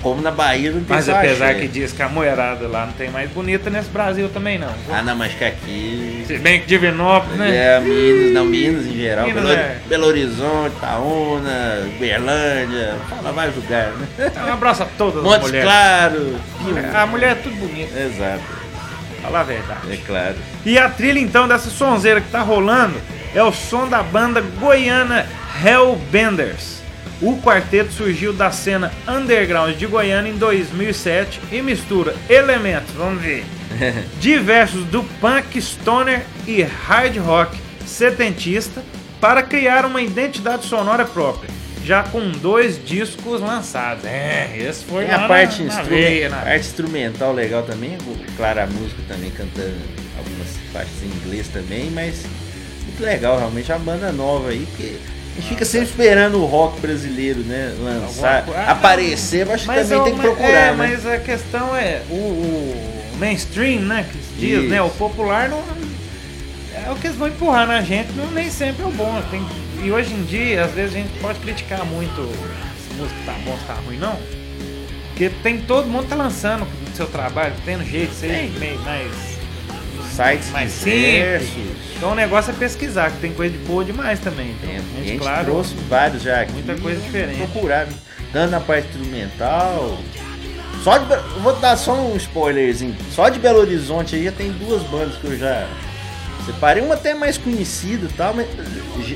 Como 0.07 0.21
na 0.21 0.31
Bahia 0.31 0.71
não 0.71 0.79
tem 0.83 0.95
Mas 0.95 1.09
apesar 1.09 1.49
axé. 1.49 1.59
que 1.61 1.67
diz 1.67 1.91
que 1.91 2.01
a 2.01 2.07
moerada 2.07 2.65
lá 2.67 2.85
não 2.85 2.93
tem 2.93 3.09
mais 3.09 3.29
bonita 3.29 3.69
nesse 3.69 3.89
Brasil 3.89 4.29
também 4.29 4.57
não. 4.57 4.73
Ah, 4.89 5.01
não, 5.01 5.15
mas 5.15 5.33
que 5.33 5.43
aqui. 5.43 6.23
Se 6.25 6.37
bem 6.37 6.61
que 6.61 6.67
Divinópolis, 6.67 7.37
né? 7.37 7.55
É, 7.55 7.79
Minas, 7.81 8.33
não, 8.33 8.45
Minas 8.45 8.85
em 8.85 8.95
geral. 8.95 9.27
Minas 9.27 9.43
Belo, 9.43 9.55
é. 9.55 9.77
Belo 9.87 10.07
Horizonte, 10.07 10.75
Itaúna, 10.77 11.87
Uberlândia, 11.95 12.95
fala 13.09 13.31
vários 13.33 13.55
lugares, 13.57 13.95
né? 13.97 14.07
Então, 14.17 14.47
um 14.47 14.53
abraço 14.53 14.83
a 14.83 14.85
todas 14.97 15.17
as 15.17 15.23
Montes 15.23 15.41
mulheres. 15.47 15.65
Claro. 15.69 16.35
A 16.95 17.05
mulher 17.05 17.31
é 17.31 17.35
tudo 17.35 17.55
bonita, 17.57 17.99
Exato, 17.99 18.43
falar 19.21 19.41
a 19.41 19.43
verdade. 19.43 19.91
é 19.91 19.97
claro. 19.97 20.35
E 20.65 20.77
a 20.77 20.89
trilha 20.89 21.19
então 21.19 21.47
dessa 21.47 21.69
sonzeira 21.69 22.21
que 22.21 22.29
tá 22.31 22.41
rolando 22.41 22.95
é 23.35 23.43
o 23.43 23.51
som 23.51 23.87
da 23.87 24.01
banda 24.01 24.41
goiana 24.59 25.25
Hellbenders. 25.63 26.76
O 27.21 27.37
quarteto 27.41 27.91
surgiu 27.91 28.31
da 28.31 28.51
cena 28.51 28.91
underground 29.07 29.75
de 29.75 29.87
Goiânia 29.87 30.29
em 30.31 30.37
2007 30.37 31.39
e 31.51 31.61
mistura 31.63 32.15
elementos, 32.29 32.93
vamos 32.95 33.21
ver, 33.23 33.43
diversos 34.19 34.83
do 34.85 35.03
punk, 35.19 35.59
stoner 35.59 36.21
e 36.45 36.61
hard 36.61 37.17
rock 37.17 37.57
setentista 37.87 38.83
para 39.19 39.41
criar 39.41 39.83
uma 39.85 39.99
identidade 40.01 40.65
sonora 40.65 41.05
própria, 41.05 41.49
já 41.83 42.03
com 42.03 42.29
dois 42.33 42.79
discos 42.85 43.41
lançados. 43.41 44.05
É, 44.05 44.55
esse 44.55 44.85
foi 44.85 45.05
Tem 45.05 45.11
lá 45.11 45.17
a 45.17 45.21
na- 45.21 45.27
parte, 45.27 45.63
na 45.63 45.67
instru- 45.69 45.85
veia, 45.85 46.29
na- 46.29 46.37
parte 46.37 46.59
instrumental 46.59 47.33
legal 47.33 47.63
também, 47.63 47.97
claro, 48.35 48.61
a 48.61 48.67
música 48.67 49.01
também 49.07 49.31
cantando 49.31 49.73
algumas 50.19 50.49
partes 50.71 50.93
em 51.01 51.07
inglês 51.07 51.47
também, 51.47 51.89
mas 51.89 52.23
muito 52.85 53.01
legal 53.03 53.39
realmente 53.39 53.71
a 53.71 53.79
banda 53.79 54.11
nova 54.11 54.49
aí, 54.49 54.67
porque 54.69 54.97
gente 55.39 55.49
fica 55.49 55.65
sempre 55.65 55.87
esperando 55.87 56.41
o 56.41 56.45
rock 56.45 56.79
brasileiro, 56.81 57.39
né, 57.41 57.73
lançar, 57.79 58.43
coisa- 58.45 58.61
aparecer, 58.63 59.45
mas 59.45 59.55
acho 59.55 59.67
que 59.69 59.75
também 59.75 59.97
eu- 59.97 60.03
tem 60.03 60.13
que 60.13 60.17
mas- 60.19 60.27
procurar, 60.27 60.49
é, 60.49 60.71
né? 60.71 60.73
mas 60.77 61.05
a 61.05 61.17
questão 61.19 61.75
é, 61.75 62.01
o, 62.09 62.13
o 62.15 63.17
mainstream, 63.19 63.81
né, 63.81 64.05
que 64.11 64.17
se 64.17 64.33
diz, 64.39 64.59
Isso. 64.59 64.67
né, 64.69 64.81
o 64.81 64.89
popular 64.89 65.49
não... 65.49 65.61
É 66.85 66.91
o 66.91 66.95
que 66.95 67.07
eles 67.07 67.17
vão 67.17 67.27
empurrar 67.27 67.65
na 67.67 67.81
gente, 67.81 68.11
não, 68.13 68.29
nem 68.31 68.49
sempre 68.51 68.83
é 68.83 68.85
o 68.85 68.91
bom. 68.91 69.19
Tem, 69.31 69.43
e 69.83 69.91
hoje 69.91 70.13
em 70.13 70.23
dia, 70.23 70.63
às 70.63 70.71
vezes 70.71 70.95
a 70.95 70.99
gente 70.99 71.19
pode 71.19 71.39
criticar 71.39 71.83
muito 71.85 72.21
se 72.77 72.93
música 72.95 73.19
tá 73.25 73.33
bom, 73.43 73.57
se 73.57 73.65
tá 73.65 73.73
ruim, 73.85 73.97
não. 73.97 74.15
Porque 75.09 75.29
tem 75.41 75.57
todo 75.59 75.87
mundo 75.87 76.07
tá 76.07 76.15
lançando 76.15 76.63
o 76.65 76.95
seu 76.95 77.07
trabalho, 77.07 77.53
tendo 77.65 77.83
jeito, 77.83 78.13
Tem. 78.21 78.49
meio 78.51 78.79
mais... 78.81 79.36
Sites 80.15 80.49
mais 80.51 80.79
diversos. 80.83 81.49
Então 81.95 82.11
o 82.11 82.15
negócio 82.15 82.51
é 82.51 82.53
pesquisar, 82.53 83.11
que 83.11 83.17
tem 83.19 83.33
coisa 83.33 83.57
de 83.57 83.63
boa 83.65 83.83
demais 83.83 84.19
também. 84.19 84.51
Então, 84.51 84.69
Tem, 84.69 84.77
a 84.77 84.79
a 84.79 84.83
gente, 84.97 85.07
gente 85.09 85.19
claro, 85.19 85.45
trouxe 85.45 85.75
vários 85.89 86.23
já 86.23 86.41
aqui. 86.41 86.53
muita 86.53 86.75
coisa 86.75 86.99
diferente. 87.01 87.37
Procurar, 87.37 87.87
tanto 88.33 88.51
na 88.51 88.59
parte 88.59 88.87
instrumental. 88.89 89.97
Só 90.83 90.97
de, 90.99 91.05
vou 91.41 91.55
dar 91.57 91.75
só 91.75 91.93
um 91.93 92.15
spoilerzinho. 92.17 92.95
Só 93.11 93.29
de 93.29 93.39
Belo 93.39 93.59
Horizonte 93.59 94.15
aí 94.15 94.23
já 94.25 94.31
tem 94.31 94.51
duas 94.51 94.83
bandas 94.83 95.15
que 95.17 95.25
eu 95.25 95.37
já 95.37 95.67
separei. 96.45 96.83
Uma 96.83 96.93
até 96.95 97.13
mais 97.13 97.37
conhecida 97.37 98.05
e 98.05 98.13
tal, 98.13 98.33
mas 98.33 98.47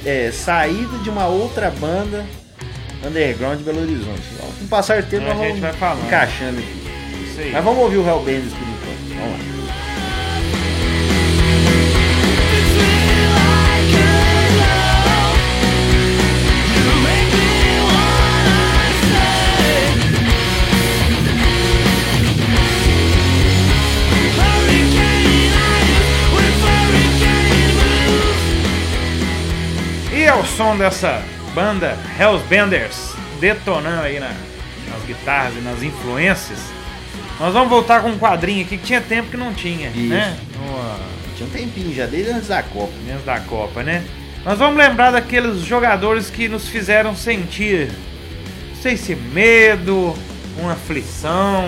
é, 0.05 0.31
saída 0.31 0.97
de 0.97 1.09
uma 1.09 1.27
outra 1.27 1.69
banda 1.71 2.25
underground 3.05 3.57
de 3.59 3.63
Belo 3.63 3.81
Horizonte. 3.81 4.21
Então, 4.33 4.47
com 4.59 4.65
o 4.65 4.67
passar 4.67 5.01
do 5.01 5.09
tempo 5.09 5.25
A 5.25 5.29
nós 5.29 5.37
vamos 5.37 5.59
vai 5.59 5.73
falando. 5.73 6.05
encaixando 6.05 6.59
aqui. 6.59 6.81
Mas 7.53 7.63
vamos 7.63 7.79
ouvir 7.83 7.97
o 7.97 8.07
Hellbenders 8.07 8.51
por 8.53 8.61
enquanto. 8.67 9.19
Vamos 9.19 9.31
lá. 9.57 9.60
É 30.31 30.35
o 30.35 30.45
som 30.45 30.77
dessa 30.77 31.21
banda 31.53 31.97
Hellsbenders 32.19 33.13
detonando 33.39 34.03
aí 34.03 34.19
na- 34.19 34.31
nas 34.89 35.03
guitarras 35.05 35.53
e 35.57 35.61
nas 35.61 35.81
influências. 35.83 36.59
Nós 37.39 37.53
vamos 37.53 37.69
voltar 37.69 38.01
com 38.01 38.09
um 38.09 38.17
quadrinho 38.19 38.63
aqui 38.65 38.77
que 38.77 38.85
tinha 38.85 39.01
tempo 39.01 39.29
que 39.31 39.37
não 39.37 39.53
tinha, 39.53 39.89
Isso. 39.89 40.09
né? 40.09 40.37
Ah, 40.73 40.97
Tinha 41.35 41.47
um 41.47 41.51
tempinho 41.51 41.95
já, 41.95 42.05
desde 42.05 42.31
antes 42.31 42.49
da 42.49 42.61
Copa. 42.61 42.93
menos 43.05 43.25
da 43.25 43.39
Copa, 43.39 43.81
né? 43.81 44.03
Nós 44.45 44.59
vamos 44.59 44.77
lembrar 44.77 45.11
daqueles 45.11 45.61
jogadores 45.61 46.29
que 46.29 46.47
nos 46.47 46.67
fizeram 46.67 47.15
sentir, 47.15 47.89
não 48.69 48.81
sei 48.81 48.95
se 48.95 49.15
medo, 49.15 50.15
uma 50.59 50.73
aflição, 50.73 51.67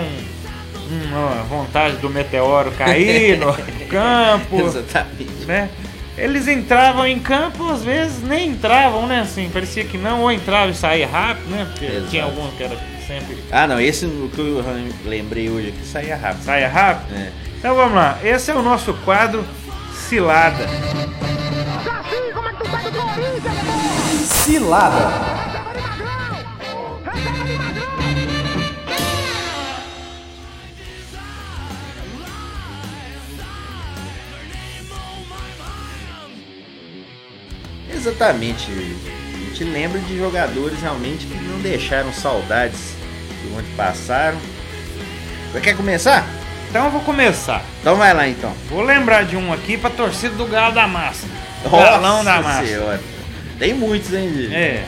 uma 0.90 1.42
vontade 1.44 1.96
do 1.96 2.08
meteoro 2.08 2.70
cair 2.72 3.36
no 3.38 3.52
campo 3.88 4.60
Exatamente. 4.60 5.44
né? 5.46 5.68
Eles 6.16 6.46
entravam 6.46 7.06
em 7.06 7.18
campo, 7.18 7.68
às 7.70 7.82
vezes 7.82 8.22
nem 8.22 8.50
entravam, 8.50 9.06
né? 9.06 9.20
Assim, 9.22 9.50
parecia 9.52 9.84
que 9.84 9.98
não, 9.98 10.20
ou 10.22 10.30
entravam 10.30 10.70
e 10.70 10.74
saía 10.74 11.08
rápido, 11.08 11.50
né? 11.50 11.66
Porque 11.70 11.86
Exato. 11.86 12.06
tinha 12.08 12.24
alguns 12.24 12.54
que 12.54 12.62
era 12.62 12.76
sempre 13.06 13.36
Ah, 13.50 13.66
não, 13.66 13.80
esse 13.80 14.06
o 14.06 14.30
que 14.32 14.38
eu 14.40 14.64
lembrei 15.04 15.50
hoje 15.50 15.68
aqui 15.68 15.84
saía 15.86 16.16
rápido. 16.16 16.44
saia 16.44 16.68
rápido. 16.68 17.14
É. 17.16 17.32
Então 17.58 17.74
vamos 17.74 17.94
lá, 17.94 18.18
esse 18.22 18.50
é 18.50 18.54
o 18.54 18.62
nosso 18.62 18.94
quadro 19.04 19.44
Cilada. 19.92 20.66
Jaci, 21.84 22.32
como 22.32 22.48
Exatamente. 38.06 38.70
A 38.70 39.38
gente 39.38 39.64
lembra 39.64 39.98
de 39.98 40.18
jogadores 40.18 40.78
realmente 40.82 41.24
que 41.24 41.34
não 41.36 41.58
deixaram 41.60 42.12
saudades 42.12 42.94
de 43.42 43.56
onde 43.56 43.68
passaram. 43.70 44.36
Você 45.50 45.60
quer 45.60 45.74
começar? 45.74 46.28
Então 46.68 46.84
eu 46.84 46.90
vou 46.90 47.00
começar. 47.00 47.64
Então 47.80 47.96
vai 47.96 48.12
lá 48.12 48.28
então. 48.28 48.52
Vou 48.68 48.82
lembrar 48.82 49.24
de 49.24 49.36
um 49.38 49.50
aqui 49.52 49.78
pra 49.78 49.88
torcida 49.88 50.34
do 50.34 50.44
Galo 50.44 50.74
da 50.74 50.86
Massa. 50.86 51.26
O 51.64 51.70
Galão 51.70 52.22
da 52.22 52.36
Nossa 52.36 52.48
Massa. 52.48 52.66
Senhora. 52.66 53.00
Tem 53.58 53.72
muitos, 53.72 54.12
hein, 54.12 54.30
Gil? 54.34 54.52
É. 54.52 54.84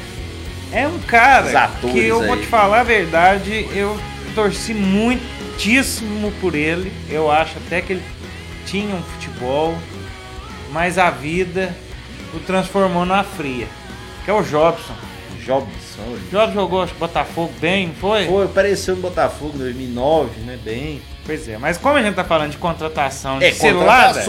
É 0.73 0.87
um 0.87 0.99
cara 0.99 1.65
atores 1.65 1.95
que 1.95 2.05
eu 2.05 2.23
vou 2.23 2.35
aí. 2.35 2.41
te 2.41 2.47
falar 2.47 2.81
a 2.81 2.85
verdade, 2.85 3.67
eu 3.73 3.99
torci 4.35 4.75
muitíssimo 4.75 6.33
por 6.41 6.55
ele. 6.55 6.93
Eu 7.09 7.31
acho 7.31 7.57
até 7.65 7.81
que 7.81 7.95
ele 7.95 8.03
tinha 8.67 8.95
um 8.95 9.03
futebol, 9.03 9.75
mas 10.71 10.99
a 10.99 11.09
vida 11.09 11.75
o 12.37 12.41
transformou 12.41 13.05
na 13.05 13.23
fria. 13.25 13.67
Que 14.25 14.31
é 14.31 14.35
o 14.35 14.43
Jobson. 14.43 14.95
Jobson. 15.47 16.17
Jobson 16.31 16.53
jogou 16.53 16.83
acho, 16.83 16.93
que 16.93 16.99
Botafogo 16.99 17.53
bem, 17.61 17.87
não 17.87 17.95
foi? 17.95 18.27
Pô, 18.27 18.43
apareceu 18.43 18.97
no 18.97 19.03
Botafogo 19.03 19.53
em 19.55 19.59
2009, 19.59 20.41
né? 20.41 20.59
Bem. 20.63 21.01
Pois 21.25 21.49
é, 21.49 21.57
mas 21.57 21.77
como 21.77 21.97
a 21.97 22.03
gente 22.03 22.15
tá 22.15 22.25
falando 22.25 22.51
de 22.51 22.57
contratação 22.57 23.39
de 23.39 23.47
É, 23.47 23.53
cilada, 23.53 24.21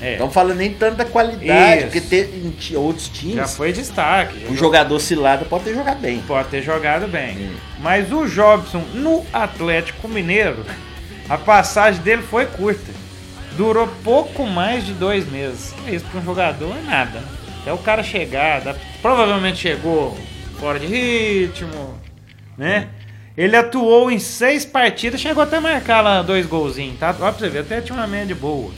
é, 0.00 0.12
Estamos 0.12 0.34
falando 0.34 0.56
nem 0.56 0.72
tanto 0.72 0.96
da 0.96 1.04
qualidade, 1.04 1.78
Isso. 1.78 1.86
porque 1.86 2.00
tem, 2.00 2.76
outros 2.76 3.08
times, 3.08 3.36
já 3.36 3.48
foi 3.48 3.72
destaque. 3.72 4.46
o 4.48 4.56
jogador 4.56 4.98
cilada 5.00 5.44
pode 5.44 5.64
ter 5.64 5.74
jogado 5.74 6.00
bem. 6.00 6.22
Pode 6.26 6.48
ter 6.48 6.62
jogado 6.62 7.08
bem. 7.08 7.36
Hum. 7.36 7.56
Mas 7.80 8.12
o 8.12 8.26
Jobson 8.26 8.84
no 8.94 9.24
Atlético 9.32 10.08
Mineiro, 10.08 10.64
a 11.28 11.38
passagem 11.38 12.00
dele 12.02 12.22
foi 12.22 12.46
curta. 12.46 12.92
Durou 13.56 13.88
pouco 14.02 14.44
mais 14.44 14.84
de 14.84 14.92
dois 14.92 15.30
meses. 15.30 15.72
Que 15.84 15.94
isso 15.94 16.04
para 16.06 16.20
um 16.20 16.24
jogador 16.24 16.74
é 16.76 16.82
nada. 16.82 17.22
Até 17.64 17.72
o 17.72 17.78
cara 17.78 18.02
chegar, 18.02 18.60
dá- 18.60 18.76
provavelmente 19.00 19.56
chegou 19.56 20.14
fora 20.60 20.78
de 20.78 20.86
ritmo, 20.86 21.94
né? 22.58 22.88
Ele 23.36 23.56
atuou 23.56 24.10
em 24.10 24.18
seis 24.18 24.64
partidas, 24.64 25.20
chegou 25.20 25.42
até 25.42 25.56
a 25.56 25.60
marcar 25.60 26.02
lá 26.02 26.20
dois 26.22 26.44
golzinhos, 26.46 26.98
tá? 27.00 27.08
Ó 27.10 27.12
pra 27.14 27.32
você 27.32 27.48
ver, 27.48 27.60
até 27.60 27.80
tinha 27.80 27.96
uma 27.98 28.06
média 28.06 28.36
boa. 28.36 28.70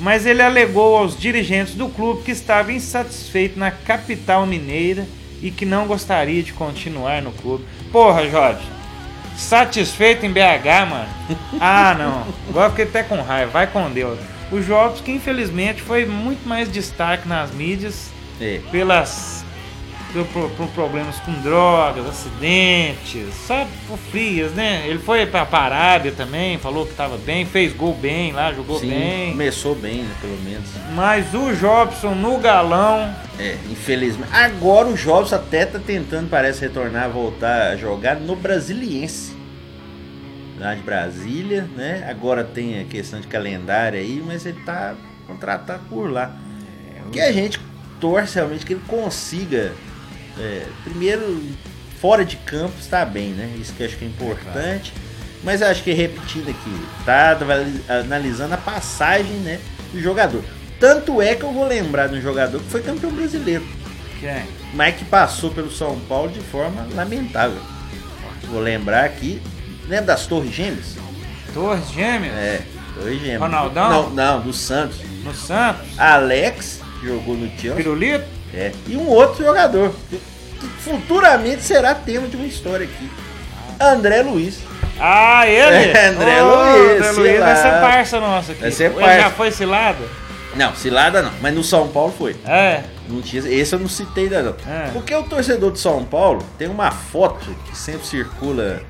Mas 0.00 0.26
ele 0.26 0.42
alegou 0.42 0.96
aos 0.96 1.18
dirigentes 1.18 1.74
do 1.74 1.88
clube 1.88 2.22
que 2.24 2.30
estava 2.30 2.72
insatisfeito 2.72 3.58
na 3.58 3.70
capital 3.70 4.44
mineira 4.44 5.06
e 5.40 5.50
que 5.50 5.64
não 5.64 5.86
gostaria 5.86 6.42
de 6.42 6.52
continuar 6.52 7.22
no 7.22 7.32
clube. 7.32 7.64
Porra, 7.90 8.28
Jorge, 8.28 8.60
satisfeito 9.36 10.26
em 10.26 10.30
BH, 10.32 10.86
mano? 10.90 11.08
Ah, 11.60 11.94
não. 11.98 12.26
Agora 12.48 12.70
fiquei 12.70 12.84
até 12.84 13.02
com 13.02 13.20
raiva, 13.22 13.50
vai 13.50 13.66
com 13.66 13.90
Deus. 13.90 14.18
O 14.50 14.60
Jobs, 14.60 15.00
que 15.00 15.12
infelizmente 15.12 15.82
foi 15.82 16.06
muito 16.06 16.48
mais 16.48 16.70
destaque 16.70 17.28
nas 17.28 17.50
mídias 17.52 18.10
É. 18.40 18.60
pelas 18.70 19.44
por, 20.32 20.48
por- 20.52 20.68
problemas 20.68 21.16
com 21.20 21.32
drogas, 21.42 22.06
acidentes, 22.06 23.26
só 23.46 23.66
por 23.86 23.98
frias, 23.98 24.52
né? 24.52 24.84
Ele 24.86 24.98
foi 24.98 25.26
pra 25.26 25.46
Arábia 25.52 26.12
também, 26.12 26.56
falou 26.58 26.86
que 26.86 26.94
tava 26.94 27.18
bem, 27.18 27.44
fez 27.44 27.74
gol 27.74 27.92
bem 27.94 28.32
lá, 28.32 28.50
jogou 28.54 28.78
Sim, 28.78 28.88
bem. 28.88 29.30
começou 29.32 29.74
bem, 29.74 29.96
né, 30.04 30.10
pelo 30.20 30.38
menos. 30.38 30.66
Mas 30.94 31.34
o 31.34 31.54
Jobson 31.54 32.14
no 32.14 32.38
galão, 32.38 33.14
É, 33.38 33.56
infelizmente. 33.70 34.30
Agora 34.32 34.88
o 34.88 34.94
Jobs 34.94 35.32
até 35.34 35.66
tá 35.66 35.78
tentando, 35.78 36.28
parece, 36.30 36.62
retornar, 36.62 37.10
voltar 37.10 37.72
a 37.72 37.76
jogar 37.76 38.16
no 38.16 38.34
Brasiliense. 38.34 39.36
Lá 40.58 40.74
de 40.74 40.82
Brasília, 40.82 41.68
né? 41.76 42.06
Agora 42.10 42.42
tem 42.42 42.80
a 42.80 42.84
questão 42.84 43.20
de 43.20 43.26
calendário 43.26 43.98
aí, 43.98 44.22
mas 44.24 44.44
ele 44.44 44.60
tá 44.64 44.94
contratado 45.26 45.82
por 45.88 46.10
lá. 46.10 46.34
Que 47.12 47.20
a 47.20 47.32
gente 47.32 47.60
torce 48.00 48.34
realmente 48.34 48.66
que 48.66 48.74
ele 48.74 48.82
consiga, 48.86 49.72
é, 50.38 50.66
primeiro, 50.84 51.42
fora 52.00 52.24
de 52.24 52.36
campo, 52.36 52.74
estar 52.78 53.04
bem, 53.06 53.30
né? 53.30 53.54
Isso 53.60 53.72
que 53.72 53.82
eu 53.82 53.86
acho 53.86 53.96
que 53.96 54.04
é 54.04 54.08
importante. 54.08 54.92
Mas 55.42 55.60
eu 55.60 55.68
acho 55.68 55.82
que 55.84 55.92
repetindo 55.92 56.50
aqui, 56.50 56.86
tá 57.04 57.38
analisando 58.00 58.54
a 58.54 58.58
passagem, 58.58 59.36
né, 59.36 59.60
do 59.92 60.00
jogador. 60.00 60.42
Tanto 60.80 61.22
é 61.22 61.34
que 61.34 61.44
eu 61.44 61.52
vou 61.52 61.66
lembrar 61.66 62.08
de 62.08 62.16
um 62.16 62.20
jogador 62.20 62.60
que 62.60 62.68
foi 62.68 62.82
campeão 62.82 63.12
brasileiro, 63.12 63.64
quem? 64.20 64.44
mas 64.74 64.96
que 64.96 65.04
passou 65.04 65.50
pelo 65.50 65.70
São 65.70 65.98
Paulo 66.00 66.30
de 66.30 66.40
forma 66.40 66.86
lamentável. 66.94 67.60
Vou 68.44 68.60
lembrar 68.60 69.04
aqui, 69.04 69.40
lembra 69.88 70.06
das 70.06 70.26
Torres 70.26 70.52
Gêmeas? 70.52 70.96
Torres 71.54 71.90
Gêmeas? 71.90 72.34
É, 72.34 72.62
Torres 72.98 73.20
Gêmeas. 73.20 73.40
Ronaldão? 73.40 73.90
Não, 73.90 74.10
não, 74.10 74.40
do 74.40 74.52
Santos. 74.52 74.98
No 75.24 75.34
Santos? 75.34 75.86
Alex, 75.98 76.80
que 77.00 77.06
jogou 77.08 77.34
no 77.36 77.48
Chelsea. 77.50 77.74
Pirulito? 77.74 78.24
É, 78.54 78.72
e 78.86 78.96
um 78.96 79.06
outro 79.08 79.44
jogador, 79.44 79.94
que, 80.08 80.20
futuramente 80.80 81.62
será 81.62 81.94
tema 81.94 82.26
de 82.28 82.36
uma 82.36 82.46
história 82.46 82.86
aqui. 82.86 83.10
André 83.80 84.22
Luiz. 84.22 84.58
Ah, 84.98 85.46
ele? 85.46 85.92
É, 85.92 86.06
André 86.08 86.42
Ô, 86.42 86.46
Luiz, 86.54 86.96
André 86.96 87.10
Luiz 87.12 87.38
vai 87.40 87.54
ser 87.56 87.62
cilada. 87.62 87.80
parça 87.80 88.20
nossa 88.20 88.52
aqui. 88.52 88.60
Vai 88.62 88.70
ser 88.72 88.84
Ele 88.90 89.00
parça. 89.00 89.20
já 89.20 89.30
foi 89.30 89.50
cilada? 89.52 90.04
Não, 90.56 90.74
cilada 90.74 91.22
não, 91.22 91.30
mas 91.40 91.54
no 91.54 91.62
São 91.62 91.86
Paulo 91.88 92.12
foi. 92.16 92.34
É. 92.44 92.82
Não 93.08 93.20
tinha, 93.22 93.46
esse 93.46 93.74
eu 93.74 93.78
não 93.78 93.88
citei 93.88 94.24
ainda 94.24 94.42
não. 94.42 94.54
É. 94.72 94.90
Porque 94.92 95.14
o 95.14 95.22
torcedor 95.22 95.70
de 95.70 95.78
São 95.78 96.04
Paulo 96.04 96.44
tem 96.58 96.68
uma 96.68 96.90
foto 96.90 97.46
que 97.66 97.76
sempre 97.76 98.06
circula 98.06 98.82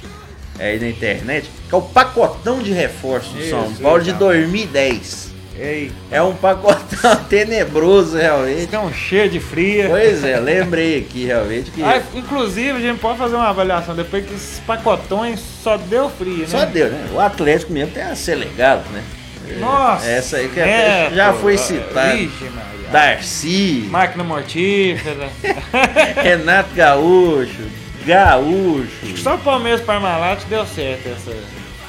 aí 0.59 0.79
na 0.79 0.89
internet, 0.89 1.49
que 1.69 1.75
é 1.75 1.79
o 1.79 1.83
pacotão 1.83 2.59
de 2.61 2.73
reforço 2.73 3.31
do 3.35 3.43
São 3.49 3.73
Paulo 3.75 4.01
de 4.03 4.13
legal. 4.13 4.29
2010. 4.31 5.29
Ei, 5.61 5.91
É 6.09 6.23
um 6.23 6.35
pacotão 6.37 7.17
tenebroso 7.29 8.17
realmente. 8.17 8.61
estão 8.61 8.93
cheios 8.93 9.33
de 9.33 9.41
fria. 9.41 9.89
Pois 9.89 10.23
é, 10.23 10.39
lembrei 10.39 10.99
aqui 11.01 11.25
realmente 11.27 11.73
que 11.73 11.83
Ah, 11.83 12.01
inclusive, 12.15 12.71
a 12.71 12.81
gente 12.81 13.01
pode 13.01 13.19
fazer 13.19 13.35
uma 13.35 13.49
avaliação 13.49 13.95
depois 13.97 14.25
que 14.25 14.35
esses 14.35 14.61
pacotões 14.61 15.41
só 15.41 15.77
deu 15.77 16.09
frio, 16.11 16.39
né? 16.39 16.47
só 16.47 16.65
deu, 16.65 16.89
né? 16.91 17.09
O 17.13 17.19
Atlético 17.19 17.73
mesmo 17.73 17.93
tem 17.93 18.05
a 18.05 18.15
ser 18.15 18.37
legal, 18.37 18.85
né? 18.93 19.03
Nossa! 19.59 20.07
Essa 20.07 20.37
aí 20.37 20.49
que 20.49 20.61
Neto, 20.61 21.15
já 21.15 21.33
foi 21.33 21.59
citada. 21.59 22.17
Darcy, 22.93 23.89
Máquina 23.91 24.23
mortífera. 24.25 25.29
Renato 26.23 26.75
Gaúcho, 26.75 27.63
Gaúcho. 28.09 29.17
Só 29.19 29.35
o 29.35 29.39
Palmeiras 29.39 29.83
Parmalat 29.83 30.43
deu 30.49 30.67
certo 30.67 31.09
essa. 31.09 31.37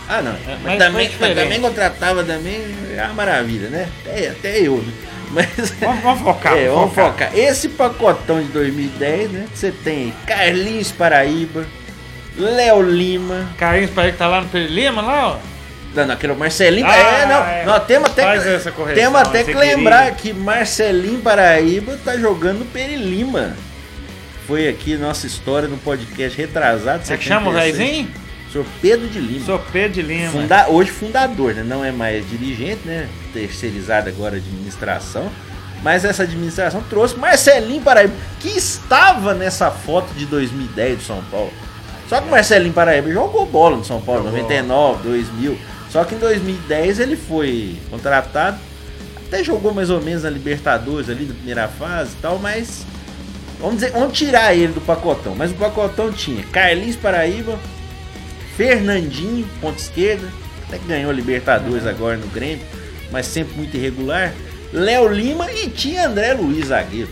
Ah, 0.07 0.21
não. 0.21 0.31
mas 0.31 0.63
Mas, 0.63 0.63
foi 0.63 0.77
também, 0.77 1.09
mas 1.19 1.35
também 1.35 1.61
contratava 1.61 2.23
também, 2.23 2.61
é 2.97 3.03
uma 3.03 3.13
maravilha, 3.13 3.69
né? 3.69 3.87
Até, 4.01 4.27
até 4.29 4.59
eu, 4.59 4.77
né? 4.77 4.93
Mas, 5.31 5.47
Vamos, 5.79 6.01
vamos 6.01 6.21
focar, 6.21 6.57
é, 6.57 6.67
vamos 6.69 6.89
focar. 6.89 7.29
focar. 7.29 7.37
Esse 7.37 7.69
pacotão 7.69 8.41
de 8.41 8.47
2010, 8.47 9.31
né? 9.31 9.45
Você 9.53 9.71
tem 9.71 10.11
Carlinhos 10.25 10.91
Paraíba, 10.91 11.65
Léo 12.35 12.81
Lima. 12.81 13.47
Carlinhos 13.57 13.91
Paes 13.91 14.13
que 14.13 14.17
tá 14.17 14.27
lá 14.27 14.41
no 14.41 14.47
Pedro 14.47 14.73
Lima, 14.73 15.03
lá, 15.03 15.27
ó. 15.33 15.37
Não, 15.93 16.07
não, 16.07 16.13
aquele 16.15 16.33
Marcelinho. 16.33 16.87
Ah, 16.87 16.95
é, 16.95 17.25
não. 17.27 17.45
é. 17.45 17.65
Nós 17.65 17.85
temos 17.85 18.09
até, 18.09 18.23
correção, 18.71 18.95
temos 18.95 19.21
até 19.21 19.43
que 19.43 19.53
lembrar 19.53 20.11
que 20.15 20.33
Marcelinho 20.33 21.19
Paraíba 21.21 21.97
tá 22.03 22.17
jogando 22.17 22.59
no 22.59 22.65
Perilima. 22.65 23.55
Foi 24.49 24.67
aqui 24.67 24.97
nossa 24.97 25.27
história 25.27 25.69
no 25.69 25.77
podcast 25.77 26.35
retrasado. 26.35 27.03
Como 27.03 27.13
é 27.13 27.17
que 27.17 27.23
chama 27.23 27.51
o 27.51 27.53
76. 27.53 27.77
velhinho? 27.77 28.09
Sou 28.51 28.65
Pedro 28.81 29.07
de 29.07 29.19
Lima. 29.19 29.45
Sou 29.45 29.59
Pedro 29.71 29.91
de 29.93 30.01
Lima. 30.01 30.31
Funda- 30.31 30.67
hoje 30.69 30.89
fundador, 30.89 31.53
né? 31.53 31.61
Não 31.63 31.85
é 31.85 31.91
mais 31.91 32.27
dirigente, 32.27 32.81
né? 32.83 33.07
Terceirizado 33.31 34.09
agora 34.09 34.33
a 34.35 34.37
administração. 34.39 35.29
Mas 35.83 36.03
essa 36.03 36.23
administração 36.23 36.83
trouxe 36.89 37.15
Marcelinho 37.15 37.81
Paraíba, 37.83 38.13
que 38.39 38.49
estava 38.49 39.35
nessa 39.35 39.69
foto 39.69 40.11
de 40.15 40.25
2010 40.25 40.97
do 40.97 41.03
São 41.03 41.23
Paulo. 41.29 41.53
Só 42.09 42.19
que 42.19 42.27
o 42.27 42.31
Marcelinho 42.31 42.73
Paraíba 42.73 43.11
jogou 43.11 43.45
bola 43.45 43.77
no 43.77 43.85
São 43.85 44.01
Paulo, 44.01 44.23
Jogou. 44.23 44.39
99, 44.39 45.03
2000. 45.07 45.57
Só 45.91 46.03
que 46.03 46.15
em 46.15 46.17
2010 46.17 46.99
ele 46.99 47.15
foi 47.15 47.77
contratado. 47.91 48.57
Até 49.27 49.43
jogou 49.43 49.71
mais 49.75 49.91
ou 49.91 50.01
menos 50.01 50.23
na 50.23 50.29
Libertadores 50.31 51.07
ali 51.07 51.25
na 51.25 51.35
primeira 51.35 51.67
fase 51.67 52.13
e 52.17 52.21
tal, 52.21 52.39
mas 52.39 52.83
vamos 53.59 53.75
dizer, 53.75 53.91
vamos 53.91 54.17
tirar 54.17 54.55
ele 54.55 54.73
do 54.73 54.81
pacotão. 54.81 55.35
Mas 55.35 55.51
o 55.51 55.55
pacotão 55.55 56.11
tinha 56.11 56.43
Carlinhos 56.45 56.95
Paraíba, 56.95 57.59
Fernandinho, 58.55 59.47
ponta 59.61 59.79
esquerda, 59.79 60.27
até 60.67 60.77
que 60.77 60.85
ganhou 60.85 61.11
a 61.11 61.13
Libertadores 61.13 61.85
agora 61.85 62.17
no 62.17 62.27
Grêmio, 62.27 62.65
mas 63.11 63.25
sempre 63.25 63.55
muito 63.55 63.75
irregular. 63.75 64.33
Léo 64.71 65.07
Lima 65.07 65.51
e 65.51 65.69
tinha 65.69 66.07
André 66.07 66.33
Luiz, 66.33 66.67
zagueiro. 66.67 67.09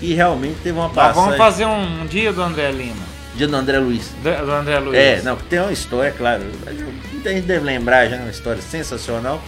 E 0.00 0.14
realmente 0.14 0.56
teve 0.62 0.78
uma 0.78 0.88
passagem. 0.88 1.22
vamos 1.22 1.36
fazer 1.36 1.66
um 1.66 2.06
dia 2.06 2.32
do 2.32 2.42
André 2.42 2.70
Lima. 2.72 3.10
Dia 3.36 3.46
do 3.46 3.56
André 3.56 3.78
Luiz. 3.78 4.10
Do, 4.22 4.46
do 4.46 4.52
André 4.52 4.78
Luiz. 4.78 4.98
É, 4.98 5.22
não, 5.22 5.36
tem 5.36 5.60
uma 5.60 5.72
história, 5.72 6.10
claro. 6.12 6.44
Muita 7.12 7.30
gente 7.30 7.46
deve 7.46 7.64
lembrar 7.64 8.08
já, 8.08 8.16
uma 8.16 8.30
história 8.30 8.62
sensacional. 8.62 9.42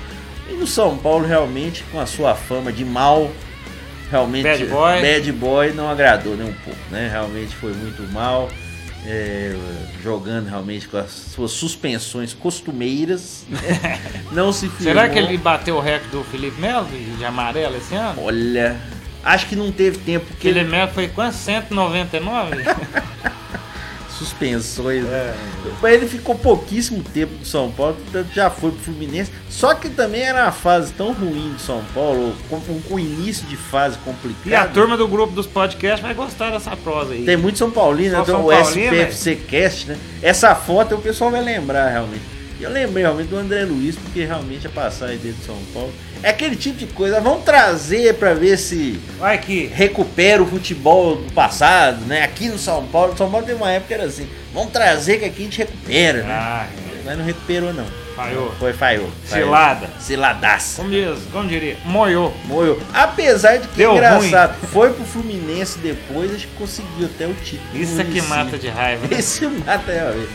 E 0.48 0.52
no 0.52 0.66
São 0.66 0.96
Paulo, 0.98 1.26
realmente, 1.26 1.84
com 1.90 1.98
a 1.98 2.06
sua 2.06 2.34
fama 2.34 2.70
de 2.70 2.84
mal, 2.84 3.30
realmente. 4.12 4.44
Bad 4.44 4.64
boy. 4.66 5.02
bad 5.02 5.32
boy 5.32 5.72
não 5.72 5.90
agradou 5.90 6.36
nem 6.36 6.46
um 6.46 6.52
pouco, 6.52 6.78
né? 6.90 7.08
Realmente 7.10 7.56
foi 7.56 7.72
muito 7.72 8.02
mal. 8.12 8.48
é, 9.04 9.56
jogando 10.00 10.48
realmente 10.48 10.86
com 10.86 10.96
as 10.96 11.10
suas 11.10 11.50
suspensões 11.50 12.34
costumeiras. 12.34 13.44
né? 13.48 14.00
Não 14.30 14.52
se 14.52 14.68
firmou. 14.68 14.94
Será 14.94 15.08
que 15.08 15.18
ele 15.18 15.36
bateu 15.36 15.76
o 15.76 15.80
recorde 15.80 16.12
do 16.12 16.22
Felipe 16.22 16.60
Melo 16.60 16.86
de, 16.86 17.24
amarelo 17.24 17.76
esse 17.76 17.94
ano? 17.96 18.22
Olha, 18.22 18.76
acho 19.24 19.48
que 19.48 19.56
não 19.56 19.72
teve 19.72 19.98
tempo 19.98 20.26
porque 20.26 20.52
Felipe 20.52 20.70
Melo 20.70 20.92
foi 20.92 21.08
quanto? 21.08 21.34
199? 21.34 22.62
suspensões. 24.22 25.04
É. 25.04 25.34
Mas 25.80 25.94
ele 25.94 26.06
ficou 26.06 26.34
pouquíssimo 26.34 27.02
tempo 27.02 27.34
no 27.38 27.44
São 27.44 27.70
Paulo, 27.70 27.96
já 28.32 28.50
foi 28.50 28.70
pro 28.70 28.80
Fluminense. 28.80 29.30
Só 29.48 29.74
que 29.74 29.88
também 29.88 30.22
era 30.22 30.44
uma 30.44 30.52
fase 30.52 30.92
tão 30.92 31.12
ruim 31.12 31.54
de 31.54 31.62
São 31.62 31.82
Paulo, 31.94 32.34
com, 32.48 32.60
com 32.60 32.98
início 32.98 33.46
de 33.46 33.56
fase 33.56 33.98
complicado. 33.98 34.46
e 34.46 34.54
a 34.54 34.66
turma 34.66 34.96
do 34.96 35.06
grupo 35.08 35.32
dos 35.34 35.46
podcasts 35.46 36.00
vai 36.00 36.14
gostar 36.14 36.50
dessa 36.50 36.76
prosa 36.76 37.12
aí. 37.12 37.24
Tem 37.24 37.36
muito 37.36 37.58
São 37.58 37.70
Paulino, 37.70 38.12
Só 38.12 38.18
né? 38.18 38.24
Tem 38.24 38.34
o 38.34 38.52
SPFC 38.52 39.36
Cast, 39.36 39.88
né? 39.88 39.98
Essa 40.22 40.54
foto 40.54 40.94
o 40.94 41.02
pessoal 41.02 41.30
vai 41.30 41.42
lembrar 41.42 41.88
realmente. 41.88 42.41
Eu 42.62 42.70
lembrei 42.70 43.02
realmente 43.02 43.28
do 43.28 43.36
André 43.36 43.64
Luiz, 43.64 43.96
porque 43.96 44.24
realmente 44.24 44.66
a 44.66 44.70
passagem 44.70 45.16
dele 45.18 45.36
de 45.38 45.44
São 45.44 45.56
Paulo 45.74 45.92
é 46.22 46.30
aquele 46.30 46.54
tipo 46.56 46.78
de 46.78 46.86
coisa. 46.86 47.20
Vamos 47.20 47.44
trazer 47.44 48.14
pra 48.14 48.34
ver 48.34 48.56
se 48.56 49.00
Vai 49.18 49.38
que. 49.38 49.66
recupera 49.66 50.42
o 50.42 50.46
futebol 50.46 51.16
do 51.16 51.32
passado, 51.32 52.04
né? 52.06 52.22
Aqui 52.22 52.48
no 52.48 52.58
São 52.58 52.86
Paulo, 52.86 53.16
São 53.16 53.30
Paulo 53.30 53.44
tem 53.44 53.54
uma 53.54 53.70
época 53.70 53.88
que 53.88 53.94
era 53.94 54.04
assim, 54.04 54.28
vamos 54.54 54.70
trazer 54.72 55.18
que 55.18 55.24
aqui 55.24 55.42
a 55.42 55.44
gente 55.44 55.58
recupera, 55.58 56.22
né? 56.22 56.32
Ah, 56.32 56.66
Mas 57.04 57.18
não 57.18 57.24
recuperou 57.24 57.72
não. 57.74 57.86
falhou. 58.14 58.54
Foi, 58.60 58.72
falhou. 58.72 59.10
Cilada. 59.26 59.88
Ciladaça. 59.98 60.82
Como, 60.82 60.90
diz, 60.94 61.18
como 61.32 61.48
diria? 61.48 61.76
Moiou. 61.84 62.32
Moiou. 62.44 62.78
Apesar 62.94 63.56
de 63.56 63.66
que 63.68 63.76
Deu 63.78 63.92
engraçado, 63.94 64.54
foi 64.68 64.92
pro 64.92 65.04
Fluminense 65.04 65.78
depois, 65.80 66.32
acho 66.32 66.46
que 66.46 66.54
conseguiu 66.54 67.06
até 67.06 67.26
o 67.26 67.34
título. 67.34 67.68
Isso 67.74 68.00
é 68.00 68.04
que 68.04 68.22
mata 68.22 68.56
de 68.56 68.68
raiva. 68.68 69.06
né? 69.08 69.16
Esse 69.18 69.44
mata 69.46 69.90
realmente. 69.92 70.30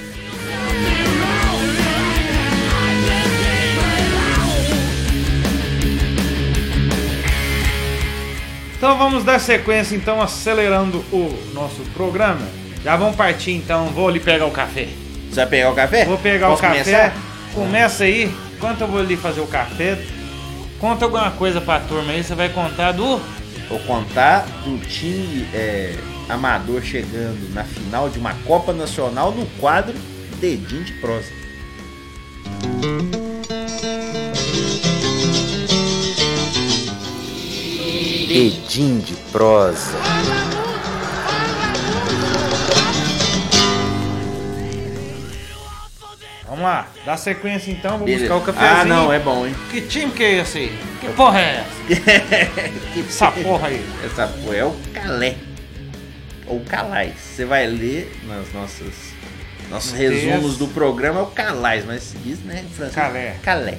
Então 8.77 8.95
vamos 8.95 9.23
dar 9.23 9.39
sequência, 9.39 9.95
então, 9.95 10.21
acelerando 10.21 10.99
o 11.11 11.51
nosso 11.51 11.81
programa. 11.95 12.47
Já 12.83 12.95
vamos 12.95 13.15
partir, 13.15 13.53
então. 13.53 13.87
Vou 13.87 14.07
ali 14.07 14.19
pegar 14.19 14.45
o 14.45 14.51
café. 14.51 14.87
Você 15.29 15.35
vai 15.35 15.47
pegar 15.47 15.71
o 15.71 15.75
café? 15.75 16.05
Vou 16.05 16.17
pegar 16.19 16.47
Posso 16.47 16.59
o 16.59 16.61
café. 16.61 16.83
começar? 16.83 17.13
Começa 17.55 18.03
aí. 18.03 18.31
Enquanto 18.55 18.81
eu 18.81 18.87
vou 18.87 18.99
ali 18.99 19.17
fazer 19.17 19.41
o 19.41 19.47
café, 19.47 19.97
conta 20.79 21.05
alguma 21.05 21.31
coisa 21.31 21.59
pra 21.59 21.79
turma 21.79 22.11
aí. 22.11 22.23
Você 22.23 22.35
vai 22.35 22.49
contar 22.49 22.91
do. 22.91 23.19
Vou 23.67 23.79
contar 23.79 24.45
do 24.63 24.77
time 24.85 25.47
é, 25.53 25.95
amador 26.29 26.81
chegando 26.83 27.51
na 27.53 27.63
final 27.63 28.09
de 28.09 28.19
uma 28.19 28.35
Copa 28.45 28.71
Nacional 28.73 29.31
no 29.31 29.45
quadro 29.59 29.95
Dedinho 30.39 30.83
de 30.83 30.93
Prosa. 30.93 31.31
Edim 37.97 38.99
de 38.99 39.13
prosa. 39.31 39.97
Vamos 46.47 46.63
lá, 46.63 46.87
dá 47.05 47.17
sequência 47.17 47.71
então, 47.71 47.97
vou 47.97 48.05
Beleza. 48.05 48.33
buscar 48.33 48.35
o 48.37 48.53
cafezinho. 48.53 48.81
Ah, 48.81 48.85
não, 48.85 49.11
é 49.11 49.19
bom, 49.19 49.45
hein? 49.45 49.55
Que 49.71 49.81
time 49.81 50.11
que 50.11 50.23
é 50.23 50.39
esse? 50.39 50.71
Que 51.01 51.09
porra 51.09 51.39
é 51.39 51.65
essa? 51.65 52.61
que 52.93 52.99
essa 52.99 53.31
porra 53.31 53.67
aí? 53.67 53.85
Essa 54.05 54.27
porra 54.27 54.55
é 54.55 54.65
o 54.65 54.75
Calé. 54.93 55.35
Ou 56.45 56.61
Calais. 56.61 57.15
Você 57.19 57.45
vai 57.45 57.67
ler 57.67 58.15
nas 58.27 58.53
nossas 58.53 58.93
nossos 59.69 59.91
resumos 59.91 60.57
do 60.57 60.67
programa 60.67 61.19
é 61.19 61.23
o 61.23 61.27
Calais, 61.27 61.83
mas 61.85 62.15
diz, 62.23 62.39
né, 62.39 62.63
em 62.65 62.69
francês? 62.69 62.95
Calé. 62.95 63.35
Calé. 63.43 63.77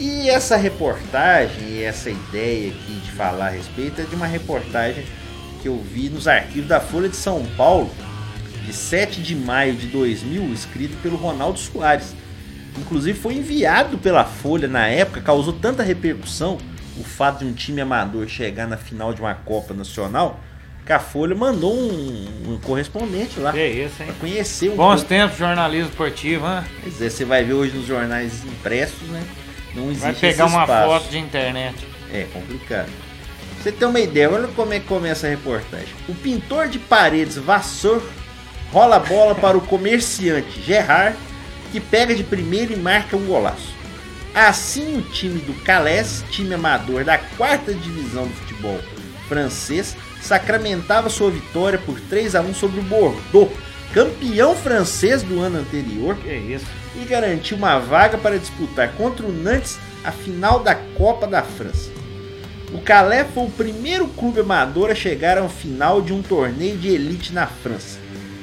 E 0.00 0.30
essa 0.30 0.56
reportagem 0.56 1.62
e 1.68 1.82
essa 1.82 2.08
ideia 2.08 2.70
aqui 2.70 2.94
de 3.04 3.10
falar 3.12 3.48
a 3.48 3.50
respeito 3.50 4.00
é 4.00 4.04
de 4.04 4.14
uma 4.14 4.26
reportagem 4.26 5.04
que 5.60 5.68
eu 5.68 5.76
vi 5.76 6.08
nos 6.08 6.26
arquivos 6.26 6.68
da 6.68 6.80
Folha 6.80 7.06
de 7.06 7.16
São 7.16 7.44
Paulo, 7.54 7.90
de 8.64 8.72
7 8.72 9.20
de 9.20 9.36
maio 9.36 9.74
de 9.74 9.88
2000, 9.88 10.54
escrito 10.54 10.96
pelo 11.02 11.16
Ronaldo 11.16 11.58
Soares. 11.58 12.14
Inclusive 12.78 13.18
foi 13.18 13.34
enviado 13.34 13.98
pela 13.98 14.24
Folha 14.24 14.66
na 14.66 14.86
época, 14.86 15.20
causou 15.20 15.52
tanta 15.52 15.82
repercussão 15.82 16.56
o 16.98 17.04
fato 17.04 17.40
de 17.40 17.44
um 17.44 17.52
time 17.52 17.82
amador 17.82 18.26
chegar 18.26 18.66
na 18.66 18.78
final 18.78 19.12
de 19.12 19.20
uma 19.20 19.34
Copa 19.34 19.74
Nacional, 19.74 20.40
que 20.86 20.92
a 20.94 20.98
Folha 20.98 21.34
mandou 21.34 21.74
um, 21.74 22.26
um 22.48 22.58
correspondente 22.58 23.38
lá 23.38 23.52
Que 23.52 23.66
isso, 23.66 24.02
hein? 24.02 24.06
para 24.06 24.14
conhecer 24.14 24.70
um 24.70 24.76
Bons 24.76 24.94
pouco. 25.00 25.08
tempos 25.08 25.32
de 25.32 25.38
jornalismo 25.40 25.90
esportivo, 25.90 26.46
hein? 26.46 26.64
Pois 26.82 27.02
é, 27.02 27.10
você 27.10 27.24
vai 27.26 27.44
ver 27.44 27.52
hoje 27.52 27.76
nos 27.76 27.86
jornais 27.86 28.42
impressos, 28.44 29.06
né? 29.08 29.22
Não 29.74 29.90
existe 29.90 30.02
Vai 30.02 30.14
pegar 30.14 30.46
uma 30.46 30.66
foto 30.66 31.08
de 31.08 31.18
internet. 31.18 31.86
É 32.12 32.26
complicado. 32.32 32.86
Pra 32.86 33.62
você 33.62 33.72
ter 33.72 33.84
uma 33.84 34.00
ideia, 34.00 34.30
olha 34.30 34.48
como 34.48 34.72
é 34.72 34.80
que 34.80 34.86
começa 34.86 35.26
a 35.26 35.30
reportagem. 35.30 35.94
O 36.08 36.14
pintor 36.14 36.68
de 36.68 36.78
paredes 36.78 37.36
Vassor 37.36 38.02
rola 38.72 38.96
a 38.96 39.00
bola 39.00 39.34
para 39.34 39.56
o 39.56 39.60
comerciante 39.60 40.62
Gerard, 40.62 41.16
que 41.70 41.80
pega 41.80 42.14
de 42.14 42.24
primeira 42.24 42.72
e 42.72 42.76
marca 42.76 43.16
um 43.16 43.26
golaço. 43.26 43.74
Assim, 44.34 44.98
o 44.98 45.02
time 45.02 45.40
do 45.40 45.52
Calais, 45.64 46.24
time 46.30 46.54
amador 46.54 47.04
da 47.04 47.18
quarta 47.18 47.74
divisão 47.74 48.26
do 48.26 48.34
futebol 48.34 48.78
francês, 49.28 49.96
sacramentava 50.20 51.08
sua 51.08 51.30
vitória 51.30 51.78
por 51.78 52.00
3 52.00 52.34
a 52.34 52.40
1 52.40 52.54
sobre 52.54 52.80
o 52.80 52.82
Bordeaux, 52.82 53.50
campeão 53.92 54.54
francês 54.54 55.22
do 55.22 55.40
ano 55.40 55.58
anterior, 55.58 56.16
Que 56.16 56.32
isso? 56.32 56.66
E 56.94 57.04
garantiu 57.04 57.56
uma 57.56 57.78
vaga 57.78 58.18
para 58.18 58.38
disputar 58.38 58.92
contra 58.92 59.26
o 59.26 59.32
Nantes 59.32 59.78
a 60.04 60.10
final 60.10 60.60
da 60.60 60.74
Copa 60.74 61.26
da 61.26 61.42
França. 61.42 61.90
O 62.72 62.80
Calais 62.80 63.26
foi 63.34 63.44
o 63.44 63.50
primeiro 63.50 64.06
clube 64.08 64.40
amador 64.40 64.90
a 64.90 64.94
chegar 64.94 65.38
ao 65.38 65.48
final 65.48 66.00
de 66.00 66.12
um 66.12 66.22
torneio 66.22 66.76
de 66.76 66.88
elite 66.88 67.32
na 67.32 67.46
França 67.46 67.98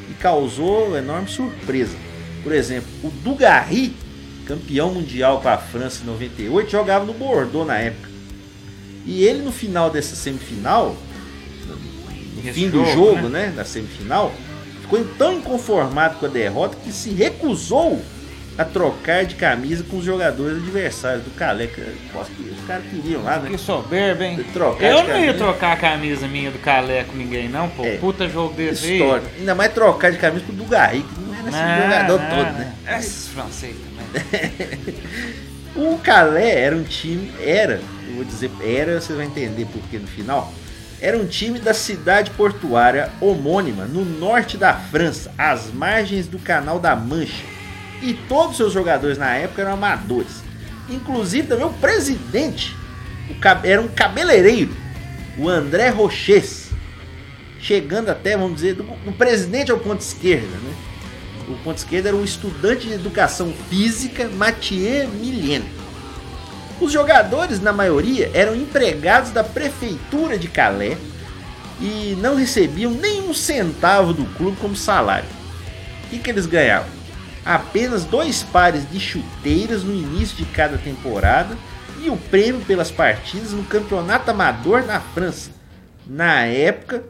e 0.09 0.13
causou 0.15 0.97
enorme 0.97 1.29
surpresa. 1.29 1.95
Por 2.43 2.51
exemplo, 2.51 2.89
o 3.03 3.09
Dugarry, 3.09 3.95
campeão 4.45 4.93
mundial 4.93 5.41
com 5.41 5.49
a 5.49 5.57
França 5.57 6.03
em 6.03 6.07
98, 6.07 6.69
jogava 6.69 7.05
no 7.05 7.13
Bordeaux 7.13 7.65
na 7.65 7.77
época. 7.77 8.09
E 9.05 9.23
ele 9.23 9.41
no 9.41 9.51
final 9.51 9.89
dessa 9.89 10.15
semifinal, 10.15 10.95
no 12.35 12.41
Esse 12.41 12.51
fim 12.51 12.69
do 12.69 12.83
jogo, 12.85 13.15
jogo, 13.15 13.29
né, 13.29 13.53
da 13.55 13.63
semifinal, 13.63 14.33
ficou 14.81 15.03
tão 15.17 15.33
inconformado 15.33 16.19
com 16.19 16.25
a 16.25 16.29
derrota 16.29 16.77
que 16.83 16.91
se 16.91 17.11
recusou 17.11 18.01
a 18.57 18.65
trocar 18.65 19.25
de 19.25 19.35
camisa 19.35 19.83
com 19.83 19.97
os 19.97 20.05
jogadores 20.05 20.57
adversários 20.57 21.23
do 21.23 21.31
Calé. 21.31 21.67
que 21.67 21.81
Os 21.81 22.65
caras 22.67 22.83
queriam 22.89 23.23
lá, 23.23 23.39
né? 23.39 23.51
Que 23.51 23.57
soberba, 23.57 24.25
hein? 24.25 24.43
Trocar 24.51 24.83
Eu 24.83 25.03
não 25.03 25.19
ia 25.19 25.33
trocar 25.33 25.73
a 25.73 25.75
camisa 25.77 26.27
minha 26.27 26.49
do 26.49 26.59
Calé 26.59 27.03
com 27.03 27.15
ninguém, 27.15 27.47
não, 27.47 27.69
pô. 27.69 27.85
É. 27.85 27.97
Puta 27.97 28.27
jogo 28.27 28.53
desse 28.55 28.85
aí. 28.85 28.93
História. 28.99 29.27
Ainda 29.37 29.53
mais 29.53 29.73
trocar 29.73 30.11
de 30.11 30.17
camisa 30.17 30.45
com 30.45 30.53
o 30.53 30.55
Dugarry, 30.55 31.03
que 31.03 31.19
não 31.19 31.35
era 31.35 31.49
esse 31.49 31.83
jogador 31.83 32.19
todo, 32.19 32.57
né? 32.57 32.73
Esses 32.97 33.27
franceses 33.27 33.77
também. 33.77 34.97
O 35.77 35.95
Calais 35.99 36.55
era 36.55 36.75
um 36.75 36.81
time, 36.81 37.31
era, 37.39 37.79
eu 38.07 38.15
vou 38.15 38.23
dizer, 38.23 38.49
era, 38.65 38.99
você 38.99 39.13
vai 39.13 39.27
entender 39.27 39.67
porque 39.71 39.99
no 39.99 40.07
final. 40.07 40.51
Era 40.99 41.15
um 41.15 41.27
time 41.27 41.59
da 41.59 41.71
cidade 41.71 42.31
portuária 42.31 43.11
homônima, 43.21 43.85
no 43.85 44.03
norte 44.03 44.57
da 44.57 44.73
França, 44.73 45.31
às 45.37 45.71
margens 45.71 46.27
do 46.27 46.39
Canal 46.39 46.79
da 46.79 46.95
Mancha. 46.95 47.43
E 48.01 48.13
todos 48.27 48.51
os 48.51 48.57
seus 48.57 48.73
jogadores 48.73 49.17
na 49.17 49.33
época 49.35 49.61
eram 49.61 49.73
amadores. 49.73 50.43
Inclusive 50.89 51.47
também 51.47 51.65
o 51.65 51.73
presidente 51.73 52.75
era 53.63 53.81
um 53.81 53.87
cabeleireiro, 53.87 54.75
o 55.37 55.49
André 55.49 55.89
Roches. 55.89 56.67
Chegando 57.59 58.09
até, 58.09 58.37
vamos 58.37 58.55
dizer, 58.55 58.75
do, 58.75 58.83
do 58.83 59.11
presidente 59.13 59.71
ao 59.71 59.79
ponto 59.79 59.99
esquerda, 59.99 60.45
né? 60.45 60.73
O 61.49 61.55
ponto 61.63 61.77
esquerdo 61.77 62.07
era 62.07 62.15
o 62.15 62.23
estudante 62.23 62.87
de 62.87 62.93
educação 62.93 63.53
física 63.69 64.27
Mathieu 64.27 65.09
Millien. 65.09 65.63
Os 66.79 66.91
jogadores, 66.91 67.59
na 67.59 67.73
maioria, 67.73 68.29
eram 68.33 68.55
empregados 68.55 69.31
da 69.31 69.43
prefeitura 69.43 70.37
de 70.37 70.47
Calais 70.47 70.97
e 71.81 72.15
não 72.21 72.35
recebiam 72.35 72.91
nem 72.91 73.21
um 73.21 73.33
centavo 73.33 74.13
do 74.13 74.25
clube 74.35 74.57
como 74.61 74.75
salário. 74.75 75.29
O 76.05 76.09
que, 76.09 76.19
que 76.19 76.29
eles 76.29 76.45
ganhavam? 76.45 76.96
Apenas 77.47 78.03
dois 78.03 78.43
pares 78.43 78.89
de 78.91 78.99
chuteiras 78.99 79.83
no 79.83 79.93
início 79.93 80.35
de 80.35 80.45
cada 80.45 80.77
temporada 80.77 81.57
e 82.03 82.09
o 82.09 82.17
prêmio 82.17 82.61
pelas 82.65 82.91
partidas 82.91 83.53
no 83.53 83.63
campeonato 83.63 84.29
amador 84.29 84.85
na 84.85 84.99
França. 84.99 85.51
Na 86.05 86.41
época, 86.43 87.03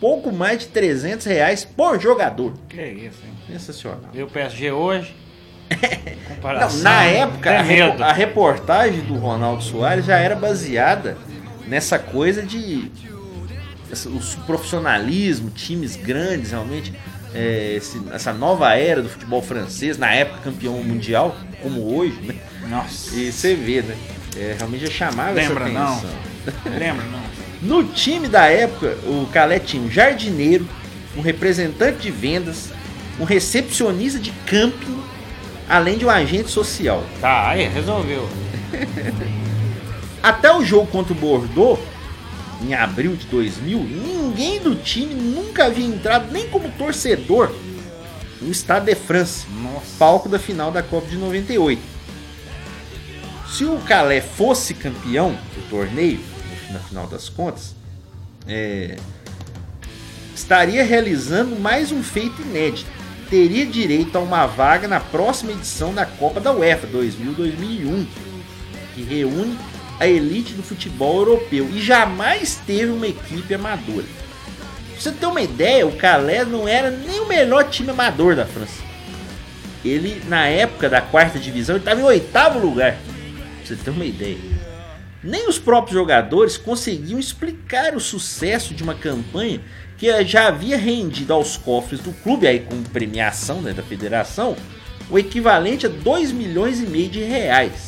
pouco 0.00 0.30
mais 0.32 0.60
de 0.60 0.66
300 0.68 1.26
reais 1.26 1.64
por 1.64 2.00
jogador. 2.00 2.54
Que 2.68 2.82
isso, 2.82 3.18
hein? 3.26 3.34
Sensacional. 3.48 4.10
Viu 4.12 4.26
o 4.26 4.30
PSG 4.30 4.70
hoje? 4.70 5.14
Não, 6.40 6.82
na 6.82 7.04
época, 7.04 7.50
é 7.50 7.56
a, 8.02 8.06
a 8.06 8.12
reportagem 8.12 9.00
do 9.00 9.14
Ronaldo 9.16 9.62
Soares 9.62 10.04
já 10.06 10.16
era 10.16 10.36
baseada 10.36 11.18
nessa 11.66 11.98
coisa 11.98 12.42
de 12.42 12.90
essa- 13.90 14.08
o 14.08 14.20
profissionalismo, 14.46 15.50
times 15.50 15.96
grandes 15.96 16.52
realmente, 16.52 16.92
é, 17.34 17.74
esse- 17.76 18.00
essa 18.12 18.32
nova 18.32 18.74
era 18.74 19.02
do 19.02 19.08
futebol 19.08 19.42
francês, 19.42 19.98
na 19.98 20.12
época 20.12 20.40
campeão 20.44 20.74
mundial, 20.82 21.36
como 21.62 21.96
hoje, 21.96 22.18
né? 22.22 22.34
Nossa. 22.68 23.14
E 23.16 23.30
você 23.32 23.54
vê, 23.54 23.82
né? 23.82 23.96
É, 24.36 24.54
realmente 24.58 24.86
já 24.86 24.92
chamava 24.92 25.32
Lembra, 25.32 25.64
essa 25.64 25.72
não? 25.72 25.92
atenção. 25.92 26.10
Lembra, 26.78 27.04
não? 27.06 27.22
No 27.60 27.84
time 27.84 28.28
da 28.28 28.46
época, 28.46 28.96
o 29.04 29.26
Calé 29.32 29.58
tinha 29.58 29.82
um 29.82 29.90
jardineiro, 29.90 30.66
um 31.16 31.20
representante 31.20 31.98
de 31.98 32.10
vendas, 32.10 32.70
um 33.18 33.24
recepcionista 33.24 34.18
de 34.20 34.30
camping, 34.46 35.02
além 35.68 35.98
de 35.98 36.06
um 36.06 36.10
agente 36.10 36.50
social. 36.50 37.02
Tá, 37.20 37.48
aí, 37.50 37.66
resolveu. 37.66 38.28
Até 40.22 40.52
o 40.54 40.64
jogo 40.64 40.86
contra 40.88 41.12
o 41.12 41.16
Bordeaux, 41.16 41.78
em 42.62 42.74
abril 42.74 43.14
de 43.14 43.26
2000, 43.26 43.78
ninguém 43.78 44.60
do 44.60 44.74
time 44.74 45.14
nunca 45.14 45.66
havia 45.66 45.86
entrado 45.86 46.32
nem 46.32 46.48
como 46.48 46.70
torcedor 46.72 47.52
no 48.40 48.50
Stade 48.52 48.86
de 48.86 48.94
France, 48.94 49.46
Nossa. 49.50 49.86
palco 49.98 50.28
da 50.28 50.38
final 50.38 50.70
da 50.70 50.82
Copa 50.82 51.08
de 51.08 51.16
98. 51.16 51.80
Se 53.48 53.64
o 53.64 53.78
Calais 53.78 54.24
fosse 54.24 54.74
campeão 54.74 55.32
do 55.32 55.70
torneio, 55.70 56.20
na 56.70 56.78
final 56.78 57.06
das 57.06 57.28
contas, 57.28 57.74
é, 58.46 58.96
estaria 60.34 60.84
realizando 60.84 61.58
mais 61.58 61.90
um 61.90 62.02
feito 62.02 62.42
inédito. 62.42 62.90
Teria 63.28 63.66
direito 63.66 64.16
a 64.16 64.20
uma 64.20 64.46
vaga 64.46 64.88
na 64.88 65.00
próxima 65.00 65.52
edição 65.52 65.92
da 65.92 66.06
Copa 66.06 66.40
da 66.40 66.52
UEFA 66.52 66.86
2000-2001, 66.86 68.06
que 68.94 69.02
reúne 69.02 69.58
a 69.98 70.06
elite 70.06 70.54
do 70.54 70.62
futebol 70.62 71.18
europeu 71.18 71.68
e 71.72 71.80
jamais 71.80 72.60
teve 72.66 72.90
uma 72.90 73.06
equipe 73.06 73.54
amadora. 73.54 74.06
Pra 74.92 75.00
você 75.00 75.12
ter 75.12 75.26
uma 75.26 75.40
ideia, 75.40 75.86
o 75.86 75.96
Calais 75.96 76.48
não 76.48 76.66
era 76.66 76.90
nem 76.90 77.20
o 77.20 77.28
melhor 77.28 77.68
time 77.68 77.90
amador 77.90 78.34
da 78.34 78.46
França. 78.46 78.82
Ele, 79.84 80.20
na 80.26 80.46
época 80.46 80.88
da 80.88 81.00
quarta 81.00 81.38
divisão, 81.38 81.76
estava 81.76 82.00
em 82.00 82.04
oitavo 82.04 82.58
lugar. 82.58 82.96
Pra 82.96 83.66
você 83.66 83.76
ter 83.76 83.90
uma 83.90 84.04
ideia. 84.04 84.38
Nem 85.22 85.48
os 85.48 85.58
próprios 85.58 85.94
jogadores 85.94 86.56
conseguiam 86.56 87.18
explicar 87.18 87.94
o 87.94 88.00
sucesso 88.00 88.74
de 88.74 88.82
uma 88.82 88.94
campanha 88.94 89.60
que 89.96 90.24
já 90.24 90.46
havia 90.46 90.76
rendido 90.76 91.32
aos 91.32 91.56
cofres 91.56 92.00
do 92.00 92.12
clube, 92.12 92.46
aí 92.46 92.60
com 92.60 92.82
premiação 92.84 93.60
né, 93.60 93.72
da 93.72 93.82
federação, 93.82 94.56
o 95.10 95.18
equivalente 95.18 95.86
a 95.86 95.88
2 95.88 96.30
milhões 96.30 96.80
e 96.80 96.86
meio 96.86 97.08
de 97.08 97.20
reais. 97.20 97.87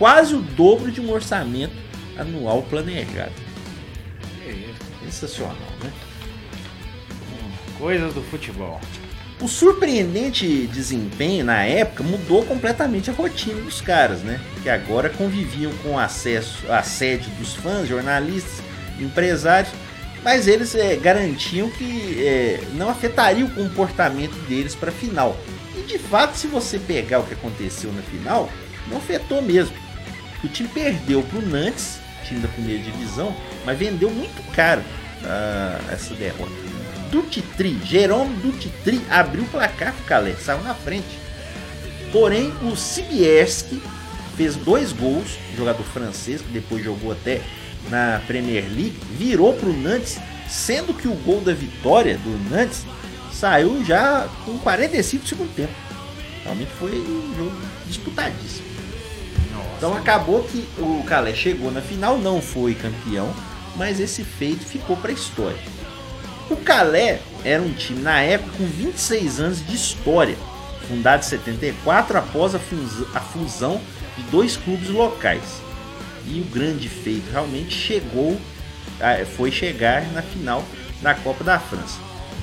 Quase 0.00 0.34
o 0.34 0.40
dobro 0.40 0.90
de 0.90 0.98
um 0.98 1.12
orçamento 1.12 1.74
anual 2.16 2.62
planejado. 2.62 3.34
Sensacional, 5.04 5.54
né? 5.84 5.92
Coisas 7.76 8.14
do 8.14 8.22
futebol. 8.22 8.80
O 9.42 9.46
surpreendente 9.46 10.66
desempenho 10.68 11.44
na 11.44 11.64
época 11.64 12.02
mudou 12.02 12.46
completamente 12.46 13.10
a 13.10 13.12
rotina 13.12 13.60
dos 13.60 13.82
caras, 13.82 14.20
né? 14.22 14.40
Que 14.62 14.70
agora 14.70 15.10
conviviam 15.10 15.70
com 15.82 15.98
acesso 15.98 16.64
à 16.72 16.82
sede 16.82 17.28
dos 17.32 17.52
fãs, 17.52 17.86
jornalistas, 17.86 18.62
empresários, 18.98 19.70
mas 20.24 20.48
eles 20.48 20.74
eh, 20.74 20.96
garantiam 20.96 21.68
que 21.68 22.24
eh, 22.24 22.64
não 22.72 22.88
afetaria 22.88 23.44
o 23.44 23.54
comportamento 23.54 24.34
deles 24.48 24.74
para 24.74 24.88
a 24.88 24.94
final. 24.94 25.36
E 25.76 25.82
de 25.82 25.98
fato, 25.98 26.38
se 26.38 26.46
você 26.46 26.78
pegar 26.78 27.18
o 27.18 27.24
que 27.24 27.34
aconteceu 27.34 27.92
na 27.92 28.00
final, 28.00 28.48
não 28.88 28.96
afetou 28.96 29.42
mesmo. 29.42 29.89
O 30.42 30.48
time 30.48 30.68
perdeu 30.68 31.22
pro 31.22 31.42
Nantes, 31.42 31.98
time 32.24 32.40
da 32.40 32.48
primeira 32.48 32.82
divisão, 32.82 33.34
mas 33.64 33.78
vendeu 33.78 34.10
muito 34.10 34.42
caro 34.52 34.82
ah, 35.24 35.78
essa 35.90 36.14
derrota. 36.14 36.52
Dutitri, 37.10 37.78
Jerome 37.84 38.34
Dutitri 38.36 39.00
abriu 39.10 39.42
o 39.42 39.48
placar 39.48 39.92
pro 39.92 40.04
Calé, 40.04 40.34
saiu 40.34 40.62
na 40.62 40.74
frente. 40.74 41.18
Porém, 42.12 42.52
o 42.62 42.76
Sibierski 42.76 43.82
fez 44.36 44.56
dois 44.56 44.92
gols, 44.92 45.38
jogador 45.56 45.82
francês, 45.84 46.40
que 46.40 46.48
depois 46.48 46.82
jogou 46.82 47.12
até 47.12 47.40
na 47.88 48.20
Premier 48.26 48.64
League, 48.64 48.96
virou 49.16 49.52
pro 49.54 49.72
Nantes, 49.72 50.18
sendo 50.48 50.94
que 50.94 51.08
o 51.08 51.14
gol 51.14 51.40
da 51.40 51.52
vitória 51.52 52.16
do 52.18 52.50
Nantes 52.50 52.84
saiu 53.32 53.84
já 53.84 54.28
com 54.44 54.58
45 54.58 55.26
segundo 55.26 55.54
tempo. 55.54 55.72
Realmente 56.44 56.70
foi 56.78 56.90
um 56.90 57.34
jogo 57.36 57.56
disputadíssimo. 57.86 58.69
Então 59.80 59.96
acabou 59.96 60.44
que 60.44 60.68
o 60.76 61.02
Calé 61.04 61.32
chegou 61.32 61.70
na 61.70 61.80
final, 61.80 62.18
não 62.18 62.42
foi 62.42 62.74
campeão, 62.74 63.34
mas 63.76 63.98
esse 63.98 64.22
feito 64.22 64.62
ficou 64.62 64.94
para 64.94 65.10
a 65.10 65.14
história. 65.14 65.56
O 66.50 66.56
Calé 66.56 67.18
era 67.42 67.62
um 67.62 67.72
time 67.72 68.02
na 68.02 68.20
época 68.20 68.58
com 68.58 68.66
26 68.66 69.40
anos 69.40 69.66
de 69.66 69.74
história, 69.74 70.36
fundado 70.86 71.24
em 71.24 71.28
74 71.28 72.18
após 72.18 72.54
a 72.54 72.58
fusão 73.20 73.80
de 74.18 74.22
dois 74.24 74.54
clubes 74.54 74.90
locais. 74.90 75.62
E 76.26 76.42
o 76.42 76.44
grande 76.44 76.86
feito 76.86 77.30
realmente 77.30 77.74
chegou, 77.74 78.38
foi 79.34 79.50
chegar 79.50 80.04
na 80.12 80.20
final 80.20 80.62
da 81.00 81.14
Copa 81.14 81.42
da 81.42 81.58
França. 81.58 81.98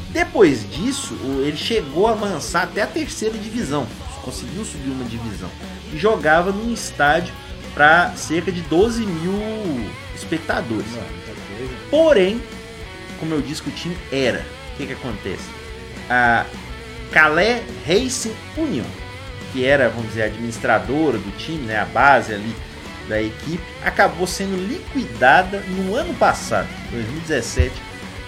Depois 0.10 0.68
disso, 0.72 1.16
ele 1.46 1.56
chegou 1.56 2.08
a 2.08 2.14
avançar 2.14 2.64
até 2.64 2.82
a 2.82 2.88
terceira 2.88 3.38
divisão, 3.38 3.86
conseguiu 4.24 4.64
subir 4.66 4.90
uma 4.90 5.06
divisão 5.06 5.50
e 5.94 5.98
jogava 5.98 6.52
num 6.52 6.74
estádio 6.74 7.34
para 7.74 8.12
cerca 8.16 8.52
de 8.52 8.62
12 8.62 9.06
mil 9.06 9.90
espectadores. 10.16 10.88
Porém, 11.90 12.42
como 13.20 13.34
eu 13.34 13.42
disse 13.42 13.62
que 13.62 13.70
o 13.70 13.74
time 13.74 13.98
era, 14.12 14.46
o 14.74 14.78
que, 14.78 14.88
que 14.88 14.94
acontece? 14.94 15.50
A 16.10 16.46
Calais 17.12 17.64
Racing 17.86 18.36
Union, 18.58 18.86
que 19.52 19.66
era, 19.66 19.90
vamos 19.90 20.08
dizer, 20.08 20.24
a 20.24 20.26
administradora 20.26 21.18
do 21.18 21.38
time, 21.38 21.66
né, 21.66 21.80
a 21.80 21.86
base 21.86 22.34
ali 22.34 22.56
da 23.08 23.22
equipe, 23.22 23.64
acabou 23.84 24.28
sendo 24.28 24.56
liquidada 24.68 25.60
no 25.62 25.96
ano 25.96 26.14
passado, 26.16 26.68
2017. 26.92 27.74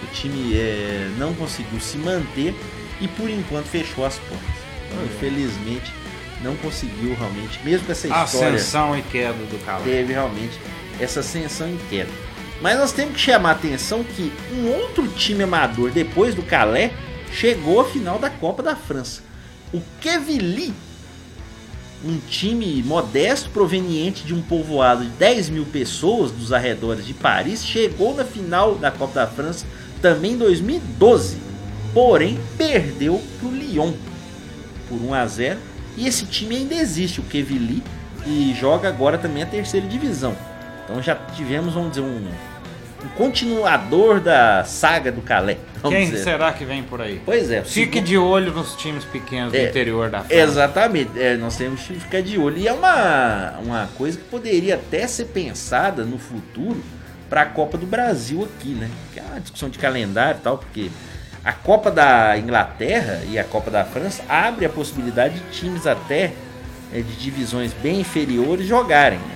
O 0.01 0.07
time 0.13 0.55
é, 0.55 1.11
não 1.17 1.33
conseguiu 1.33 1.79
se 1.79 1.97
manter 1.97 2.55
e 3.01 3.07
por 3.07 3.29
enquanto 3.29 3.65
fechou 3.65 4.05
as 4.05 4.17
portas. 4.17 4.58
Infelizmente, 5.05 5.91
não 6.41 6.55
conseguiu 6.57 7.15
realmente, 7.15 7.59
mesmo 7.63 7.85
com 7.85 7.91
essa 7.91 8.07
história. 8.07 8.55
Ascensão 8.55 8.97
e 8.97 9.01
queda 9.01 9.33
do 9.33 9.65
Calais. 9.65 9.83
Teve 9.83 10.13
realmente 10.13 10.59
essa 10.99 11.19
ascensão 11.19 11.69
e 11.69 11.77
queda. 11.89 12.09
Mas 12.61 12.77
nós 12.77 12.91
temos 12.91 13.13
que 13.13 13.19
chamar 13.19 13.49
a 13.49 13.53
atenção 13.53 14.03
que 14.03 14.31
um 14.53 14.69
outro 14.69 15.07
time 15.07 15.43
amador, 15.43 15.91
depois 15.91 16.35
do 16.35 16.43
Calais, 16.43 16.91
chegou 17.31 17.79
à 17.79 17.85
final 17.85 18.19
da 18.19 18.29
Copa 18.29 18.61
da 18.61 18.75
França. 18.75 19.21
O 19.73 19.81
Quevilly, 20.01 20.73
um 22.03 22.17
time 22.27 22.81
modesto 22.83 23.49
proveniente 23.49 24.23
de 24.23 24.33
um 24.33 24.41
povoado 24.41 25.03
de 25.03 25.09
10 25.11 25.49
mil 25.49 25.65
pessoas 25.65 26.31
dos 26.31 26.51
arredores 26.51 27.05
de 27.05 27.13
Paris, 27.13 27.65
chegou 27.65 28.15
na 28.15 28.25
final 28.25 28.75
da 28.75 28.91
Copa 28.91 29.21
da 29.21 29.27
França 29.27 29.65
também 30.01 30.33
em 30.33 30.37
2012. 30.37 31.37
Porém, 31.93 32.39
perdeu 32.57 33.21
para 33.39 33.49
o 33.49 33.51
Lyon 33.51 33.93
por 34.89 34.99
1 35.01 35.13
a 35.13 35.25
0 35.25 35.59
e 35.95 36.07
esse 36.07 36.25
time 36.25 36.55
ainda 36.55 36.75
existe, 36.75 37.19
o 37.19 37.23
Quevilly, 37.23 37.83
e 38.25 38.55
joga 38.59 38.87
agora 38.87 39.17
também 39.17 39.43
a 39.43 39.45
terceira 39.45 39.85
divisão. 39.87 40.35
Então 40.83 41.01
já 41.01 41.15
tivemos, 41.15 41.73
vamos 41.73 41.91
dizer, 41.91 42.01
um, 42.01 42.27
um 43.03 43.07
continuador 43.17 44.19
da 44.19 44.63
saga 44.63 45.11
do 45.11 45.21
Calais. 45.21 45.57
Quem 45.87 46.09
dizer. 46.09 46.23
será 46.23 46.51
que 46.51 46.65
vem 46.65 46.83
por 46.83 47.01
aí? 47.01 47.21
Pois 47.25 47.51
é. 47.51 47.63
Fique 47.63 48.01
de 48.01 48.17
olho 48.17 48.51
nos 48.53 48.75
times 48.75 49.05
pequenos 49.05 49.53
É, 49.53 49.63
do 49.63 49.69
interior 49.69 50.09
da 50.09 50.19
França. 50.19 50.33
Exatamente, 50.33 51.11
é, 51.19 51.37
nós 51.37 51.55
temos 51.55 51.81
que 51.81 51.93
ficar 51.99 52.21
de 52.21 52.37
olho. 52.37 52.57
E 52.57 52.67
é 52.67 52.73
uma, 52.73 53.59
uma 53.59 53.89
coisa 53.97 54.17
que 54.17 54.23
poderia 54.25 54.75
até 54.75 55.07
ser 55.07 55.25
pensada 55.25 56.03
no 56.03 56.17
futuro 56.17 56.83
para 57.29 57.43
a 57.43 57.45
Copa 57.45 57.77
do 57.77 57.85
Brasil 57.85 58.43
aqui, 58.43 58.69
né? 58.69 58.89
Que 59.13 59.19
é 59.19 59.23
uma 59.23 59.39
discussão 59.39 59.69
de 59.69 59.77
calendário 59.77 60.39
e 60.39 60.43
tal, 60.43 60.57
porque 60.57 60.89
a 61.49 61.53
Copa 61.53 61.89
da 61.89 62.37
Inglaterra 62.37 63.21
e 63.27 63.39
a 63.39 63.43
Copa 63.43 63.71
da 63.71 63.83
França 63.83 64.23
abre 64.29 64.65
a 64.67 64.69
possibilidade 64.69 65.39
de 65.39 65.49
times 65.49 65.87
até 65.87 66.31
é, 66.93 66.97
de 67.01 67.15
divisões 67.15 67.73
bem 67.73 68.01
inferiores 68.01 68.67
jogarem. 68.67 69.17
Né? 69.17 69.35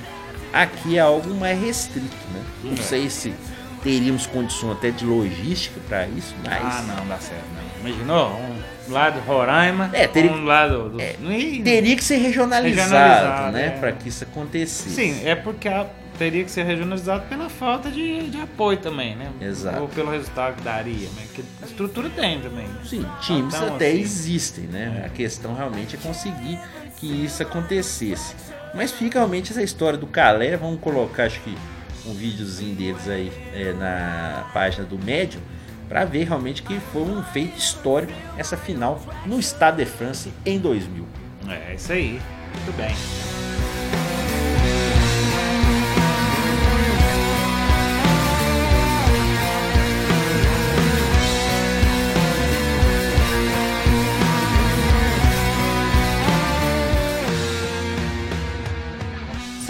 Aqui 0.54 0.96
é 0.98 1.02
algo 1.02 1.34
mais 1.34 1.60
restrito, 1.60 2.16
né? 2.32 2.42
Não 2.64 2.78
sei 2.78 3.10
se 3.10 3.34
teríamos 3.82 4.28
condições 4.28 4.74
até 4.74 4.92
de 4.92 5.04
logística 5.06 5.80
para 5.90 6.06
isso, 6.08 6.36
mas 6.46 6.62
Ah, 6.64 6.84
não, 6.88 7.08
dá 7.08 7.18
certo. 7.18 7.42
Não. 7.56 7.90
Imaginou? 7.90 8.40
Um 8.88 8.94
lado 8.94 9.20
Roraima, 9.22 9.90
É, 9.92 10.06
teria- 10.08 10.32
um 10.32 10.46
lado 10.46 10.90
do... 10.90 11.02
É, 11.02 11.16
teria 11.64 11.96
que 11.96 12.04
ser 12.04 12.18
regionalizado, 12.18 12.92
Regionalizado, 12.92 13.52
né? 13.54 13.66
é. 13.68 13.70
Para 13.72 13.92
que 13.92 14.08
isso 14.10 14.24
acontecesse. 14.24 14.92
Sim, 14.92 15.26
é 15.28 15.34
porque 15.36 15.68
a- 15.68 15.88
teria 16.24 16.46
que 16.46 16.52
ser 16.52 16.64
regionalizado 16.64 17.26
pela 17.28 17.50
falta 17.50 17.92
de, 17.92 18.30
de 18.30 18.40
apoio 18.40 18.78
também, 18.78 19.14
né? 19.14 19.30
Exato. 19.42 19.82
Ou 19.82 19.90
pelo 19.90 20.10
resultado 20.10 20.56
que 20.56 20.62
daria, 20.62 21.10
mas 21.16 21.30
que 21.32 21.44
estrutura 21.66 22.10
tem 22.10 22.40
também. 22.40 22.66
Sim, 22.86 23.06
times 23.20 23.54
Então, 23.54 23.76
até 23.76 23.90
assim, 23.90 24.00
existem, 24.00 24.64
né? 24.66 25.04
A 25.06 25.10
questão 25.10 25.54
realmente 25.54 25.98
é 25.98 26.00
conseguir 26.00 26.58
que 26.96 27.26
isso 27.26 27.44
acontecesse. 27.44 28.36
Mas 28.74 28.92
fica 28.92 29.20
realmente 29.20 29.52
essa 29.52 29.62
história 29.62 30.00
do 30.00 30.08
Calé, 30.08 30.56
vamos 30.56 30.80
colocar 30.80 31.26
acho 31.26 31.42
que 31.42 31.58
um 32.06 32.14
videozinho 32.14 32.74
deles 32.74 33.08
aí 33.10 33.30
é, 33.54 33.74
na 33.74 34.50
página 34.54 34.86
do 34.86 34.98
Médium 34.98 35.42
para 35.90 36.06
ver 36.06 36.24
realmente 36.24 36.64
que 36.64 36.80
foi 36.94 37.02
um 37.02 37.22
feito 37.22 37.58
histórico 37.58 38.14
essa 38.38 38.56
final 38.56 39.02
no 39.26 39.40
Stade 39.40 39.78
de 39.78 39.86
France 39.86 40.32
em 40.46 40.58
2000. 40.58 41.06
É, 41.50 41.76
isso 41.76 41.92
aí. 41.92 42.22
Muito 42.56 42.78
bem. 42.78 43.43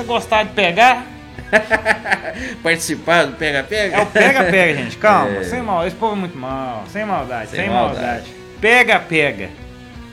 Gostar 0.06 0.43
de 0.43 0.51
pegar? 0.54 1.06
Participar 2.64 3.26
do 3.28 3.34
pega-pega? 3.34 3.97
É 3.97 4.01
o 4.01 4.06
pega-pega, 4.06 4.76
gente. 4.84 4.97
Calma, 4.97 5.38
É. 5.38 5.43
sem 5.43 5.62
mal. 5.62 5.86
Esse 5.86 5.95
povo 5.95 6.14
é 6.16 6.20
muito 6.20 6.38
mal. 6.38 6.84
Sem 6.91 7.06
maldade, 7.06 7.49
Sem 7.49 7.60
sem, 7.62 7.70
maldade. 7.70 8.34
Pega-pega. 8.60 9.49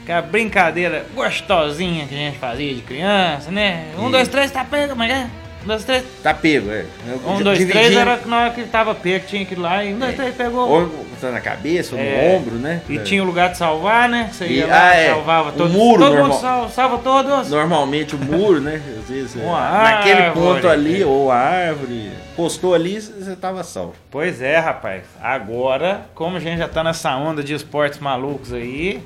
Que 0.04 0.12
é 0.12 0.14
a 0.16 0.22
brincadeira 0.22 1.04
gostosinha 1.14 2.06
que 2.06 2.14
a 2.14 2.18
gente 2.18 2.38
fazia 2.38 2.74
de 2.74 2.80
criança, 2.82 3.50
né? 3.50 3.86
Um, 3.96 4.02
Isso. 4.02 4.10
dois, 4.10 4.28
três, 4.28 4.50
tá 4.50 4.64
pega, 4.64 4.94
mas 4.94 5.10
é? 5.10 5.26
Um, 5.62 5.66
dois, 5.66 5.84
três. 5.84 6.02
Tá 6.22 6.32
pego, 6.32 6.70
é. 6.70 6.84
Um, 7.26 7.36
Já 7.38 7.44
dois, 7.44 7.58
dividi 7.58 7.78
três 7.78 7.96
era 7.96 8.18
na 8.24 8.40
hora 8.40 8.50
que 8.50 8.62
tava 8.64 8.94
pego, 8.94 9.26
tinha 9.26 9.44
que 9.44 9.54
ir 9.54 9.58
lá 9.58 9.84
e 9.84 9.92
um, 9.94 9.98
dois, 9.98 10.12
É. 10.12 10.16
três 10.16 10.34
pegou. 10.34 10.68
Ou 10.68 11.06
tá 11.20 11.30
na 11.30 11.40
cabeça, 11.40 11.94
ou 11.94 12.00
É. 12.00 12.04
no 12.32 12.36
ombro, 12.36 12.54
né? 12.56 12.80
E 12.88 12.98
tinha 13.00 13.22
o 13.22 13.26
lugar 13.26 13.50
de 13.50 13.58
salvar, 13.58 14.08
né? 14.08 14.30
Você 14.32 14.46
ia 14.46 14.64
E- 14.64 14.66
lá, 14.66 14.88
ah, 14.88 14.94
é. 14.96 15.08
salvava 15.10 15.48
O 15.50 15.52
todos. 15.52 15.72
muro 15.72 16.02
Todo 16.02 16.12
normal. 16.14 16.28
mundo 16.30 16.40
salva, 16.40 16.68
salva 16.70 16.98
todos. 16.98 17.50
Normalmente 17.50 18.14
o 18.16 18.18
muro, 18.18 18.60
né? 18.60 18.80
Às 19.02 19.08
vezes, 19.08 19.36
é, 19.36 19.44
Uma 19.44 19.82
naquele 19.82 20.22
árvore, 20.22 20.46
ponto 20.54 20.68
ali, 20.68 21.02
é. 21.02 21.06
ou 21.06 21.30
a 21.30 21.36
árvore, 21.36 22.10
postou 22.34 22.74
ali, 22.74 22.98
você 22.98 23.36
tava 23.36 23.62
salvo. 23.62 23.94
Pois 24.10 24.40
é, 24.40 24.56
rapaz. 24.58 25.02
Agora, 25.22 26.06
como 26.14 26.38
a 26.38 26.40
gente 26.40 26.58
já 26.58 26.68
tá 26.68 26.82
nessa 26.82 27.14
onda 27.16 27.42
de 27.42 27.52
esportes 27.52 27.98
malucos 27.98 28.52
aí, 28.52 29.02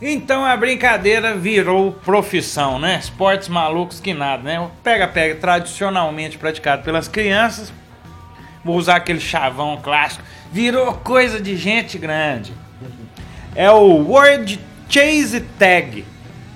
então 0.00 0.44
a 0.44 0.56
brincadeira 0.56 1.34
virou 1.34 1.92
profissão, 1.92 2.78
né? 2.78 2.98
Esportes 2.98 3.48
malucos 3.48 3.98
que 3.98 4.12
nada, 4.12 4.42
né? 4.42 4.70
Pega-pega 4.82 5.36
tradicionalmente 5.36 6.36
praticado 6.36 6.82
pelas 6.82 7.08
crianças. 7.08 7.72
Vou 8.62 8.76
usar 8.76 8.96
aquele 8.96 9.20
chavão 9.20 9.78
clássico. 9.82 10.22
Virou 10.52 10.92
coisa 10.94 11.40
de 11.40 11.56
gente 11.56 11.96
grande. 11.96 12.52
É 13.54 13.70
o 13.70 14.04
World 14.08 14.60
Chase 14.88 15.40
Tag. 15.58 16.04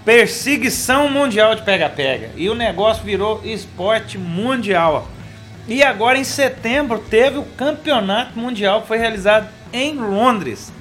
Perseguição 0.05 1.09
mundial 1.09 1.55
de 1.55 1.63
pega-pega. 1.63 2.31
E 2.37 2.51
o 2.51 2.55
negócio 2.55 3.03
virou 3.05 3.41
esporte 3.45 4.19
mundial. 4.19 5.09
E 5.67 5.83
agora 5.83 6.19
em 6.19 6.25
setembro 6.25 6.99
teve 6.99 7.39
o 7.39 7.45
campeonato 7.45 8.39
mundial 8.39 8.83
que 8.83 8.89
foi 8.89 8.99
realizado 8.99 9.49
em 9.73 9.95
Londres. 9.95 10.73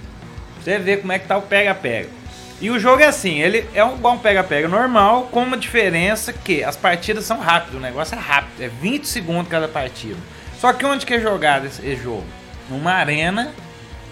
Você 0.59 0.77
vê 0.77 0.97
como 0.97 1.11
é 1.11 1.19
que 1.19 1.27
tá 1.27 1.37
o 1.37 1.41
pega-pega. 1.41 2.18
E 2.61 2.69
o 2.69 2.77
jogo 2.79 3.01
é 3.01 3.05
assim, 3.05 3.39
ele 3.39 3.65
é 3.73 3.83
um 3.83 3.95
bom 3.95 4.17
pega-pega 4.17 4.67
normal, 4.67 5.29
com 5.31 5.43
uma 5.43 5.55
diferença 5.57 6.33
que 6.33 6.61
as 6.63 6.75
partidas 6.75 7.23
são 7.23 7.39
rápidas, 7.39 7.75
o 7.75 7.79
negócio 7.79 8.15
é 8.15 8.19
rápido, 8.19 8.61
é 8.61 8.67
20 8.67 9.05
segundos 9.07 9.49
cada 9.49 9.67
partida. 9.67 10.17
Só 10.59 10.73
que 10.73 10.85
onde 10.85 11.05
que 11.05 11.13
é 11.13 11.19
jogado 11.21 11.67
esse, 11.67 11.95
jogo? 11.95 12.25
Numa 12.69 12.91
arena, 12.91 13.53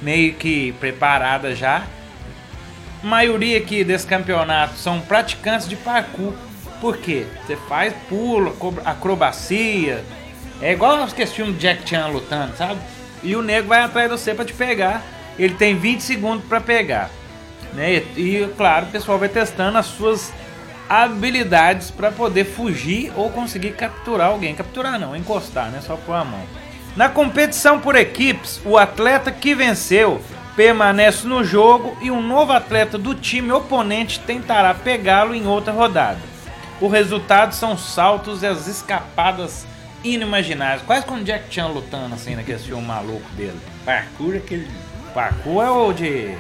meio 0.01 0.33
que 0.35 0.71
preparada 0.79 1.53
já, 1.53 1.83
maioria 3.03 3.57
aqui 3.57 3.83
desse 3.83 4.07
campeonato 4.07 4.75
são 4.77 5.01
praticantes 5.01 5.67
de 5.67 5.75
parkour. 5.75 6.33
Por 6.79 6.97
quê? 6.97 7.25
Você 7.45 7.57
faz 7.67 7.93
pulo, 8.07 8.51
acro- 8.51 8.81
acrobacia. 8.85 10.03
É 10.61 10.71
igual 10.71 11.03
aqueles 11.03 11.33
filmes 11.33 11.55
de 11.55 11.61
Jack 11.61 11.87
Chan 11.87 12.07
lutando, 12.07 12.55
sabe? 12.55 12.79
E 13.23 13.35
o 13.35 13.41
nego 13.41 13.67
vai 13.67 13.81
atrás 13.81 14.09
de 14.09 14.17
você 14.17 14.33
pra 14.33 14.45
te 14.45 14.53
pegar. 14.53 15.03
Ele 15.37 15.53
tem 15.55 15.75
20 15.77 16.01
segundos 16.01 16.45
pra 16.47 16.61
pegar. 16.61 17.09
Né? 17.73 18.03
E, 18.15 18.21
e, 18.21 18.53
claro, 18.55 18.85
o 18.85 18.89
pessoal 18.89 19.17
vai 19.17 19.29
testando 19.29 19.77
as 19.77 19.85
suas 19.85 20.33
habilidades 20.89 21.91
para 21.91 22.11
poder 22.11 22.45
fugir 22.45 23.11
ou 23.15 23.29
conseguir 23.29 23.71
capturar 23.71 24.29
alguém. 24.29 24.55
Capturar 24.55 24.99
não, 24.99 25.15
encostar, 25.15 25.69
né? 25.69 25.81
Só 25.81 25.95
pôr 25.95 26.13
a 26.13 26.23
mão. 26.23 26.41
Na 26.95 27.09
competição 27.09 27.79
por 27.79 27.95
equipes, 27.95 28.59
o 28.65 28.77
atleta 28.77 29.31
que 29.31 29.53
venceu 29.53 30.21
permanece 30.55 31.27
no 31.27 31.43
jogo 31.43 31.95
e 32.01 32.09
um 32.09 32.21
novo 32.21 32.51
atleta 32.51 32.97
do 32.97 33.13
time 33.13 33.51
oponente 33.51 34.19
tentará 34.21 34.73
pegá-lo 34.73 35.35
em 35.35 35.45
outra 35.45 35.71
rodada. 35.71 36.19
O 36.81 36.87
resultado 36.87 37.53
são 37.53 37.77
saltos 37.77 38.41
e 38.41 38.47
as 38.47 38.67
escapadas 38.67 39.67
inimagináveis. 40.03 40.81
Quase 40.81 41.05
como 41.05 41.23
Jack 41.23 41.53
Chan 41.53 41.67
lutando 41.67 42.15
assim 42.15 42.35
naquele 42.35 42.59
filme 42.59 42.83
maluco 42.83 43.29
dele. 43.31 43.59
Parkour 43.85 44.33
é 44.33 44.37
aquele. 44.37 44.67
Parkour 45.13 45.63
é 45.63 45.69
o 45.69 45.93
de 45.93 46.35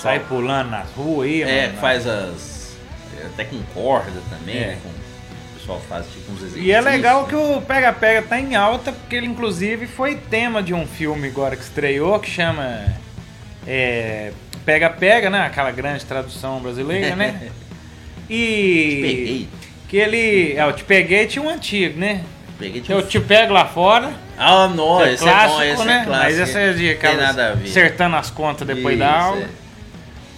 sair 0.00 0.20
pulando 0.20 0.70
nas 0.70 0.90
ruas 0.92 1.28
aí, 1.28 1.42
É, 1.42 1.66
mano. 1.68 1.78
faz 1.78 2.06
as. 2.06 2.76
é, 3.20 3.26
Até 3.26 3.44
com 3.44 3.60
corda 3.74 4.20
também, 4.30 4.56
É. 4.56 4.66
né? 4.68 4.78
Com, 4.82 4.88
o 4.88 5.58
pessoal 5.58 5.80
faz 5.88 6.04
tipo 6.06 6.30
uns 6.32 6.38
exercícios. 6.38 6.66
E 6.66 6.72
é 6.72 6.80
legal 6.80 7.26
que 7.26 7.34
o 7.34 7.60
Pega 7.62 7.92
Pega 7.92 8.22
tá 8.22 8.38
em 8.38 8.54
alta, 8.54 8.92
porque 8.92 9.16
ele 9.16 9.26
inclusive 9.26 9.86
foi 9.86 10.16
tema 10.16 10.62
de 10.62 10.74
um 10.74 10.86
filme 10.86 11.28
agora 11.28 11.56
que 11.56 11.62
estreou, 11.62 12.18
que 12.20 12.28
chama 12.30 12.84
é, 13.66 14.32
Pega 14.66 14.90
Pega, 14.90 15.30
né? 15.30 15.40
Aquela 15.46 15.70
grande 15.70 16.04
tradução 16.04 16.60
brasileira, 16.60 17.16
né? 17.16 17.48
E. 18.28 18.34
Te 18.96 19.02
peguei. 19.02 19.48
Que 19.88 19.96
ele. 19.98 20.52
É, 20.56 20.62
eu 20.66 20.72
te 20.72 20.84
peguei 20.84 21.26
tinha 21.26 21.44
um 21.44 21.48
antigo, 21.50 21.98
né? 21.98 22.22
Peguei 22.58 22.82
eu 22.88 23.06
te 23.06 23.20
pego 23.20 23.52
lá 23.52 23.66
fora. 23.66 24.12
Ah, 24.38 24.66
não, 24.68 25.02
é 25.04 25.12
esse 25.12 25.22
clássico, 25.22 25.60
é 25.60 25.66
bom, 25.66 25.72
esse 25.74 25.84
né? 25.84 25.98
é 26.00 26.04
clássico. 26.04 26.24
Mas 26.24 26.38
esse 26.38 26.58
é 26.58 26.72
de 26.72 26.78
Tem 26.78 26.90
aquelas 26.92 27.18
nada 27.20 27.50
a 27.50 27.54
ver. 27.54 27.68
acertando 27.68 28.16
as 28.16 28.30
contas 28.30 28.66
depois 28.66 28.98
da 28.98 29.06
Isso, 29.06 29.16
aula. 29.26 29.42
é. 29.42 29.48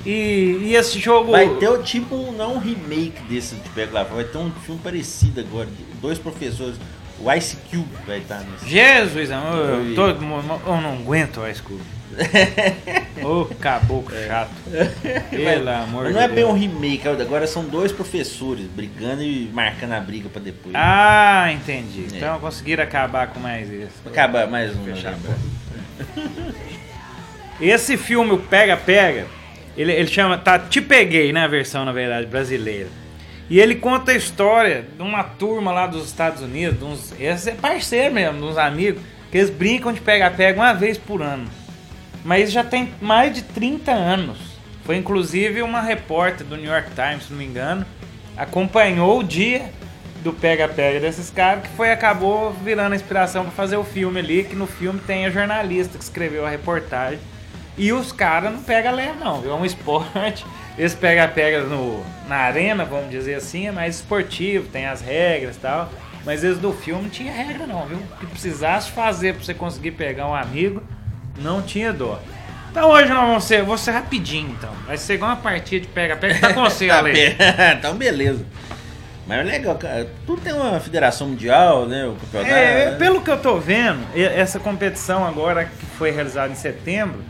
E, 0.06 0.58
e 0.62 0.76
esse 0.76 0.98
jogo. 1.00 1.32
Vai 1.32 1.48
ter 1.56 1.68
o 1.68 1.82
tipo, 1.82 2.14
um- 2.14 2.32
não 2.32 2.54
um 2.54 2.58
remake 2.58 3.20
desse 3.28 3.54
de 3.56 3.68
Pego 3.70 3.92
lá, 3.94 4.04
vai 4.04 4.24
ter 4.24 4.38
um 4.38 4.50
filme 4.64 4.80
parecido 4.82 5.40
agora. 5.40 5.68
Dois 6.00 6.18
professores. 6.18 6.76
O 7.18 7.32
Ice 7.32 7.56
Cube 7.70 7.88
vai 8.06 8.18
estar 8.18 8.40
nesse. 8.40 8.68
Jesus, 8.68 9.30
amor, 9.30 9.56
eu, 9.56 9.76
Oi. 9.78 9.94
tô- 9.94 10.08
eu 10.08 10.80
não 10.80 10.92
aguento 10.98 11.40
o 11.40 11.48
Ice 11.48 11.62
Cube. 11.62 11.82
Ô, 13.24 13.46
caboclo 13.58 14.14
chato. 14.26 14.50
Pelo 15.30 15.68
amor 15.70 16.04
Mas 16.04 16.14
não 16.14 16.20
é 16.20 16.28
Deus. 16.28 16.34
bem 16.34 16.44
um 16.44 16.52
remake, 16.52 17.08
agora 17.08 17.46
são 17.46 17.64
dois 17.64 17.90
professores 17.90 18.66
brigando 18.66 19.22
e 19.22 19.50
marcando 19.52 19.92
a 19.92 20.00
briga 20.00 20.28
pra 20.28 20.40
depois. 20.40 20.74
Ah, 20.74 21.50
entendi. 21.52 22.06
É. 22.12 22.16
Então 22.18 22.38
conseguiram 22.38 22.84
acabar 22.84 23.28
com 23.28 23.40
mais 23.40 23.68
isso. 23.70 23.90
Acaba 24.06 24.46
mais 24.46 24.76
um. 24.76 24.84
Fechar 24.84 25.12
né? 25.12 25.36
Esse 27.60 27.96
filme, 27.96 28.32
o 28.32 28.38
Pega 28.38 28.76
Pega, 28.76 29.26
ele, 29.76 29.92
ele 29.92 30.08
chama. 30.08 30.38
Tá 30.38 30.58
Te 30.58 30.80
Peguei, 30.80 31.32
né? 31.32 31.44
A 31.44 31.48
versão, 31.48 31.84
na 31.84 31.92
verdade, 31.92 32.26
brasileira. 32.26 32.88
E 33.48 33.60
ele 33.60 33.76
conta 33.76 34.10
a 34.10 34.14
história 34.14 34.84
de 34.96 35.02
uma 35.02 35.22
turma 35.22 35.70
lá 35.70 35.86
dos 35.86 36.06
Estados 36.06 36.42
Unidos, 36.42 36.78
de 36.78 36.84
uns, 36.84 37.14
esse 37.20 37.50
é 37.50 37.54
parceiro 37.54 38.12
mesmo, 38.12 38.40
de 38.40 38.44
uns 38.44 38.58
amigos, 38.58 39.00
que 39.30 39.38
eles 39.38 39.50
brincam 39.50 39.92
de 39.92 40.00
pega-pega 40.00 40.58
uma 40.58 40.72
vez 40.72 40.98
por 40.98 41.22
ano. 41.22 41.46
Mas 42.24 42.50
já 42.50 42.64
tem 42.64 42.92
mais 43.00 43.32
de 43.32 43.42
30 43.42 43.92
anos. 43.92 44.38
Foi 44.84 44.96
inclusive 44.96 45.62
uma 45.62 45.80
repórter 45.80 46.44
do 46.44 46.56
New 46.56 46.70
York 46.70 46.90
Times, 46.90 47.24
se 47.24 47.30
não 47.30 47.38
me 47.38 47.44
engano, 47.44 47.86
acompanhou 48.36 49.20
o 49.20 49.24
dia 49.24 49.70
do 50.24 50.32
pega-pega 50.32 50.98
desses 50.98 51.30
caras, 51.30 51.62
que 51.62 51.68
foi 51.76 51.90
acabou 51.92 52.52
virando 52.52 52.94
a 52.94 52.96
inspiração 52.96 53.44
para 53.44 53.52
fazer 53.52 53.76
o 53.76 53.84
filme 53.84 54.18
ali, 54.18 54.42
que 54.42 54.56
no 54.56 54.66
filme 54.66 54.98
tem 55.06 55.24
a 55.24 55.30
jornalista 55.30 55.96
que 55.96 56.02
escreveu 56.02 56.44
a 56.44 56.50
reportagem. 56.50 57.20
E 57.78 57.92
os 57.92 58.10
caras 58.12 58.52
não 58.52 58.62
pega 58.62 58.90
leve 58.90 59.18
não, 59.20 59.42
é 59.44 59.52
um 59.54 59.64
esporte. 59.64 60.44
Esse 60.78 60.96
pega-pega 60.96 61.60
no- 61.62 62.04
na 62.28 62.36
arena, 62.36 62.84
vamos 62.84 63.10
dizer 63.10 63.34
assim, 63.34 63.66
é 63.68 63.72
mais 63.72 63.96
esportivo, 63.96 64.68
tem 64.68 64.86
as 64.86 65.00
regras 65.00 65.56
e 65.56 65.60
tal. 65.60 65.88
Mas 66.24 66.42
esse 66.42 66.58
do 66.58 66.72
filme 66.72 67.02
não 67.02 67.08
tinha 67.10 67.32
regra 67.32 67.66
não, 67.66 67.86
viu? 67.86 67.98
O 67.98 68.16
que 68.18 68.26
precisasse 68.26 68.90
fazer 68.90 69.34
para 69.34 69.44
você 69.44 69.54
conseguir 69.54 69.92
pegar 69.92 70.26
um 70.28 70.34
amigo, 70.34 70.82
não 71.38 71.62
tinha 71.62 71.92
dó. 71.92 72.18
Então 72.70 72.90
hoje 72.90 73.08
nós 73.08 73.26
vamos 73.26 73.44
ser, 73.44 73.62
vou 73.62 73.78
ser 73.78 73.92
rapidinho 73.92 74.50
então. 74.50 74.70
Vai 74.86 74.98
ser 74.98 75.14
igual 75.14 75.30
uma 75.30 75.36
partida 75.36 75.80
de 75.86 75.88
pega-pega. 75.88 76.38
Tá 76.40 76.52
com 76.52 76.62
você, 76.62 76.88
Tá 76.88 76.98
Ale. 76.98 77.12
então 77.78 77.94
beleza. 77.94 78.44
Mas 79.26 79.40
é 79.40 79.42
legal, 79.44 79.74
cara. 79.76 80.08
Tudo 80.26 80.40
tem 80.42 80.52
uma 80.52 80.78
federação 80.80 81.28
mundial, 81.28 81.86
né? 81.86 82.06
O 82.06 82.14
campeonato. 82.16 82.52
É, 82.54 82.94
pelo 82.96 83.20
que 83.22 83.30
eu 83.30 83.38
tô 83.38 83.58
vendo, 83.58 84.00
essa 84.14 84.58
competição 84.60 85.26
agora 85.26 85.64
que 85.64 85.86
foi 85.96 86.10
realizada 86.10 86.52
em 86.52 86.56
setembro, 86.56 87.20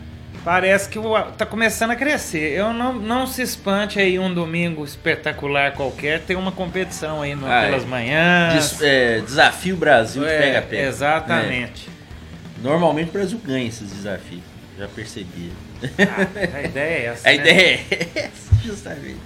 parece 0.51 0.87
que 0.87 0.97
tá 1.37 1.45
começando 1.45 1.91
a 1.91 1.95
crescer. 1.97 2.53
Eu 2.53 2.71
não, 2.71 2.93
não 2.93 3.27
se 3.27 3.41
espante 3.41 3.99
aí 3.99 4.17
um 4.17 4.33
domingo 4.33 4.85
espetacular 4.85 5.73
qualquer, 5.73 6.21
tem 6.21 6.37
uma 6.37 6.53
competição 6.53 7.21
aí 7.21 7.35
no- 7.35 7.45
Ah, 7.51 7.63
pelas 7.65 7.83
é. 7.83 7.85
manhãs. 7.85 8.53
Des- 8.53 8.81
é, 8.81 9.19
desafio 9.19 9.75
Brasil 9.75 10.23
de 10.23 10.29
É, 10.29 10.39
pega-pega. 10.39 10.83
Exatamente. 10.87 11.89
É. 11.89 12.63
Normalmente 12.63 13.09
o 13.09 13.11
Brasil 13.11 13.41
ganha 13.43 13.67
esses 13.67 13.91
desafios. 13.91 14.41
Já 14.79 14.87
percebi. 14.87 15.51
Ah, 15.99 16.57
a 16.57 16.61
ideia 16.63 16.93
é 16.93 17.05
essa. 17.07 17.27
A 17.27 17.31
né? 17.33 17.35
ideia 17.35 17.79
é 17.91 18.07
essa, 18.15 18.55
justamente. 18.63 19.17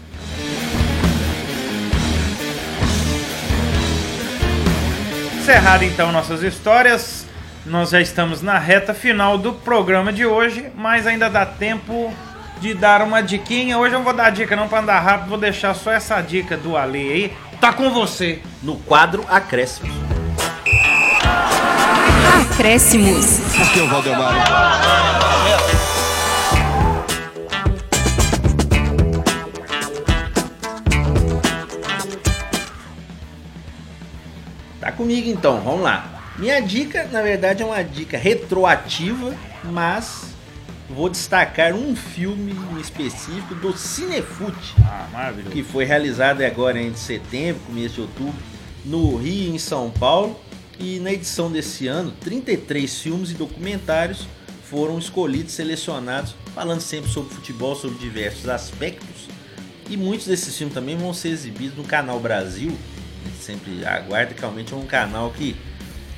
Encerrado 5.40 5.84
então 5.84 6.12
nossas 6.12 6.44
histórias, 6.44 7.26
nós 7.66 7.92
já 7.92 8.02
estamos 8.02 8.42
na 8.42 8.58
reta 8.58 8.94
final 8.94 9.38
do 9.38 9.54
programa 9.54 10.12
de 10.12 10.26
hoje, 10.26 10.72
mas 10.76 11.06
ainda 11.06 11.30
dá 11.30 11.46
tempo 11.46 12.12
de 12.60 12.74
dar 12.74 13.02
uma 13.02 13.22
diquinha. 13.22 13.78
Hoje 13.78 13.94
eu 13.94 14.00
não 14.00 14.04
vou 14.04 14.14
dar 14.14 14.32
dica 14.32 14.56
não 14.56 14.68
para 14.68 14.80
andar 14.80 15.00
rápido, 15.00 15.30
vou 15.30 15.38
deixar 15.38 15.74
só 15.76 15.92
essa 15.92 16.20
dica 16.22 16.58
do 16.58 16.76
Ale 16.76 17.00
aí. 17.00 17.34
Tá 17.60 17.72
com 17.72 17.92
você. 17.92 18.42
No 18.64 18.78
quadro 18.78 19.24
Acréscimos. 19.30 19.92
Acréscimos. 22.52 23.40
Aqui 23.62 23.80
é 23.80 23.84
o 23.84 23.88
Valdemar. 23.88 24.34
Tá 34.80 34.92
comigo 34.92 35.30
então, 35.30 35.62
vamos 35.62 35.82
lá. 35.82 36.21
Minha 36.42 36.60
dica, 36.60 37.08
na 37.12 37.22
verdade, 37.22 37.62
é 37.62 37.66
uma 37.66 37.84
dica 37.84 38.18
retroativa, 38.18 39.32
mas 39.64 40.34
vou 40.90 41.08
destacar 41.08 41.74
um 41.76 41.96
filme 41.96 42.52
em 42.76 42.82
específico 42.82 43.54
do 43.54 43.78
Cinefute, 43.78 44.74
Ah, 44.84 45.08
maravilhoso. 45.14 45.52
que 45.52 45.62
foi 45.62 45.86
realizado 45.86 46.42
agora 46.42 46.82
em 46.82 46.96
setembro, 46.96 47.62
começo 47.68 47.94
de 47.94 48.02
outubro, 48.02 48.34
no 48.84 49.16
Rio 49.18 49.54
em 49.54 49.60
São 49.60 49.92
Paulo. 49.92 50.40
E 50.80 51.00
na 51.00 51.14
edição 51.14 51.52
desse 51.52 51.86
ano, 51.88 52.12
33 52.22 53.00
filmes 53.00 53.30
e 53.30 53.34
documentários 53.36 54.28
foram 54.68 54.98
escolhidos, 54.98 55.54
selecionados, 55.54 56.34
falando 56.56 56.82
sempre 56.82 57.12
sobre 57.12 57.36
futebol, 57.36 57.76
sobre 57.76 58.00
diversos 58.00 58.50
aspectos. 58.50 59.28
E 59.88 59.96
muitos 59.96 60.26
desses 60.26 60.58
filmes 60.58 60.74
também 60.74 60.98
vão 60.98 61.14
ser 61.14 61.30
exibidos 61.30 61.78
no 61.78 61.84
canal 61.84 62.20
Brasil. 62.20 62.76
A 63.24 63.30
gente 63.30 63.44
sempre 63.44 63.86
aguarda 63.86 64.34
que 64.34 64.40
realmente 64.42 64.74
é 64.74 64.76
um 64.76 64.88
canal 64.88 65.30
que 65.30 65.56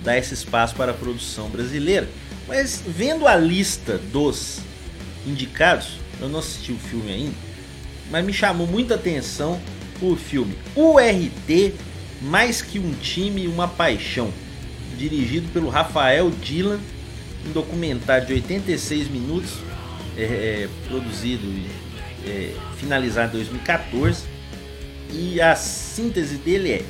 dá 0.03 0.17
esse 0.17 0.33
espaço 0.33 0.75
para 0.75 0.91
a 0.91 0.93
produção 0.93 1.49
brasileira. 1.49 2.07
Mas 2.47 2.83
vendo 2.85 3.27
a 3.27 3.35
lista 3.35 3.97
dos 3.97 4.59
indicados, 5.25 5.97
eu 6.19 6.27
não 6.29 6.39
assisti 6.39 6.71
o 6.71 6.77
filme 6.77 7.11
ainda, 7.11 7.35
mas 8.11 8.25
me 8.25 8.33
chamou 8.33 8.67
muita 8.67 8.95
atenção 8.95 9.59
o 10.01 10.15
filme 10.15 10.55
URT 10.75 11.73
Mais 12.21 12.61
que 12.61 12.79
um 12.79 12.93
time, 12.93 13.47
uma 13.47 13.67
paixão, 13.67 14.31
dirigido 14.97 15.47
pelo 15.49 15.69
Rafael 15.69 16.29
Dylan, 16.29 16.79
um 17.45 17.51
documentário 17.51 18.27
de 18.27 18.33
86 18.33 19.09
minutos, 19.09 19.51
é, 20.17 20.23
é, 20.23 20.69
produzido 20.87 21.45
e 21.45 21.67
é, 22.25 22.55
finalizado 22.77 23.35
em 23.35 23.39
2014. 23.39 24.23
E 25.11 25.41
a 25.41 25.55
síntese 25.55 26.37
dele 26.37 26.71
é: 26.71 26.85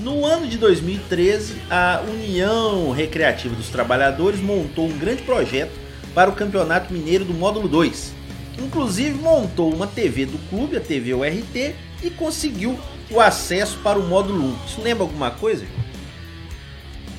no 0.00 0.24
ano 0.24 0.46
de 0.46 0.56
2013, 0.58 1.56
a 1.70 2.02
União 2.08 2.90
Recreativa 2.90 3.54
dos 3.54 3.68
Trabalhadores 3.68 4.40
montou 4.40 4.86
um 4.86 4.98
grande 4.98 5.22
projeto 5.22 5.72
para 6.14 6.30
o 6.30 6.34
Campeonato 6.34 6.92
Mineiro 6.92 7.24
do 7.24 7.34
Módulo 7.34 7.68
2. 7.68 8.12
Inclusive 8.58 9.14
montou 9.14 9.72
uma 9.72 9.86
TV 9.86 10.26
do 10.26 10.38
clube, 10.48 10.76
a 10.76 10.80
TV 10.80 11.14
URT, 11.14 11.74
e 12.02 12.10
conseguiu 12.10 12.78
o 13.10 13.20
acesso 13.20 13.78
para 13.78 13.98
o 13.98 14.06
módulo 14.06 14.44
1. 14.44 14.56
Isso 14.66 14.82
lembra 14.82 15.04
alguma 15.04 15.30
coisa? 15.30 15.64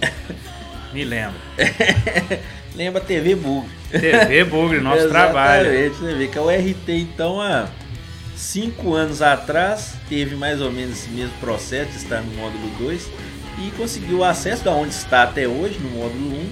Me 0.93 1.03
lembro. 1.03 1.39
Lembra 2.75 3.01
a 3.01 3.05
TV 3.05 3.35
Bug. 3.35 3.67
TV 3.91 4.43
Bugre, 4.45 4.79
nosso 4.79 5.09
trabalho. 5.09 5.73
Exatamente, 5.73 5.95
você 5.97 6.13
vê 6.13 6.27
que 6.27 6.37
a 6.37 6.41
URT 6.41 6.89
então 6.89 7.41
a, 7.41 7.67
cinco 8.39 8.93
anos 8.93 9.21
atrás 9.21 9.95
teve 10.07 10.35
mais 10.35 10.61
ou 10.61 10.71
menos 10.71 10.99
esse 10.99 11.09
mesmo 11.09 11.37
processo 11.39 11.91
de 11.91 11.97
estar 11.97 12.21
no 12.21 12.33
módulo 12.35 12.69
2 12.79 13.09
e 13.59 13.71
conseguiu 13.71 14.23
acesso 14.23 14.63
da 14.63 14.71
onde 14.71 14.93
está 14.93 15.23
até 15.23 15.47
hoje, 15.47 15.77
no 15.79 15.89
módulo 15.89 16.33
1, 16.33 16.49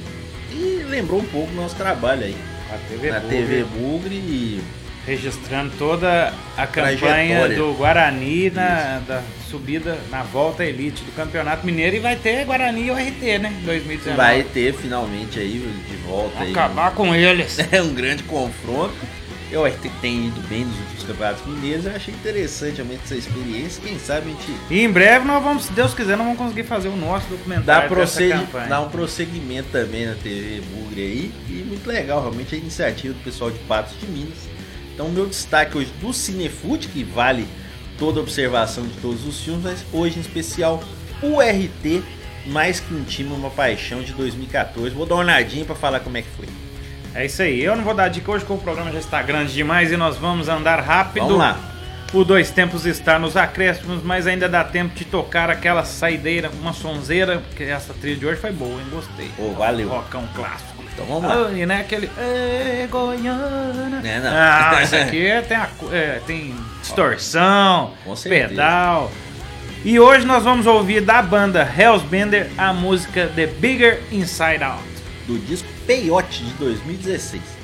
e 0.52 0.84
lembrou 0.84 1.22
um 1.22 1.26
pouco 1.26 1.50
do 1.52 1.56
nosso 1.56 1.76
trabalho 1.76 2.26
aí. 2.26 2.36
A 2.70 2.78
TV 2.90 3.12
na 3.12 3.20
Bugre, 3.22 3.38
TV 3.38 3.64
Bugre 3.64 4.16
e 4.16 4.62
Registrando 5.08 5.72
toda 5.80 6.34
a 6.58 6.68
campanha 6.68 7.48
do 7.48 7.74
Guarani 7.76 8.50
na 8.50 9.00
da 9.08 9.24
subida 9.50 9.98
na 10.10 10.22
volta 10.22 10.66
elite 10.66 11.02
do 11.02 11.16
Campeonato 11.16 11.66
Mineiro 11.66 11.96
e 11.96 12.00
vai 12.00 12.18
ter 12.18 12.44
Guarani 12.44 12.88
e 12.88 12.92
URT, 12.92 13.40
né? 13.40 13.58
em 13.62 13.66
2019. 13.66 14.18
vai 14.18 14.44
ter 14.44 14.74
finalmente 14.74 15.40
aí 15.40 15.60
de 15.90 15.96
volta 16.06 16.44
aí. 16.44 16.52
acabar 16.52 16.92
com 16.92 17.16
eles. 17.16 17.58
É 17.72 17.82
um 17.82 17.94
grande 17.94 18.24
confronto. 18.24 18.94
Eu 19.50 19.64
acho 19.66 19.78
que 19.78 19.88
tem 20.02 20.28
ido 20.28 20.42
bem 20.50 20.66
nos 20.66 20.78
últimos 20.78 21.04
campeonatos 21.06 21.46
mineiros. 21.46 21.86
Eu 21.86 21.96
achei 21.96 22.14
interessante 22.14 22.76
realmente 22.78 23.02
essa 23.06 23.16
experiência. 23.16 23.82
Quem 23.82 23.98
sabe 23.98 24.28
a 24.28 24.30
gente 24.32 24.60
E 24.70 24.82
em 24.82 24.92
breve 24.92 25.26
nós 25.26 25.42
vamos, 25.42 25.64
se 25.66 25.72
Deus 25.72 25.94
quiser, 25.94 26.18
nós 26.18 26.26
vamos 26.26 26.38
conseguir 26.42 26.64
fazer 26.64 26.90
o 26.90 26.96
nosso 26.98 27.26
dá, 27.28 27.36
documentário 27.38 27.82
dessa 27.96 27.96
prossegui- 27.96 28.68
dá 28.70 28.82
um 28.82 28.90
prosseguimento 28.90 29.70
também 29.72 30.06
na 30.06 30.16
TV 30.16 30.62
Bugre 30.74 31.02
aí. 31.02 31.32
E 31.50 31.54
muito 31.66 31.88
legal, 31.88 32.20
realmente, 32.22 32.54
a 32.56 32.58
iniciativa 32.58 33.14
do 33.14 33.24
pessoal 33.24 33.50
de 33.50 33.60
Patos 33.60 33.94
de 34.00 34.06
Minas. 34.08 34.38
Então, 34.94 35.06
o 35.08 35.12
meu 35.12 35.28
destaque 35.28 35.78
hoje 35.78 35.92
do 36.02 36.12
Cinefute, 36.12 36.88
que 36.90 37.04
vale 37.04 37.48
toda 37.98 38.20
a 38.20 38.24
observação 38.24 38.86
de 38.86 38.94
todos 38.98 39.26
os 39.26 39.40
filmes, 39.42 39.64
mas 39.64 39.86
hoje 39.94 40.18
em 40.18 40.22
especial 40.22 40.84
o 41.22 41.40
RT, 41.40 42.04
mais 42.48 42.80
que 42.82 42.94
um 42.94 43.04
time, 43.04 43.32
uma 43.34 43.50
paixão 43.50 44.02
de 44.02 44.12
2014. 44.14 44.94
Vou 44.94 45.06
dar 45.06 45.16
uma 45.16 45.24
olhadinha 45.24 45.64
pra 45.66 45.76
falar 45.76 46.00
como 46.02 46.18
é 46.18 46.22
que 46.22 46.30
foi. 46.36 46.48
É 47.18 47.26
isso 47.26 47.42
aí. 47.42 47.64
Eu 47.64 47.76
não 47.76 47.84
vou 47.84 47.96
dar 47.96 48.10
dica 48.10 48.32
hoje 48.32 48.46
porque 48.46 48.62
o 48.62 48.64
programa 48.64 48.92
já 48.92 49.00
está 49.00 49.24
grande 49.24 49.52
demais 49.52 49.92
e 49.92 49.98
nós 49.98 50.18
vamos 50.18 50.48
andar 50.48 50.80
rápido. 50.80 51.24
Vamos 51.24 51.40
lá. 51.40 51.58
O 52.14 52.24
Dois 52.24 52.52
Tempos 52.52 52.86
está 52.86 53.18
nos 53.18 53.36
acréscimos, 53.36 54.04
mas 54.04 54.28
ainda 54.28 54.48
dá 54.48 54.64
tempo 54.64 54.94
de 54.94 55.04
tocar 55.04 55.50
aquela 55.50 55.84
saideira, 55.84 56.52
uma 56.62 56.74
sonzeira, 56.74 57.40
porque 57.40 57.64
essa 57.64 57.92
trilha 57.92 58.18
de 58.18 58.26
hoje 58.28 58.40
foi 58.40 58.52
boa, 58.52 58.80
hein? 58.80 58.86
Gostei. 58.92 59.32
Ô, 59.40 59.52
valeu. 59.54 59.90
Rockão 59.90 60.30
clássico. 60.36 60.84
Então 60.94 61.06
vamos 61.08 61.24
lá. 61.24 61.48
Ah, 61.50 61.58
e 61.58 61.66
né, 61.66 61.82
aquele. 61.82 62.08
É, 62.20 62.88
Goiânia. 62.88 64.00
É, 64.04 64.20
não. 64.20 64.32
Ah, 64.32 64.80
isso 64.86 64.96
aqui 64.96 65.28
tem, 65.48 65.58
a 65.58 65.70
é, 65.92 66.22
tem 66.28 66.56
distorção, 66.82 67.94
Com 68.06 68.16
certeza. 68.16 68.50
pedal. 68.50 69.12
E 69.84 70.00
hoje 70.00 70.24
nós 70.24 70.44
vamos 70.44 70.68
ouvir 70.68 71.02
da 71.02 71.24
banda 71.24 71.68
Hellsbender 71.78 72.52
a 72.56 72.72
música 72.72 73.28
The 73.36 73.48
Bigger 73.48 74.04
Inside 74.12 74.64
Out. 74.64 74.97
Do 75.28 75.38
disco 75.40 75.68
Peyote 75.86 76.42
de 76.44 76.54
2016. 76.54 77.57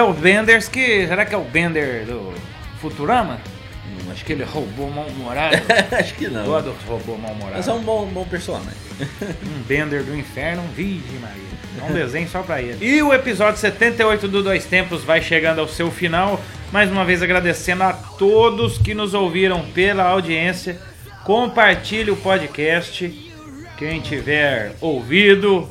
Hellbenders, 0.00 0.68
que. 0.68 1.06
Será 1.06 1.24
que 1.24 1.34
é 1.34 1.38
o 1.38 1.42
Bender 1.44 2.04
do 2.06 2.32
Futurama? 2.80 3.38
Hum, 3.86 4.10
Acho 4.10 4.24
que 4.24 4.32
ele 4.32 4.44
roubou 4.44 4.90
mal-humorado. 4.90 5.56
Acho 5.98 6.14
que 6.14 6.28
não. 6.28 6.44
Gosto 6.44 6.70
dos 6.70 6.82
robô 6.84 7.16
Mas 7.16 7.30
é 7.30 7.34
mal-humorado. 7.34 7.72
um 7.72 7.82
bom, 7.82 8.06
bom 8.06 8.24
personagem. 8.24 8.72
Um 9.44 9.62
Bender 9.62 10.02
do 10.02 10.16
Inferno, 10.16 10.62
Virgem 10.74 11.18
Maria. 11.20 11.50
É 11.80 11.84
um 11.84 11.92
desenho 11.94 12.28
só 12.28 12.42
pra 12.42 12.60
ele. 12.60 12.84
E 12.84 13.02
o 13.02 13.12
episódio 13.12 13.58
78 13.60 14.26
do 14.26 14.42
Dois 14.42 14.64
Tempos 14.64 15.04
vai 15.04 15.22
chegando 15.22 15.60
ao 15.60 15.68
seu 15.68 15.90
final. 15.90 16.40
Mais 16.72 16.90
uma 16.90 17.04
vez 17.04 17.22
agradecendo 17.22 17.82
a 17.84 17.92
todos 17.92 18.76
que 18.78 18.92
nos 18.94 19.14
ouviram 19.14 19.62
pela 19.72 20.04
audiência. 20.04 20.78
Compartilhe 21.24 22.10
o 22.10 22.16
podcast. 22.16 23.08
Quem 23.78 24.00
tiver 24.00 24.72
ouvido 24.80 25.68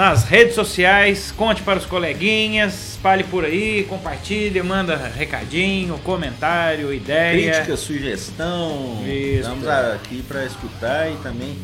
nas 0.00 0.24
redes 0.24 0.54
sociais, 0.54 1.30
conte 1.30 1.60
para 1.60 1.78
os 1.78 1.84
coleguinhas, 1.84 2.92
espalhe 2.92 3.22
por 3.22 3.44
aí, 3.44 3.84
compartilhe, 3.86 4.62
manda 4.62 4.96
recadinho, 4.96 5.98
comentário, 5.98 6.90
ideia. 6.90 7.52
Crítica, 7.52 7.76
sugestão. 7.76 8.96
Isso. 9.06 9.40
Estamos 9.40 9.68
aqui 9.68 10.22
para 10.26 10.46
escutar 10.46 11.12
e 11.12 11.16
também 11.16 11.54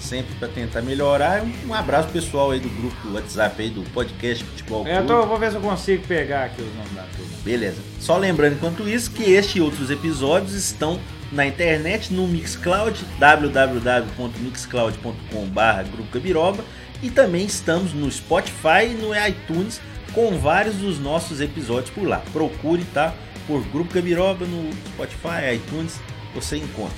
sempre 0.00 0.34
para 0.40 0.48
tentar 0.48 0.82
melhorar. 0.82 1.44
Um- 1.64 1.72
abraço 1.72 2.08
pessoal 2.08 2.50
aí 2.50 2.58
do 2.58 2.68
grupo 2.68 2.96
do 3.06 3.14
WhatsApp 3.14 3.62
aí 3.62 3.70
do 3.70 3.82
podcast 3.90 4.42
Futebol 4.42 4.84
É, 4.88 4.94
eu 4.98 5.04
Clube. 5.04 5.12
tô, 5.12 5.24
vou 5.28 5.38
ver 5.38 5.50
se 5.52 5.56
eu 5.56 5.60
consigo 5.62 6.04
pegar 6.08 6.46
aqui 6.46 6.62
os 6.62 6.74
nomes 6.74 6.94
da 6.94 7.02
turma. 7.16 7.30
Beleza. 7.44 7.76
Só 8.00 8.16
lembrando 8.16 8.54
enquanto 8.54 8.88
isso 8.88 9.08
que 9.12 9.22
este 9.22 9.58
e 9.58 9.60
outros 9.60 9.88
episódios 9.92 10.52
estão 10.54 10.98
na 11.30 11.46
internet 11.46 12.12
no 12.12 12.26
Mixcloud, 12.26 12.98
www.mixcloud.com.br 13.20 15.88
Grupo 15.92 16.08
Gabiroba 16.12 16.64
e 17.04 17.10
também 17.10 17.44
estamos 17.44 17.92
no 17.92 18.10
Spotify 18.10 18.86
e 18.88 18.94
no 18.94 19.14
iTunes 19.14 19.78
com 20.14 20.38
vários 20.38 20.76
dos 20.76 20.98
nossos 20.98 21.38
episódios 21.38 21.90
por 21.90 22.08
lá. 22.08 22.22
Procure, 22.32 22.82
tá? 22.94 23.12
Por 23.46 23.62
Grupo 23.64 23.92
Gabiroba 23.92 24.46
no 24.46 24.72
Spotify, 24.94 25.54
iTunes, 25.54 26.00
você 26.34 26.56
encontra. 26.56 26.96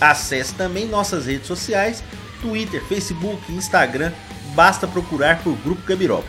Acesse 0.00 0.54
também 0.54 0.86
nossas 0.86 1.26
redes 1.26 1.48
sociais, 1.48 2.04
Twitter, 2.40 2.80
Facebook, 2.84 3.52
Instagram, 3.52 4.12
basta 4.54 4.86
procurar 4.86 5.42
por 5.42 5.56
Grupo 5.56 5.82
Gabiroba. 5.84 6.28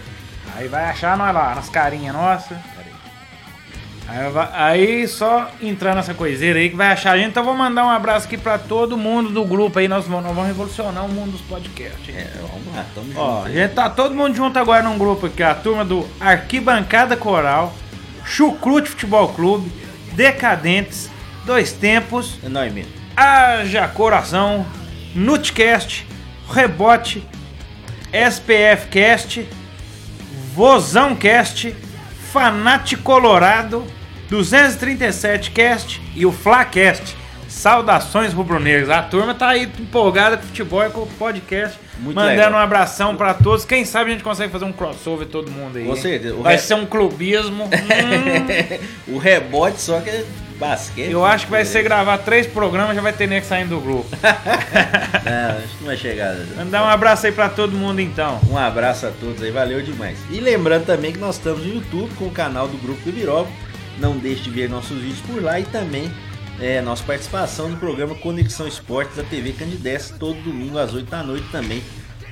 Aí 0.56 0.68
vai 0.68 0.86
achar 0.86 1.16
nós 1.16 1.32
lá, 1.36 1.54
nas 1.54 1.70
carinhas 1.70 2.16
nossas. 2.16 2.58
Aí, 4.10 4.30
vai- 4.32 4.50
aí 4.54 5.08
só 5.08 5.52
entrar 5.62 5.94
nessa 5.94 6.14
coiseira 6.14 6.58
aí 6.60 6.70
que 6.70 6.76
vai 6.76 6.88
achar 6.92 7.12
a 7.12 7.18
gente. 7.18 7.30
Então 7.30 7.44
vou 7.44 7.54
mandar 7.54 7.86
um 7.86 7.90
abraço 7.90 8.26
aqui 8.26 8.38
pra 8.38 8.58
todo 8.58 8.98
mundo 8.98 9.30
do 9.30 9.44
grupo 9.44 9.78
aí. 9.80 9.88
Nós 9.88 10.06
vamos, 10.08 10.24
nós 10.24 10.34
vamos 10.34 10.48
revolucionar 10.48 11.06
o 11.06 11.10
mundo 11.10 11.32
dos 11.32 11.42
podcasts. 11.42 12.16
É, 12.16 12.32
vamos 12.42 12.74
lá, 12.76 12.86
tamo 12.96 13.08
junto. 13.08 13.20
Ó, 13.20 13.44
a 13.44 13.48
aí. 13.48 13.54
gente 13.54 13.74
tá 13.74 13.90
todo 13.90 14.16
mundo 14.16 14.34
junto 14.36 14.58
agora 14.58 14.82
num 14.84 14.98
grupo 14.98 15.26
aqui, 15.26 15.44
a 15.44 15.54
turma 15.54 15.84
do 15.84 16.08
Arquibancada 16.22 17.18
Coral, 17.18 17.76
Chucrute 18.26 18.90
Futebol 18.90 19.28
Clube, 19.30 19.70
Decadentes, 20.14 21.10
Dois 21.46 21.74
Tempos, 21.74 22.38
É 22.44 22.48
nóis 22.50 22.72
mesmo. 22.74 22.92
Haja 23.16 23.88
Coração, 23.90 24.66
Nutcast, 25.14 26.08
Rebote, 26.50 27.28
SPF 28.14 28.88
Cast, 28.88 29.48
Vozão 30.54 31.16
Cast, 31.16 31.76
Fanati 32.32 32.96
Colorado, 32.96 33.86
237 34.30 35.52
Cast 35.52 36.02
e 36.16 36.26
o 36.26 36.32
Flacast. 36.32 37.16
Saudações 37.48 38.34
rubro-negras. 38.34 38.90
A 38.90 39.02
turma 39.02 39.34
tá 39.34 39.48
aí 39.50 39.64
empolgada 39.80 40.36
com 40.38 40.44
o 40.44 40.48
futebol 40.48 40.86
e 40.86 40.90
com 40.90 41.02
o 41.02 41.08
podcast. 41.08 41.80
Muito 41.98 42.16
mandando 42.16 42.36
legal. 42.36 42.52
um 42.52 42.58
abração 42.58 43.16
pra 43.16 43.34
todos. 43.34 43.64
Quem 43.66 43.86
sabe 43.86 44.10
a 44.12 44.14
gente 44.14 44.24
consegue 44.24 44.52
fazer 44.52 44.66
um 44.66 44.72
crossover 44.74 45.26
todo 45.28 45.50
mundo 45.50 45.78
aí. 45.78 45.86
Com 45.86 45.96
certeza. 45.96 46.36
Vai 46.36 46.56
re- 46.56 46.62
ser 46.62 46.74
um 46.76 46.86
clubismo. 46.86 47.70
Hum. 49.08 49.16
o 49.16 49.18
rebote 49.18 49.80
só 49.82 50.00
que 50.02 50.10
é 50.10 50.26
basquete. 50.60 51.10
Eu 51.12 51.26
acho 51.26 51.46
que 51.46 51.52
vai 51.52 51.64
ser 51.66 51.82
gravar 51.84 52.18
três 52.20 52.46
programas, 52.46 52.96
já 52.96 53.02
vai 53.02 53.14
ter 53.14 53.28
nego 53.28 53.46
saindo 53.46 53.70
do 53.76 53.80
grupo. 53.82 54.08
Não, 54.22 55.58
acho 55.58 55.68
que 55.68 55.80
não 55.82 55.88
vai 55.88 55.98
chegar. 55.98 56.36
Mandar 56.56 56.84
um 56.84 56.88
abraço 56.88 57.26
aí 57.26 57.32
pra 57.32 57.50
todo 57.50 57.74
mundo 57.76 58.00
então. 58.02 58.40
Um 58.50 58.58
abraço 58.58 59.06
a 59.08 59.12
todos 59.12 59.42
aí, 59.42 59.52
valeu 59.52 59.82
demais. 59.82 60.18
E 60.30 60.40
lembrando 60.40 60.86
também 60.86 61.12
que 61.12 61.20
nós 61.20 61.36
estamos 61.36 61.66
no 61.66 61.74
YouTube 61.76 62.10
com 62.18 62.26
o 62.26 62.32
canal 62.32 62.68
do 62.68 62.78
Grupo 62.78 63.00
Gabiroba. 63.06 63.48
Não 64.00 64.18
deixe 64.18 64.44
de 64.44 64.50
ver 64.50 64.70
nossos 64.70 65.00
vídeos 65.00 65.22
por 65.22 65.42
lá 65.42 65.60
e 65.60 65.64
também 65.66 66.12
é, 66.60 66.82
nossa 66.82 67.04
participação 67.04 67.70
no 67.70 67.78
programa 67.78 68.16
Conexão 68.16 68.68
Esportes 68.68 69.16
da 69.16 69.24
TV 69.24 69.54
Candides, 69.54 70.14
todo 70.18 70.42
domingo 70.42 70.78
às 70.78 70.94
8 70.94 71.10
da 71.10 71.24
noite 71.24 71.48
também 71.52 71.84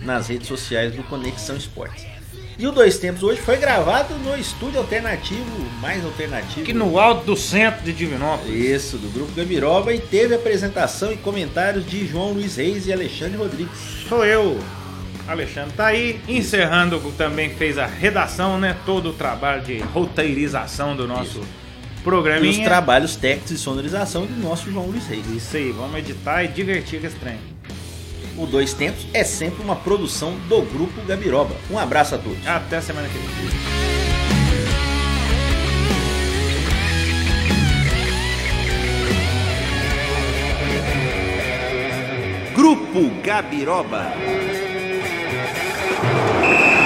nas 0.02 0.28
redes 0.28 0.48
sociais 0.48 0.94
do 0.94 1.04
Conexão 1.04 1.56
Esportes. 1.56 2.06
E 2.58 2.66
o 2.66 2.72
Dois 2.72 2.98
Tempos 2.98 3.22
hoje 3.22 3.42
foi 3.42 3.58
gravado 3.58 4.16
no 4.16 4.36
estúdio 4.38 4.80
alternativo, 4.80 5.44
mais 5.82 6.06
alternativo. 6.06 6.62
Aqui 6.62 6.74
no 6.74 6.98
alto 6.98 7.26
do 7.26 7.36
centro 7.36 7.84
de 7.84 7.92
Divinópolis. 7.92 8.56
Isso, 8.56 8.98
do 8.98 9.10
Grupo 9.10 9.34
Gabiroba 9.34 9.94
e 9.94 10.00
teve 10.00 10.36
apresentação 10.36 11.12
e 11.12 11.18
comentários 11.18 11.86
de 11.86 12.08
João 12.08 12.32
Luiz 12.32 12.56
Reis 12.56 12.88
e 12.88 12.94
Alexandre 12.94 13.38
Rodrigues. 13.38 13.78
Sou 14.08 14.26
eu, 14.26 14.58
Alexandre. 15.28 15.74
Tá 15.76 15.88
aí, 15.88 16.20
encerrando, 16.28 17.00
também 17.18 17.50
fez 17.50 17.78
a 17.78 17.86
redação, 17.86 18.60
né? 18.60 18.76
Todo 18.86 19.10
o 19.10 19.14
trabalho 19.14 19.64
de 19.64 19.80
roteirização 19.80 20.96
do 20.96 21.08
nosso 21.08 21.42
E 22.44 22.50
os 22.50 22.60
trabalhos 22.60 23.16
técnicos 23.16 23.52
e 23.52 23.58
sonorização 23.58 24.26
do 24.28 24.36
nosso 24.40 24.72
João 24.72 24.86
Luiz 24.86 25.08
Reis. 25.08 25.26
Isso 25.28 25.58
aí, 25.58 25.72
vamos 25.72 25.98
editar 25.98 26.44
e 26.44 26.48
divertir 26.48 27.02
com 27.02 27.08
esse 27.08 27.16
trem. 27.16 27.38
O 28.38 28.46
Dois 28.46 28.74
Tempos 28.74 29.08
é 29.14 29.24
sempre 29.24 29.64
uma 29.64 29.76
produção 29.76 30.36
do 30.48 30.62
Grupo 30.62 31.02
Gabiroba. 31.08 31.56
Um 31.72 31.80
abraço 31.80 32.16
a 32.16 32.18
todos. 32.18 32.46
Até 32.46 32.82
semana 32.82 33.08
que 33.08 33.18
vem. 33.18 33.76
Grupo 42.54 43.10
Gabiroba. 43.24 44.14
Música 46.06 46.85